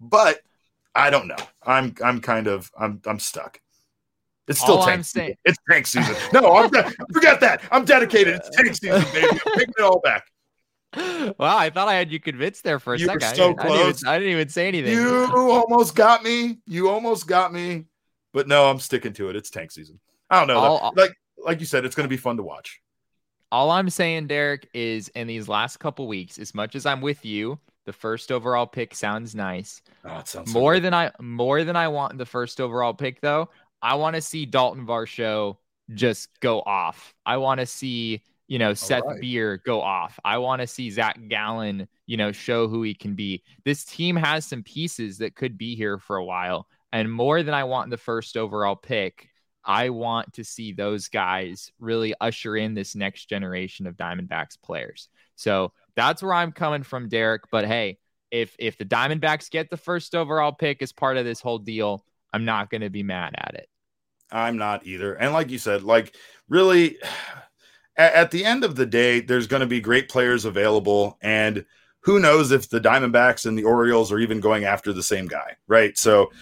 But 0.00 0.40
I 0.92 1.10
don't 1.10 1.28
know. 1.28 1.36
I'm 1.64 1.94
I'm 2.02 2.20
kind 2.20 2.48
of 2.48 2.68
I'm 2.76 3.00
I'm 3.06 3.20
stuck. 3.20 3.60
It's 4.48 4.60
still 4.60 4.78
All 4.78 4.86
tank 4.86 5.04
season. 5.04 5.36
It's 5.44 5.58
tank 5.70 5.86
season. 5.86 6.16
No, 6.32 6.56
I'm 6.56 6.68
de- 6.68 6.90
forget 7.12 7.38
that. 7.42 7.62
I'm 7.70 7.84
dedicated. 7.84 8.34
It's 8.34 8.50
tank 8.56 8.74
season, 8.74 9.04
baby. 9.12 9.28
I'm 9.30 9.52
taking 9.54 9.74
it 9.78 9.84
all 9.84 10.00
back. 10.00 10.29
Wow, 10.96 11.56
I 11.56 11.70
thought 11.70 11.88
I 11.88 11.94
had 11.94 12.10
you 12.10 12.18
convinced 12.18 12.64
there 12.64 12.78
for 12.78 12.94
a 12.94 12.98
you 12.98 13.06
second. 13.06 13.28
Were 13.28 13.34
so 13.34 13.50
I, 13.50 13.54
close. 13.54 13.70
I, 13.72 13.76
didn't 13.76 13.96
even, 13.96 14.08
I, 14.08 14.18
didn't 14.18 14.32
even, 14.32 14.48
say 14.48 14.68
anything. 14.68 14.92
You 14.92 15.50
almost 15.50 15.94
got 15.94 16.24
me. 16.24 16.58
You 16.66 16.88
almost 16.88 17.26
got 17.26 17.52
me. 17.52 17.86
But 18.32 18.48
no, 18.48 18.68
I'm 18.68 18.80
sticking 18.80 19.12
to 19.14 19.28
it. 19.28 19.36
It's 19.36 19.50
tank 19.50 19.70
season. 19.70 20.00
I 20.30 20.38
don't 20.38 20.48
know. 20.48 20.58
All, 20.58 20.92
like 20.96 21.12
like 21.44 21.60
you 21.60 21.66
said, 21.66 21.84
it's 21.84 21.94
going 21.94 22.04
to 22.04 22.10
be 22.10 22.16
fun 22.16 22.36
to 22.36 22.42
watch. 22.42 22.80
All 23.52 23.70
I'm 23.70 23.90
saying, 23.90 24.28
Derek, 24.28 24.68
is 24.72 25.08
in 25.10 25.26
these 25.26 25.48
last 25.48 25.78
couple 25.78 26.06
weeks, 26.06 26.38
as 26.38 26.54
much 26.54 26.76
as 26.76 26.86
I'm 26.86 27.00
with 27.00 27.24
you, 27.24 27.58
the 27.86 27.92
first 27.92 28.30
overall 28.30 28.66
pick 28.66 28.94
sounds 28.94 29.34
nice. 29.34 29.82
Oh, 30.04 30.22
sounds 30.24 30.52
more 30.52 30.76
so 30.76 30.80
than 30.80 30.94
I 30.94 31.10
more 31.20 31.64
than 31.64 31.76
I 31.76 31.88
want 31.88 32.18
the 32.18 32.26
first 32.26 32.60
overall 32.60 32.94
pick 32.94 33.20
though. 33.20 33.50
I 33.82 33.94
want 33.94 34.14
to 34.14 34.22
see 34.22 34.46
Dalton 34.46 34.86
Varsho 34.86 35.56
just 35.94 36.28
go 36.40 36.60
off. 36.60 37.14
I 37.26 37.38
want 37.38 37.60
to 37.60 37.66
see, 37.66 38.22
you 38.50 38.58
know, 38.58 38.74
Seth 38.74 39.04
right. 39.06 39.20
Beer 39.20 39.62
go 39.64 39.80
off. 39.80 40.18
I 40.24 40.38
want 40.38 40.60
to 40.60 40.66
see 40.66 40.90
Zach 40.90 41.20
Gallen, 41.28 41.86
you 42.06 42.16
know, 42.16 42.32
show 42.32 42.66
who 42.66 42.82
he 42.82 42.94
can 42.94 43.14
be. 43.14 43.44
This 43.64 43.84
team 43.84 44.16
has 44.16 44.44
some 44.44 44.64
pieces 44.64 45.18
that 45.18 45.36
could 45.36 45.56
be 45.56 45.76
here 45.76 45.98
for 45.98 46.16
a 46.16 46.24
while. 46.24 46.66
And 46.92 47.12
more 47.12 47.44
than 47.44 47.54
I 47.54 47.62
want 47.62 47.90
the 47.90 47.96
first 47.96 48.36
overall 48.36 48.74
pick, 48.74 49.28
I 49.64 49.90
want 49.90 50.32
to 50.32 50.42
see 50.42 50.72
those 50.72 51.06
guys 51.06 51.70
really 51.78 52.12
usher 52.20 52.56
in 52.56 52.74
this 52.74 52.96
next 52.96 53.26
generation 53.26 53.86
of 53.86 53.96
Diamondbacks 53.96 54.60
players. 54.60 55.08
So 55.36 55.72
that's 55.94 56.20
where 56.20 56.34
I'm 56.34 56.50
coming 56.50 56.82
from, 56.82 57.08
Derek. 57.08 57.42
But 57.52 57.66
hey, 57.66 57.98
if 58.32 58.56
if 58.58 58.76
the 58.76 58.84
Diamondbacks 58.84 59.48
get 59.48 59.70
the 59.70 59.76
first 59.76 60.16
overall 60.16 60.50
pick 60.50 60.82
as 60.82 60.90
part 60.90 61.16
of 61.16 61.24
this 61.24 61.40
whole 61.40 61.58
deal, 61.58 62.04
I'm 62.32 62.44
not 62.44 62.68
going 62.68 62.80
to 62.80 62.90
be 62.90 63.04
mad 63.04 63.32
at 63.38 63.54
it. 63.54 63.68
I'm 64.32 64.56
not 64.56 64.88
either. 64.88 65.14
And 65.14 65.32
like 65.32 65.50
you 65.50 65.58
said, 65.58 65.84
like 65.84 66.16
really 66.48 66.98
at, 68.00 68.14
at 68.14 68.30
the 68.30 68.44
end 68.44 68.64
of 68.64 68.76
the 68.76 68.86
day, 68.86 69.20
there's 69.20 69.46
going 69.46 69.60
to 69.60 69.66
be 69.66 69.80
great 69.80 70.08
players 70.08 70.44
available. 70.44 71.18
And 71.20 71.64
who 72.00 72.18
knows 72.18 72.50
if 72.50 72.70
the 72.70 72.80
Diamondbacks 72.80 73.44
and 73.44 73.58
the 73.58 73.64
Orioles 73.64 74.10
are 74.10 74.18
even 74.18 74.40
going 74.40 74.64
after 74.64 74.92
the 74.92 75.02
same 75.02 75.26
guy, 75.26 75.56
right? 75.68 75.96
So 75.98 76.32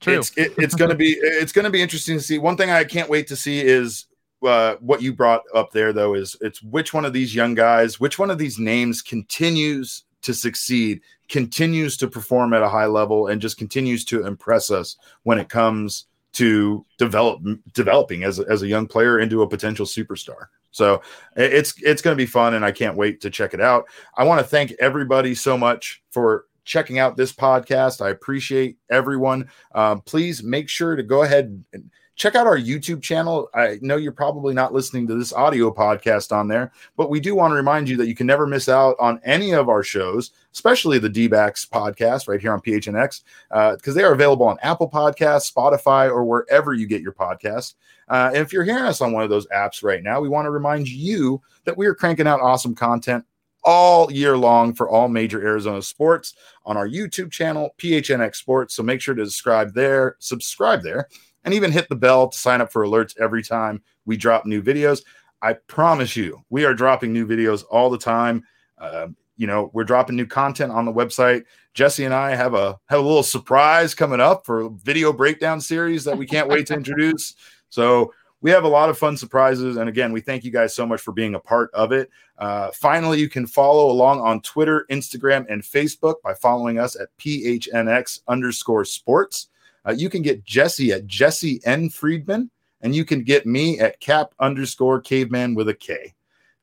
True. 0.00 0.18
it's 0.18 0.36
it, 0.36 0.52
it's 0.58 0.74
going 0.74 0.90
to 0.90 0.96
be 0.96 1.16
it's 1.20 1.52
going 1.52 1.64
to 1.64 1.70
be 1.70 1.80
interesting 1.80 2.16
to 2.16 2.22
see. 2.22 2.38
One 2.38 2.56
thing 2.56 2.70
I 2.70 2.84
can't 2.84 3.08
wait 3.08 3.28
to 3.28 3.36
see 3.36 3.60
is 3.60 4.06
uh, 4.44 4.74
what 4.80 5.00
you 5.00 5.14
brought 5.14 5.42
up 5.54 5.70
there 5.72 5.92
though 5.92 6.14
is 6.14 6.36
it's 6.40 6.62
which 6.62 6.92
one 6.92 7.04
of 7.04 7.12
these 7.12 7.34
young 7.34 7.54
guys, 7.54 8.00
which 8.00 8.18
one 8.18 8.30
of 8.30 8.38
these 8.38 8.58
names 8.58 9.00
continues 9.00 10.02
to 10.22 10.34
succeed, 10.34 11.00
continues 11.28 11.96
to 11.98 12.08
perform 12.08 12.52
at 12.52 12.62
a 12.62 12.68
high 12.68 12.86
level, 12.86 13.28
and 13.28 13.40
just 13.40 13.58
continues 13.58 14.04
to 14.06 14.26
impress 14.26 14.72
us 14.72 14.96
when 15.22 15.38
it 15.38 15.48
comes 15.48 16.06
to 16.32 16.84
develop 16.98 17.40
developing 17.72 18.24
as 18.24 18.38
a, 18.38 18.44
as 18.50 18.62
a 18.62 18.66
young 18.66 18.86
player 18.86 19.20
into 19.20 19.40
a 19.42 19.48
potential 19.48 19.86
superstar. 19.86 20.48
So 20.76 21.00
it's 21.36 21.74
it's 21.82 22.02
going 22.02 22.16
to 22.16 22.22
be 22.22 22.26
fun, 22.26 22.54
and 22.54 22.64
I 22.64 22.70
can't 22.70 22.96
wait 22.96 23.20
to 23.22 23.30
check 23.30 23.54
it 23.54 23.60
out. 23.60 23.86
I 24.16 24.24
want 24.24 24.40
to 24.40 24.46
thank 24.46 24.72
everybody 24.78 25.34
so 25.34 25.56
much 25.56 26.02
for 26.10 26.44
checking 26.64 26.98
out 26.98 27.16
this 27.16 27.32
podcast. 27.32 28.04
I 28.04 28.10
appreciate 28.10 28.76
everyone. 28.90 29.48
Um, 29.74 30.02
please 30.02 30.42
make 30.42 30.68
sure 30.68 30.94
to 30.94 31.02
go 31.02 31.22
ahead 31.22 31.64
and 31.72 31.90
check 32.16 32.34
out 32.34 32.46
our 32.46 32.58
YouTube 32.58 33.02
channel. 33.02 33.48
I 33.54 33.78
know 33.82 33.96
you're 33.96 34.10
probably 34.10 34.54
not 34.54 34.72
listening 34.72 35.06
to 35.08 35.14
this 35.14 35.32
audio 35.32 35.70
podcast 35.70 36.34
on 36.34 36.48
there, 36.48 36.72
but 36.96 37.10
we 37.10 37.20
do 37.20 37.34
want 37.34 37.52
to 37.52 37.56
remind 37.56 37.88
you 37.88 37.96
that 37.98 38.08
you 38.08 38.14
can 38.14 38.26
never 38.26 38.46
miss 38.46 38.68
out 38.68 38.96
on 38.98 39.20
any 39.22 39.52
of 39.52 39.68
our 39.68 39.82
shows, 39.82 40.32
especially 40.52 40.98
the 40.98 41.08
D 41.08 41.28
podcast 41.28 42.26
right 42.26 42.40
here 42.40 42.52
on 42.52 42.60
PHNX, 42.60 43.22
because 43.50 43.94
uh, 43.94 43.94
they 43.94 44.02
are 44.02 44.14
available 44.14 44.46
on 44.46 44.58
Apple 44.62 44.90
Podcasts, 44.90 45.52
Spotify, 45.52 46.10
or 46.10 46.24
wherever 46.24 46.72
you 46.72 46.86
get 46.86 47.02
your 47.02 47.12
podcast. 47.12 47.74
Uh, 48.08 48.30
and 48.32 48.38
if 48.38 48.52
you're 48.52 48.64
hearing 48.64 48.84
us 48.84 49.00
on 49.00 49.12
one 49.12 49.22
of 49.22 49.30
those 49.30 49.46
apps 49.48 49.82
right 49.82 50.02
now, 50.02 50.20
we 50.20 50.28
want 50.28 50.46
to 50.46 50.50
remind 50.50 50.88
you 50.88 51.40
that 51.64 51.76
we 51.76 51.86
are 51.86 51.94
cranking 51.94 52.26
out 52.26 52.40
awesome 52.40 52.74
content 52.74 53.24
all 53.64 54.10
year 54.12 54.38
long 54.38 54.72
for 54.72 54.88
all 54.88 55.08
major 55.08 55.44
Arizona 55.44 55.82
sports 55.82 56.34
on 56.64 56.76
our 56.76 56.88
YouTube 56.88 57.32
channel, 57.32 57.74
PHNX 57.78 58.36
Sports. 58.36 58.76
So 58.76 58.82
make 58.84 59.00
sure 59.00 59.14
to 59.16 59.24
subscribe 59.24 59.74
there, 59.74 60.16
subscribe 60.20 60.82
there, 60.82 61.08
and 61.46 61.54
even 61.54 61.72
hit 61.72 61.88
the 61.88 61.96
bell 61.96 62.28
to 62.28 62.36
sign 62.36 62.60
up 62.60 62.70
for 62.70 62.84
alerts 62.84 63.16
every 63.18 63.42
time 63.42 63.80
we 64.04 64.16
drop 64.16 64.44
new 64.44 64.60
videos. 64.60 65.02
I 65.40 65.54
promise 65.54 66.16
you, 66.16 66.42
we 66.50 66.64
are 66.64 66.74
dropping 66.74 67.12
new 67.12 67.26
videos 67.26 67.64
all 67.70 67.88
the 67.88 67.98
time. 67.98 68.42
Uh, 68.76 69.08
you 69.36 69.46
know, 69.46 69.70
we're 69.72 69.84
dropping 69.84 70.16
new 70.16 70.26
content 70.26 70.72
on 70.72 70.84
the 70.84 70.92
website. 70.92 71.44
Jesse 71.72 72.04
and 72.04 72.12
I 72.12 72.34
have 72.34 72.54
a 72.54 72.78
have 72.86 72.98
a 72.98 73.02
little 73.02 73.22
surprise 73.22 73.94
coming 73.94 74.20
up 74.20 74.44
for 74.44 74.70
video 74.70 75.12
breakdown 75.12 75.60
series 75.60 76.04
that 76.04 76.18
we 76.18 76.26
can't 76.26 76.48
wait 76.48 76.66
to 76.66 76.74
introduce. 76.74 77.34
So 77.68 78.12
we 78.40 78.50
have 78.50 78.64
a 78.64 78.68
lot 78.68 78.88
of 78.88 78.98
fun 78.98 79.16
surprises. 79.16 79.76
And 79.76 79.88
again, 79.88 80.12
we 80.12 80.20
thank 80.20 80.42
you 80.42 80.50
guys 80.50 80.74
so 80.74 80.84
much 80.84 81.00
for 81.00 81.12
being 81.12 81.34
a 81.34 81.40
part 81.40 81.70
of 81.74 81.92
it. 81.92 82.10
Uh, 82.38 82.70
finally, 82.72 83.20
you 83.20 83.28
can 83.28 83.46
follow 83.46 83.90
along 83.90 84.20
on 84.20 84.40
Twitter, 84.40 84.84
Instagram, 84.90 85.46
and 85.48 85.62
Facebook 85.62 86.16
by 86.24 86.34
following 86.34 86.78
us 86.78 86.96
at 86.96 87.08
PHNX 87.18 88.20
underscore 88.26 88.84
sports. 88.84 89.48
Uh, 89.86 89.92
you 89.92 90.10
can 90.10 90.22
get 90.22 90.44
Jesse 90.44 90.92
at 90.92 91.06
Jesse 91.06 91.60
N. 91.64 91.90
Friedman, 91.90 92.50
and 92.80 92.94
you 92.94 93.04
can 93.04 93.22
get 93.22 93.46
me 93.46 93.78
at 93.78 94.00
cap 94.00 94.34
underscore 94.40 95.00
caveman 95.00 95.54
with 95.54 95.68
a 95.68 95.74
K. 95.74 96.14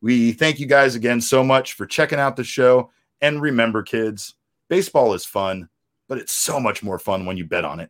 We 0.01 0.33
thank 0.33 0.59
you 0.59 0.65
guys 0.65 0.95
again 0.95 1.21
so 1.21 1.43
much 1.43 1.73
for 1.73 1.85
checking 1.85 2.19
out 2.19 2.35
the 2.35 2.43
show. 2.43 2.91
And 3.21 3.41
remember, 3.41 3.83
kids, 3.83 4.35
baseball 4.67 5.13
is 5.13 5.25
fun, 5.25 5.69
but 6.09 6.17
it's 6.17 6.33
so 6.33 6.59
much 6.59 6.83
more 6.83 6.99
fun 6.99 7.25
when 7.25 7.37
you 7.37 7.45
bet 7.45 7.63
on 7.63 7.79
it. 7.79 7.89